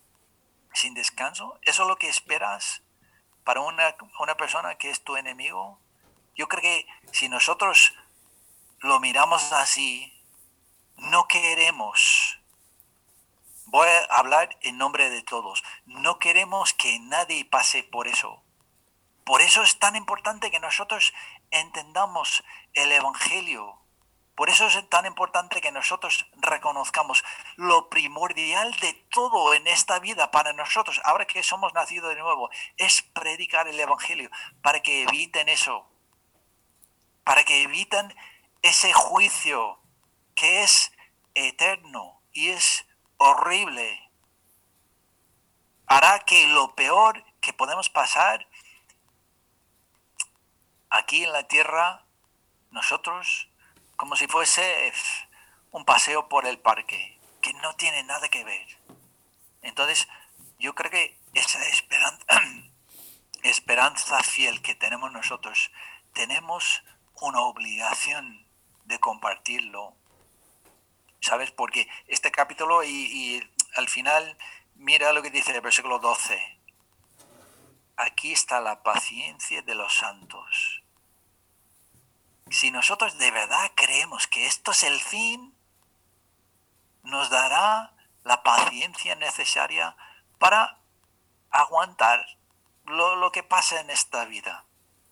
sin 0.74 0.94
descanso? 0.94 1.58
¿Eso 1.62 1.84
es 1.84 1.88
lo 1.88 1.96
que 1.96 2.10
esperas 2.10 2.84
para 3.46 3.62
una, 3.62 4.36
persona 4.38 4.76
que 4.76 4.92
es 4.92 5.04
tu 5.04 5.16
enemigo, 5.16 5.80
yo 6.36 6.48
creo 6.48 6.62
que 6.62 6.88
si 7.12 7.30
nosotros 7.30 7.96
lo 8.80 9.00
miramos 9.00 9.54
así, 9.54 10.14
no 10.98 11.28
queremos, 11.28 12.40
voy 13.66 13.88
a 13.88 14.16
hablar 14.18 14.56
en 14.62 14.78
nombre 14.78 15.10
de 15.10 15.24
todos, 15.24 15.64
no 15.86 16.20
queremos 16.20 16.74
que 16.74 17.00
nadie 17.00 17.44
pase 17.46 17.84
por 17.84 18.08
eso. 18.08 18.44
Por 19.30 19.44
eso 19.44 19.62
es 19.62 19.78
tan 19.78 19.96
importante 19.96 20.50
que 20.50 20.60
nosotros 20.60 21.14
entendamos 21.52 22.44
el 22.74 22.92
Evangelio, 22.92 23.80
por 24.34 24.50
eso 24.50 24.66
es 24.66 24.90
tan 24.90 25.06
importante 25.06 25.62
que 25.62 25.72
nosotros 25.72 26.26
reconozcamos 26.38 27.24
lo 27.56 27.90
primordial 27.90 28.76
de 28.80 28.94
todo 29.12 29.54
en 29.54 29.68
esta 29.68 30.00
vida 30.00 30.32
para 30.32 30.54
nosotros, 30.54 31.00
ahora 31.04 31.28
que 31.28 31.44
somos 31.44 31.76
nacidos 31.76 32.16
de 32.16 32.20
nuevo, 32.20 32.50
es 32.78 33.04
predicar 33.04 33.68
el 33.68 33.80
Evangelio 33.80 34.32
para 34.64 34.82
que 34.82 35.04
eviten 35.04 35.48
eso, 35.48 35.88
para 37.24 37.44
que 37.44 37.62
eviten 37.62 38.12
ese 38.64 38.94
juicio 38.94 39.80
que 40.34 40.64
es 40.64 40.92
eterno 41.36 42.24
y 42.32 42.50
es 42.50 42.84
horrible. 43.18 44.10
Hará 45.86 46.18
que 46.18 46.48
lo 46.48 46.74
peor 46.74 47.24
que 47.42 47.54
podemos 47.54 47.92
pasar 47.92 48.48
aquí 50.90 51.24
en 51.24 51.32
la 51.32 51.48
tierra, 51.48 52.06
nosotros 52.72 53.50
como 54.00 54.16
si 54.16 54.28
fuese 54.28 54.94
un 55.72 55.84
paseo 55.84 56.30
por 56.30 56.46
el 56.46 56.58
parque, 56.58 57.20
que 57.42 57.52
no 57.56 57.76
tiene 57.76 58.02
nada 58.04 58.30
que 58.30 58.46
ver. 58.46 58.66
Entonces, 59.62 60.08
yo 60.58 60.74
creo 60.74 60.90
que 60.90 61.20
esa 61.34 61.62
esperanza, 61.68 62.26
esperanza 63.44 64.24
fiel 64.24 64.62
que 64.62 64.74
tenemos 64.74 65.12
nosotros, 65.12 65.72
tenemos 66.14 66.82
una 67.20 67.42
obligación 67.42 68.48
de 68.86 69.00
compartirlo. 69.00 69.96
¿Sabes? 71.20 71.52
Porque 71.52 71.90
este 72.08 72.32
capítulo 72.32 72.84
y, 72.84 72.88
y 72.90 73.52
al 73.76 73.90
final, 73.90 74.38
mira 74.76 75.12
lo 75.12 75.22
que 75.22 75.30
dice 75.30 75.54
el 75.54 75.60
versículo 75.60 76.00
12. 76.00 76.58
Aquí 77.98 78.32
está 78.32 78.62
la 78.62 78.82
paciencia 78.82 79.62
de 79.62 79.76
los 79.76 79.94
santos 79.94 80.69
si 82.52 82.72
nosotros 82.72 83.18
de 83.18 83.32
verdad 83.32 83.72
creemos 83.76 84.28
que 84.28 84.46
esto 84.46 84.72
es 84.72 84.84
el 84.84 85.00
fin, 85.00 85.56
nos 87.04 87.30
dará 87.30 87.94
la 88.24 88.44
paciencia 88.44 89.16
necesaria 89.16 89.96
para 90.38 90.80
aguantar 91.52 92.26
lo, 92.86 93.32
que 93.32 93.44
pasa 93.44 93.80
en 93.80 93.90
esta 93.90 94.26
vida. 94.26 94.66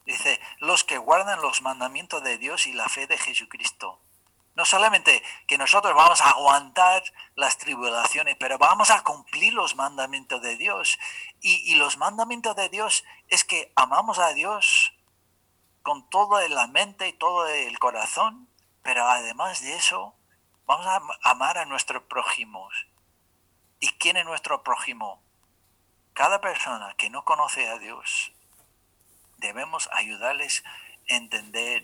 Dice, 0.06 0.40
los 0.60 0.84
que 0.84 0.98
guardan 0.98 1.42
los 1.42 1.62
mandamientos 1.62 2.24
de 2.24 2.38
Dios 2.38 2.66
y 2.68 2.74
la 2.74 2.88
fe 2.90 3.08
de 3.08 3.18
Jesucristo. 3.18 4.02
No 4.56 4.66
solamente 4.66 5.22
que 5.48 5.58
nosotros 5.58 5.94
vamos 5.94 6.22
a 6.22 6.32
aguantar 6.32 7.04
las 7.36 7.58
tribulaciones, 7.58 8.36
pero 8.40 8.58
vamos 8.58 8.90
a 8.90 9.04
cumplir 9.04 9.54
los 9.54 9.76
mandamientos 9.76 10.42
de 10.42 10.58
Dios. 10.58 10.98
Y, 11.42 11.76
los 11.76 11.98
mandamientos 11.98 12.56
de 12.56 12.70
Dios 12.70 13.04
es 13.28 13.44
que 13.44 13.72
amamos 13.76 14.18
a 14.18 14.34
Dios 14.34 14.94
con 15.88 16.10
toda 16.10 16.46
la 16.50 16.68
mente 16.68 17.08
y 17.08 17.14
todo 17.14 17.48
el 17.48 17.80
corazón, 17.80 18.50
pero 18.84 19.08
además 19.08 19.62
de 19.62 19.78
eso, 19.78 20.14
vamos 20.66 20.86
a 20.86 21.02
amar 21.24 21.58
a 21.58 21.64
nuestros 21.64 22.04
prójimos. 22.04 22.74
¿Y 23.80 23.88
quién 23.92 24.18
es 24.18 24.26
nuestro 24.26 24.64
prójimo? 24.64 25.24
Cada 26.12 26.42
persona 26.42 26.94
que 26.98 27.10
no 27.10 27.24
conoce 27.24 27.70
a 27.70 27.78
Dios, 27.80 28.34
debemos 29.38 29.88
ayudarles 29.94 30.62
a 31.10 31.16
entender 31.16 31.84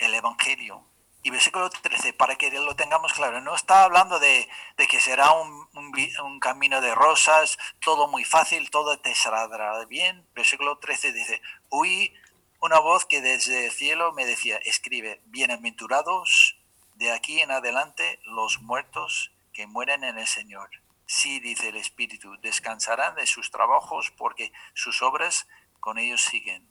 el 0.00 0.12
Evangelio. 0.12 0.84
Y 1.22 1.30
versículo 1.30 1.70
13, 1.70 2.12
para 2.12 2.36
que 2.36 2.50
lo 2.50 2.76
tengamos 2.76 3.14
claro, 3.14 3.40
no 3.40 3.54
está 3.54 3.84
hablando 3.84 4.18
de, 4.18 4.46
que 4.76 5.00
será 5.00 5.32
un, 5.32 5.66
un, 5.72 6.40
camino 6.40 6.82
de 6.82 6.94
rosas, 6.94 7.56
todo 7.80 8.06
muy 8.06 8.24
fácil, 8.24 8.68
todo 8.68 8.98
te 8.98 9.14
saldrá 9.14 9.82
bien. 9.86 10.28
Versículo 10.34 10.76
13 10.76 11.12
dice, 11.14 11.40
oí 11.70 12.14
una 12.60 12.80
voz 12.80 13.06
que 13.06 13.20
desde 13.20 13.66
el 13.66 13.72
cielo 13.72 14.12
me 14.12 14.26
decía, 14.26 14.56
escribe, 14.58 15.20
bienaventurados 15.26 16.56
de 16.96 17.12
aquí 17.12 17.40
en 17.40 17.52
adelante 17.52 18.20
los 18.24 18.60
muertos 18.60 19.30
que 19.52 19.66
mueren 19.66 20.02
en 20.02 20.18
el 20.18 20.26
Señor. 20.26 20.68
Sí, 21.06 21.40
dice 21.40 21.68
el 21.68 21.76
Espíritu, 21.76 22.36
descansarán 22.42 23.14
de 23.14 23.26
sus 23.26 23.50
trabajos 23.50 24.12
porque 24.16 24.52
sus 24.74 25.02
obras 25.02 25.46
con 25.78 25.98
ellos 25.98 26.20
siguen. 26.20 26.68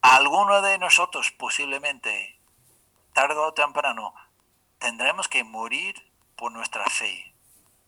Alguno 0.00 0.62
de 0.62 0.78
nosotros 0.78 1.32
posiblemente, 1.32 2.38
tarde 3.12 3.36
o 3.36 3.52
temprano, 3.52 4.14
tendremos 4.78 5.26
que 5.26 5.42
morir 5.42 6.10
por 6.36 6.52
nuestra 6.52 6.86
fe. 6.86 7.34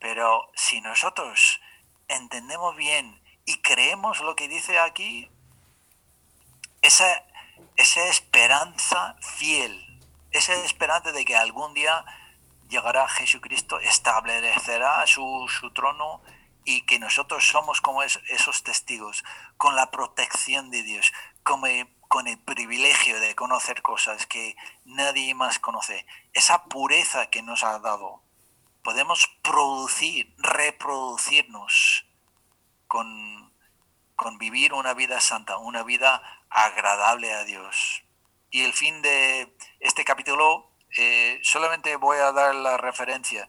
Pero 0.01 0.51
si 0.55 0.81
nosotros 0.81 1.61
entendemos 2.09 2.75
bien 2.75 3.23
y 3.45 3.61
creemos 3.63 4.21
lo 4.21 4.35
que 4.35 4.49
dice 4.49 4.79
aquí, 4.79 5.31
esa, 6.83 7.25
esa 7.77 8.07
esperanza 8.09 9.17
fiel, 9.21 10.03
esa 10.31 10.55
esperanza 10.65 11.13
de 11.13 11.25
que 11.25 11.37
algún 11.37 11.75
día 11.75 12.05
llegará 12.69 13.09
Jesucristo, 13.09 13.79
establecerá 13.81 15.07
su, 15.07 15.47
su 15.49 15.71
trono 15.73 16.21
y 16.65 16.83
que 16.83 16.99
nosotros 16.99 17.49
somos 17.49 17.81
como 17.81 18.03
esos 18.03 18.63
testigos, 18.63 19.25
con 19.57 19.75
la 19.75 19.91
protección 19.91 20.71
de 20.71 20.83
Dios, 20.83 21.13
como, 21.43 21.67
con 22.09 22.27
el 22.27 22.39
privilegio 22.39 23.21
de 23.21 23.35
conocer 23.35 23.81
cosas 23.81 24.27
que 24.27 24.55
nadie 24.85 25.35
más 25.35 25.59
conoce, 25.59 26.05
esa 26.35 26.65
pureza 26.65 27.31
que 27.31 27.43
nos 27.43 27.65
ha 27.65 27.79
dado. 27.79 28.23
Podemos 28.83 29.29
producir, 29.41 30.35
reproducirnos 30.37 32.05
con, 32.87 33.51
con 34.15 34.37
vivir 34.37 34.75
una 34.75 34.93
vida 34.93 35.21
santa, 35.21 35.57
una 35.57 35.83
vida 35.83 36.23
agradable 36.51 37.33
a 37.33 37.45
Dios. 37.45 38.03
Y 38.51 38.63
el 38.63 38.73
fin 38.73 39.03
de 39.03 39.55
este 39.81 40.05
capítulo 40.05 40.71
eh, 40.97 41.39
solamente 41.43 41.97
voy 41.97 42.19
a 42.19 42.33
dar 42.33 42.55
la 42.55 42.77
referencia. 42.77 43.49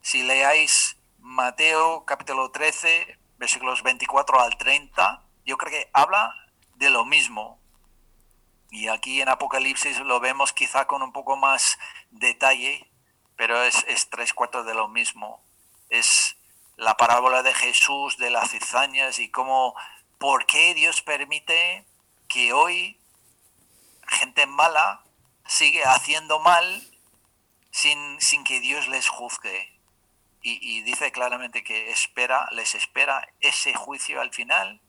Si 0.00 0.22
leáis 0.22 0.96
Mateo 1.18 2.04
capítulo 2.04 2.50
13, 2.50 3.18
versículos 3.38 3.82
24 3.82 4.40
al 4.40 4.56
30, 4.58 5.22
yo 5.44 5.56
creo 5.56 5.72
que 5.72 5.90
habla 5.92 6.34
de 6.74 6.90
lo 6.90 7.04
mismo. 7.04 7.60
Y 8.70 8.88
aquí 8.88 9.20
en 9.20 9.28
Apocalipsis 9.28 9.98
lo 10.00 10.20
vemos 10.20 10.52
quizá 10.52 10.86
con 10.86 11.02
un 11.02 11.12
poco 11.12 11.36
más 11.36 11.78
detalle, 12.10 12.90
pero 13.36 13.62
es, 13.62 13.84
es 13.88 14.08
tres 14.10 14.32
cuartos 14.32 14.66
de 14.66 14.74
lo 14.74 14.88
mismo. 14.88 15.44
Es 15.88 16.36
la 16.76 16.96
parábola 16.96 17.42
de 17.42 17.52
Jesús, 17.54 18.16
de 18.16 18.30
las 18.30 18.50
cizañas 18.50 19.18
y 19.18 19.30
cómo, 19.30 19.74
por 20.18 20.46
qué 20.46 20.74
Dios 20.74 21.02
permite 21.02 21.84
que 22.30 22.52
hoy 22.52 22.96
gente 24.06 24.46
mala 24.46 25.02
sigue 25.46 25.84
haciendo 25.84 26.38
mal 26.38 26.82
sin, 27.72 28.20
sin 28.20 28.44
que 28.44 28.60
Dios 28.60 28.88
les 28.88 29.08
juzgue. 29.08 29.76
Y, 30.42 30.82
dice 30.84 31.12
claramente 31.12 31.62
que 31.62 31.90
espera, 31.90 32.48
les 32.52 32.74
espera 32.74 33.28
ese 33.40 33.74
juicio 33.74 34.22
al 34.22 34.32
final, 34.32 34.80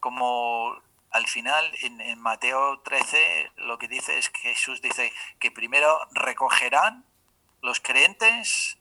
como 0.00 0.80
al 1.10 1.26
final 1.26 1.70
en, 1.82 2.18
Mateo 2.20 2.80
13 2.80 3.52
lo 3.56 3.76
que 3.76 3.86
dice 3.86 4.16
es 4.16 4.30
que 4.30 4.40
Jesús 4.54 4.80
dice 4.80 5.12
que 5.40 5.50
primero 5.50 6.00
recogerán 6.12 7.04
los 7.60 7.80
creyentes, 7.80 8.78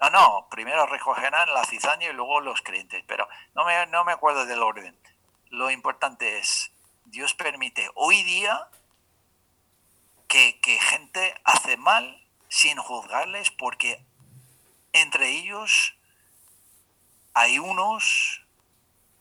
no, 0.00 0.10
no, 0.10 0.48
primero 0.50 0.84
recogerán 0.86 1.54
la 1.54 1.64
cizaña 1.64 2.08
y 2.08 2.12
luego 2.12 2.40
los 2.40 2.62
creyentes, 2.62 3.04
pero 3.06 3.28
no 3.54 3.64
me, 3.64 3.86
no 3.86 4.04
me 4.04 4.12
acuerdo 4.12 4.46
del 4.46 4.64
orden. 4.64 4.98
Lo 5.50 5.70
importante 5.70 6.38
es, 6.38 6.72
Dios 7.06 7.34
permite 7.34 7.88
hoy 7.94 8.22
día 8.24 8.68
que, 10.26 10.58
gente 10.80 11.34
hace 11.44 11.76
mal 11.76 12.20
sin 12.48 12.76
juzgarles 12.78 13.50
porque 13.52 14.04
entre 14.92 15.30
ellos 15.30 15.94
hay 17.32 17.58
unos, 17.60 18.42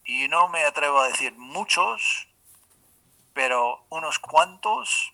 y 0.03 0.27
no 0.27 0.47
me 0.49 0.63
atrevo 0.63 0.99
a 0.99 1.07
decir 1.07 1.37
muchos, 1.37 2.27
pero 3.33 3.85
unos 3.89 4.17
cuantos 4.17 5.13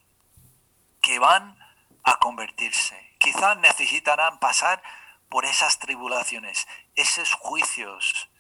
que 1.02 1.20
van 1.20 1.58
a 2.04 2.20
convertirse. 2.20 3.16
Quizás 3.20 3.58
necesitarán 3.58 4.40
pasar 4.40 4.82
por 5.30 5.46
esas 5.46 5.78
tribulaciones, 5.80 6.68
esos 6.96 7.34
juicios 7.34 8.31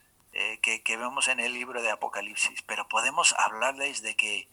que, 0.80 0.98
vemos 0.98 1.28
en 1.28 1.40
el 1.40 1.54
libro 1.54 1.82
de 1.82 1.92
Apocalipsis, 1.92 2.62
pero 2.64 2.88
podemos 2.88 3.34
hablarles 3.38 4.02
de 4.02 4.16
que 4.16 4.50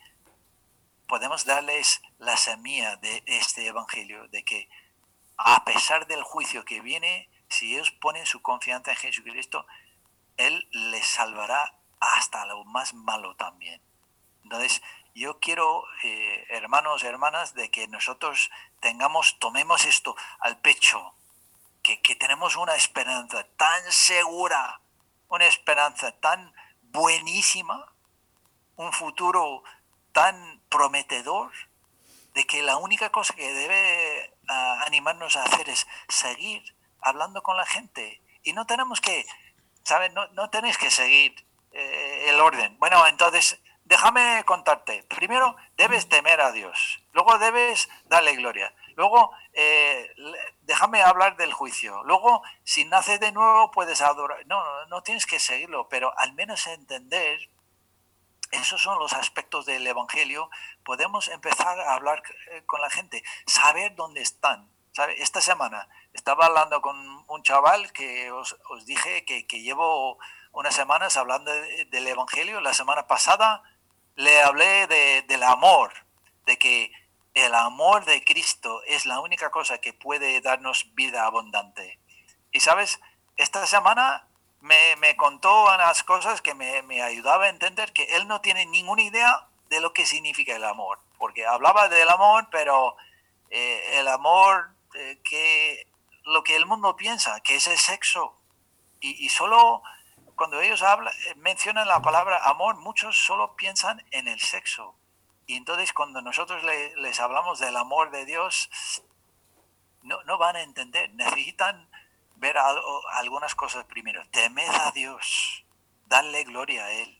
podemos 1.06 1.44
darles 1.44 2.02
la 2.18 2.36
semilla 2.36 2.96
de 2.96 3.22
este 3.26 3.66
Evangelio, 3.66 4.28
de 4.28 4.44
que 4.44 4.68
a 5.36 5.64
pesar 5.64 6.06
del 6.06 6.22
juicio 6.22 6.64
que 6.64 6.80
viene, 6.80 7.30
si 7.48 7.74
ellos 7.74 7.92
ponen 7.92 8.26
su 8.26 8.42
confianza 8.42 8.90
en 8.90 8.96
Jesucristo, 8.96 9.66
Él 10.36 10.68
les 10.72 11.06
salvará 11.06 11.78
hasta 12.00 12.44
lo 12.46 12.64
más 12.64 12.92
malo 12.94 13.36
también. 13.36 13.80
Entonces, 14.42 14.82
yo 15.14 15.40
quiero, 15.40 15.84
eh, 16.02 16.46
hermanos, 16.50 17.02
hermanas, 17.02 17.54
de 17.54 17.70
que 17.70 17.88
nosotros 17.88 18.50
tengamos, 18.80 19.38
tomemos 19.38 19.84
esto 19.84 20.16
al 20.40 20.58
pecho, 20.60 21.14
que, 21.82 22.00
que 22.00 22.16
tenemos 22.16 22.56
una 22.56 22.74
esperanza 22.74 23.44
tan 23.56 23.92
segura, 23.92 24.80
una 25.28 25.46
esperanza 25.46 26.12
tan 26.20 26.52
buenísima, 26.82 27.92
un 28.76 28.92
futuro 28.92 29.62
tan 30.12 30.60
prometedor 30.68 31.52
de 32.34 32.44
que 32.46 32.62
la 32.62 32.76
única 32.76 33.10
cosa 33.10 33.34
que 33.34 33.52
debe 33.52 34.34
ah, 34.48 34.82
animarnos 34.86 35.36
a 35.36 35.44
hacer 35.44 35.68
es 35.68 35.86
seguir 36.08 36.76
hablando 37.00 37.42
con 37.42 37.56
la 37.56 37.66
gente. 37.66 38.22
Y 38.42 38.52
no 38.52 38.66
tenemos 38.66 39.00
que, 39.00 39.26
¿sabes? 39.82 40.12
No, 40.12 40.26
no 40.28 40.50
tenéis 40.50 40.78
que 40.78 40.90
seguir 40.90 41.34
eh, 41.72 42.26
el 42.28 42.40
orden. 42.40 42.78
Bueno, 42.78 43.06
entonces, 43.06 43.60
déjame 43.84 44.42
contarte. 44.44 45.02
Primero, 45.04 45.56
debes 45.76 46.08
temer 46.08 46.40
a 46.40 46.52
Dios. 46.52 47.00
Luego 47.12 47.38
debes 47.38 47.88
darle 48.06 48.36
gloria. 48.36 48.72
Luego, 48.98 49.30
eh, 49.52 50.12
déjame 50.62 51.02
hablar 51.02 51.36
del 51.36 51.52
juicio. 51.52 52.02
Luego, 52.02 52.42
si 52.64 52.84
naces 52.84 53.20
de 53.20 53.30
nuevo, 53.30 53.70
puedes 53.70 54.00
adorar. 54.00 54.44
No, 54.46 54.60
no 54.86 55.04
tienes 55.04 55.24
que 55.24 55.38
seguirlo, 55.38 55.88
pero 55.88 56.12
al 56.18 56.32
menos 56.32 56.66
entender 56.66 57.48
esos 58.50 58.82
son 58.82 58.98
los 58.98 59.12
aspectos 59.12 59.66
del 59.66 59.86
Evangelio. 59.86 60.50
Podemos 60.84 61.28
empezar 61.28 61.78
a 61.78 61.94
hablar 61.94 62.24
eh, 62.50 62.64
con 62.66 62.80
la 62.80 62.90
gente, 62.90 63.22
saber 63.46 63.94
dónde 63.94 64.20
están. 64.20 64.68
Esta 65.18 65.40
semana 65.40 65.88
estaba 66.12 66.46
hablando 66.46 66.82
con 66.82 67.24
un 67.28 67.42
chaval 67.44 67.92
que 67.92 68.32
os, 68.32 68.56
dije 68.84 69.24
que, 69.24 69.62
llevo 69.62 70.18
unas 70.50 70.74
semanas 70.74 71.16
hablando 71.16 71.52
del 71.52 72.08
Evangelio. 72.08 72.60
La 72.60 72.74
semana 72.74 73.06
pasada 73.06 73.62
le 74.16 74.42
hablé 74.42 74.88
del 75.22 75.44
amor, 75.44 75.92
de 76.46 76.58
que 76.58 76.90
el 77.44 77.54
amor 77.54 78.04
de 78.04 78.24
Cristo 78.24 78.82
es 78.86 79.06
la 79.06 79.20
única 79.20 79.50
cosa 79.50 79.78
que 79.78 79.92
puede 79.92 80.40
darnos 80.40 80.94
vida 80.94 81.24
abundante. 81.24 81.98
Y 82.50 82.60
sabes, 82.60 83.00
esta 83.36 83.66
semana 83.66 84.26
me, 84.60 85.16
contó 85.16 85.66
unas 85.72 86.02
cosas 86.02 86.42
que 86.42 86.54
me, 86.54 86.82
me, 86.82 87.00
ayudaba 87.02 87.44
a 87.44 87.48
entender 87.48 87.92
que 87.92 88.16
él 88.16 88.26
no 88.26 88.40
tiene 88.40 88.66
ninguna 88.66 89.02
idea 89.02 89.46
de 89.68 89.80
lo 89.80 89.92
que 89.92 90.06
significa 90.06 90.56
el 90.56 90.64
amor, 90.64 90.98
porque 91.18 91.46
hablaba 91.46 91.88
del 91.88 92.08
amor, 92.08 92.48
pero 92.50 92.96
eh, 93.50 94.00
el 94.00 94.08
amor 94.08 94.70
eh, 94.94 95.18
que 95.22 95.86
lo 96.24 96.42
que 96.42 96.56
el 96.56 96.66
mundo 96.66 96.96
piensa, 96.96 97.40
que 97.40 97.56
es 97.56 97.68
el 97.68 97.78
sexo, 97.78 98.36
y, 99.00 99.24
y 99.24 99.28
solo 99.28 99.82
cuando 100.34 100.60
ellos 100.60 100.82
hablan, 100.82 101.14
eh, 101.28 101.34
mencionan 101.36 101.86
la 101.86 102.02
palabra 102.02 102.38
amor, 102.48 102.76
muchos 102.76 103.16
solo 103.16 103.54
piensan 103.54 104.04
en 104.10 104.26
el 104.26 104.40
sexo. 104.40 104.94
Y 105.48 105.56
entonces 105.56 105.94
cuando 105.94 106.20
nosotros 106.20 106.62
les 106.62 107.20
hablamos 107.20 107.58
del 107.58 107.74
amor 107.76 108.10
de 108.10 108.26
Dios, 108.26 108.68
no, 110.02 110.22
no 110.24 110.36
van 110.36 110.56
a 110.56 110.62
entender. 110.62 111.10
Necesitan 111.14 111.88
ver 112.36 112.56
algunas 113.12 113.54
cosas 113.54 113.86
primero. 113.86 114.22
Temed 114.28 114.68
a 114.68 114.90
Dios, 114.92 115.64
darle 116.06 116.44
gloria 116.44 116.84
a 116.84 116.92
Él. 116.92 117.18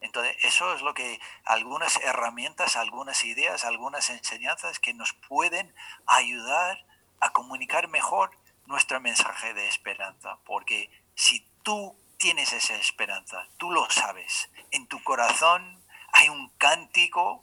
Entonces, 0.00 0.36
eso 0.42 0.74
es 0.74 0.82
lo 0.82 0.92
que 0.92 1.20
algunas 1.44 1.96
herramientas, 1.98 2.74
algunas 2.74 3.24
ideas, 3.24 3.64
algunas 3.64 4.10
enseñanzas 4.10 4.80
que 4.80 4.92
nos 4.92 5.12
pueden 5.12 5.72
ayudar 6.06 6.84
a 7.20 7.30
comunicar 7.30 7.86
mejor 7.86 8.36
nuestro 8.66 9.00
mensaje 9.00 9.54
de 9.54 9.68
esperanza. 9.68 10.38
Porque 10.44 10.90
si 11.14 11.48
tú 11.62 11.96
tienes 12.16 12.52
esa 12.52 12.74
esperanza, 12.74 13.46
tú 13.56 13.70
lo 13.70 13.88
sabes, 13.88 14.50
en 14.72 14.88
tu 14.88 15.00
corazón 15.04 15.80
hay 16.12 16.28
un 16.28 16.48
cántico 16.58 17.42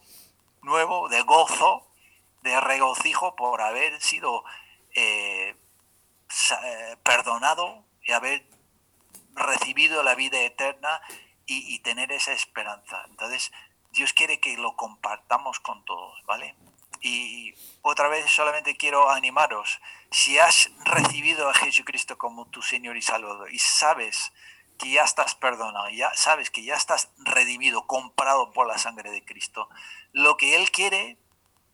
nuevo 0.61 1.09
de 1.09 1.21
gozo, 1.21 1.87
de 2.41 2.59
regocijo 2.59 3.35
por 3.35 3.61
haber 3.61 4.01
sido 4.01 4.43
eh, 4.95 5.55
eh, 6.63 6.97
perdonado 7.03 7.85
y 8.03 8.11
haber 8.11 8.45
recibido 9.35 10.03
la 10.03 10.15
vida 10.15 10.39
eterna 10.41 11.01
y, 11.45 11.79
tener 11.79 12.11
esa 12.11 12.31
esperanza. 12.31 13.03
Entonces, 13.09 13.51
Dios 13.91 14.13
quiere 14.13 14.39
que 14.39 14.55
lo 14.57 14.75
compartamos 14.75 15.59
con 15.59 15.83
todos, 15.83 16.23
¿vale? 16.25 16.55
Y 17.01 17.55
otra 17.81 18.07
vez 18.07 18.29
solamente 18.29 18.77
quiero 18.77 19.09
animaros, 19.09 19.79
si 20.11 20.37
has 20.37 20.69
recibido 20.85 21.49
a 21.49 21.55
Jesucristo 21.55 22.19
como 22.19 22.45
tu 22.45 22.61
Señor 22.61 22.97
y 22.97 23.01
Salvador 23.01 23.51
y 23.51 23.57
sabes 23.57 24.31
que 24.77 24.91
ya 24.91 25.03
estás 25.03 25.33
perdonado, 25.33 25.89
ya 25.89 26.13
sabes 26.13 26.51
que 26.51 26.63
ya 26.63 26.75
estás 26.75 27.09
redimido, 27.17 27.87
comprado 27.87 28.51
por 28.51 28.67
la 28.67 28.77
sangre 28.77 29.09
de 29.09 29.25
Cristo, 29.25 29.69
lo 30.13 30.37
que 30.37 30.55
Él 30.55 30.71
quiere 30.71 31.17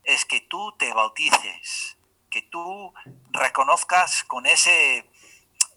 es 0.04 0.24
que 0.24 0.40
tú 0.40 0.72
te 0.78 0.92
bautices, 0.92 1.96
que 2.30 2.42
tú 2.42 2.94
reconozcas 3.30 4.24
con 4.24 4.46
ese, 4.46 5.08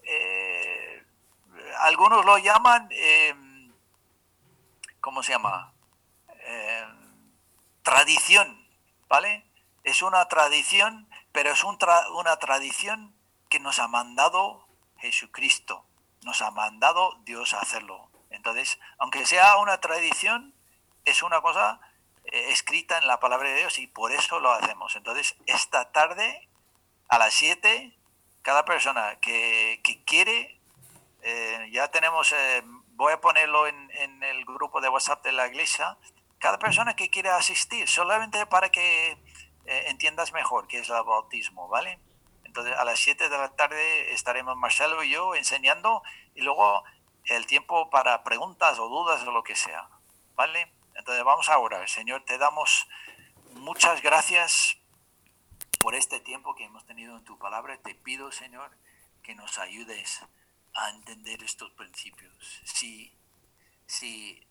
eh, 0.03 1.05
algunos 1.79 2.25
lo 2.25 2.37
llaman, 2.37 2.87
eh, 2.91 3.35
¿cómo 5.01 5.23
se 5.23 5.31
llama? 5.31 5.73
Eh, 6.41 6.85
tradición, 7.81 8.67
¿vale? 9.07 9.45
Es 9.83 10.01
una 10.01 10.27
tradición, 10.27 11.09
pero 11.31 11.51
es 11.51 11.63
una 11.63 12.37
tradición 12.37 13.15
que 13.49 13.59
nos 13.59 13.79
ha 13.79 13.87
mandado 13.87 14.67
Jesucristo, 14.97 15.85
nos 16.23 16.41
ha 16.41 16.51
mandado 16.51 17.17
Dios 17.23 17.53
a 17.53 17.61
hacerlo. 17.61 18.09
Entonces, 18.29 18.79
aunque 18.99 19.25
sea 19.25 19.57
una 19.57 19.79
tradición, 19.79 20.53
es 21.05 21.23
una 21.23 21.41
cosa 21.41 21.79
escrita 22.31 22.97
en 22.97 23.07
la 23.07 23.19
palabra 23.19 23.49
de 23.49 23.57
Dios 23.57 23.79
y 23.79 23.87
por 23.87 24.11
eso 24.11 24.39
lo 24.39 24.51
hacemos. 24.51 24.95
Entonces, 24.95 25.35
esta 25.45 25.91
tarde, 25.91 26.47
a 27.07 27.17
las 27.17 27.33
7, 27.33 27.97
cada 28.41 28.65
persona 28.65 29.19
que, 29.19 29.81
quiere, 30.05 30.59
eh, 31.21 31.69
ya 31.71 31.89
tenemos 31.89 32.33
voy 32.99 33.13
a 33.13 33.21
ponerlo 33.21 33.65
en, 33.65 34.23
el 34.23 34.43
grupo 34.43 34.81
de 34.81 34.89
WhatsApp 34.89 35.23
de 35.23 35.31
la 35.31 35.47
iglesia, 35.47 35.97
cada 36.37 36.59
persona 36.59 36.97
que 36.97 37.09
quiera 37.09 37.37
asistir, 37.37 37.87
solamente 37.87 38.45
para 38.45 38.69
que 38.71 39.11
eh, 39.11 39.83
entiendas 39.87 40.33
mejor 40.33 40.67
qué 40.67 40.79
es 40.79 40.89
el 40.89 41.01
bautismo, 41.03 41.69
¿vale? 41.69 41.97
Entonces 42.43 42.75
a 42.75 42.83
las 42.83 42.99
7 42.99 43.29
de 43.29 43.37
la 43.37 43.55
tarde 43.55 44.11
estaremos 44.11 44.57
Marcelo 44.57 45.01
y 45.01 45.11
yo 45.11 45.33
enseñando 45.35 46.03
y 46.35 46.41
luego 46.41 46.83
el 47.23 47.45
tiempo 47.45 47.89
para 47.89 48.21
preguntas 48.25 48.77
o 48.79 48.89
dudas 48.89 49.25
o 49.25 49.31
lo 49.31 49.43
que 49.43 49.55
sea, 49.55 49.87
¿vale? 50.35 50.69
Entonces 50.99 51.23
vamos 51.23 51.47
a 51.47 51.57
orar. 51.57 51.89
Señor, 51.89 52.25
te 52.25 52.37
damos 52.37 52.85
muchas 53.53 54.01
gracias 54.01 54.77
por 55.79 55.95
este 55.95 56.19
tiempo 56.19 56.55
que 56.55 56.65
hemos 56.65 56.85
tenido 56.85 57.17
en 57.17 57.23
tu 57.23 57.39
palabra. 57.39 57.77
Te 57.81 57.95
pido, 57.95 58.33
Señor, 58.33 58.77
que 59.23 59.33
nos 59.33 59.57
ayudes 59.59 60.21
a 60.73 60.89
entender 60.89 61.41
estos 61.41 61.71
principios. 61.71 62.61
Si, 62.65 63.17
si 63.85 64.45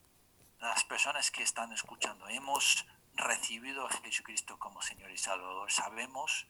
las 0.59 0.85
personas 0.85 1.31
que 1.31 1.43
están 1.43 1.71
escuchando 1.73 2.27
hemos 2.29 2.87
recibido 3.13 3.87
a 3.87 3.91
Jesucristo 3.91 4.59
como 4.59 4.81
Señor 4.81 5.11
y 5.11 5.19
Salvador, 5.19 5.71
sabemos 5.71 6.47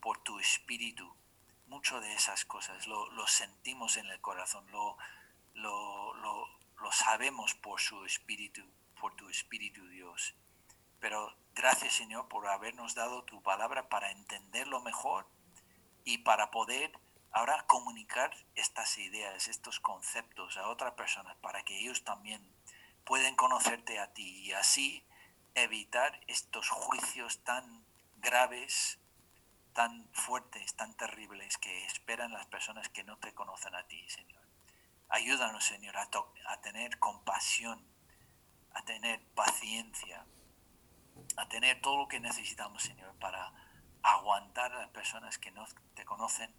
por 0.00 0.22
tu 0.22 0.38
espíritu 0.38 1.12
mucho 1.66 2.00
de 2.00 2.12
esas 2.14 2.44
cosas, 2.44 2.86
lo, 2.86 3.26
sentimos 3.26 3.96
en 3.96 4.06
el 4.06 4.20
corazón, 4.20 4.68
lo, 4.70 4.96
lo, 5.54 6.14
lo 6.14 6.92
sabemos 6.92 7.54
por 7.54 7.80
su 7.80 8.04
espíritu, 8.04 8.62
por 9.00 9.16
tu 9.16 9.28
espíritu 9.28 9.86
Dios. 9.88 10.34
Pero 11.00 11.34
gracias 11.54 11.94
Señor 11.94 12.28
por 12.28 12.46
habernos 12.46 12.94
dado 12.94 13.24
tu 13.24 13.42
palabra 13.42 13.88
para 13.88 14.10
entenderlo 14.12 14.80
mejor 14.80 15.26
y 16.04 16.18
para 16.18 16.50
poder 16.50 16.92
ahora 17.32 17.64
comunicar 17.66 18.30
estas 18.54 18.98
ideas, 18.98 19.48
estos 19.48 19.80
conceptos 19.80 20.56
a 20.56 20.68
otras 20.68 20.92
personas 20.94 21.36
para 21.38 21.64
que 21.64 21.78
ellos 21.78 22.04
también 22.04 22.42
puedan 23.04 23.34
conocerte 23.36 23.98
a 23.98 24.12
ti 24.12 24.42
y 24.42 24.52
así 24.52 25.04
evitar 25.54 26.20
estos 26.26 26.68
juicios 26.68 27.42
tan 27.44 27.84
graves, 28.18 28.98
tan 29.72 30.08
fuertes, 30.12 30.74
tan 30.74 30.94
terribles 30.96 31.56
que 31.58 31.84
esperan 31.86 32.32
las 32.32 32.46
personas 32.46 32.88
que 32.88 33.04
no 33.04 33.16
te 33.18 33.34
conocen 33.34 33.74
a 33.74 33.86
ti, 33.86 34.08
Señor. 34.08 34.42
Ayúdanos, 35.08 35.64
Señor, 35.64 35.96
a, 35.96 36.08
a 36.46 36.60
tener 36.60 36.98
compasión, 36.98 37.84
a 38.74 38.84
tener 38.84 39.20
paciencia, 39.34 40.24
a 41.36 41.48
tener 41.48 41.80
todo 41.80 41.96
lo 41.98 42.08
que 42.08 42.20
necesitamos, 42.20 42.82
Señor, 42.82 43.14
para 43.18 43.52
aguantar 44.02 44.72
a 44.72 44.80
las 44.80 44.88
personas 44.90 45.38
que 45.38 45.50
no 45.50 45.66
te 45.94 46.04
conocen 46.04 46.54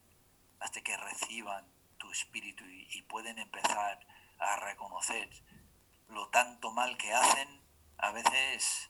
hasta 0.59 0.81
que 0.81 0.95
reciban 0.97 1.65
tu 1.97 2.11
espíritu 2.11 2.63
y, 2.65 3.01
pueden 3.03 3.39
empezar 3.39 3.99
a 4.39 4.55
reconocer 4.57 5.29
lo 6.07 6.29
tanto 6.29 6.71
mal 6.71 6.97
que 6.97 7.13
hacen, 7.13 7.61
a 7.97 8.11
veces 8.11 8.89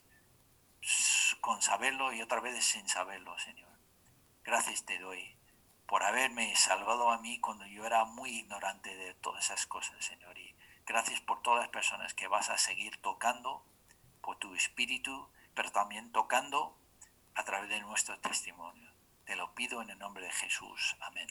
con 1.40 1.60
saberlo 1.60 2.12
y 2.12 2.22
otras 2.22 2.42
veces 2.42 2.64
sin 2.64 2.88
saberlo, 2.88 3.38
Señor. 3.38 3.70
Gracias 4.44 4.84
te 4.84 4.98
doy 4.98 5.36
por 5.86 6.02
haberme 6.02 6.54
salvado 6.56 7.10
a 7.10 7.18
mí 7.18 7.38
cuando 7.40 7.66
yo 7.66 7.84
era 7.84 8.04
muy 8.04 8.30
ignorante 8.30 8.96
de 8.96 9.14
todas 9.14 9.44
esas 9.44 9.66
cosas, 9.66 10.04
Señor. 10.04 10.38
Y 10.38 10.51
gracias 10.92 11.22
por 11.22 11.40
todas 11.40 11.60
las 11.60 11.70
personas 11.70 12.12
que 12.12 12.28
vas 12.28 12.50
a 12.50 12.58
seguir 12.58 13.00
tocando 13.00 13.64
por 14.20 14.36
tu 14.36 14.54
espíritu, 14.54 15.26
pero 15.54 15.72
también 15.72 16.12
tocando 16.12 16.76
a 17.34 17.44
través 17.44 17.70
de 17.70 17.80
nuestro 17.80 18.18
testimonio. 18.18 18.92
Te 19.24 19.34
lo 19.34 19.54
pido 19.54 19.80
en 19.80 19.88
el 19.88 19.98
nombre 19.98 20.26
de 20.26 20.32
Jesús. 20.32 20.94
Amén. 21.00 21.28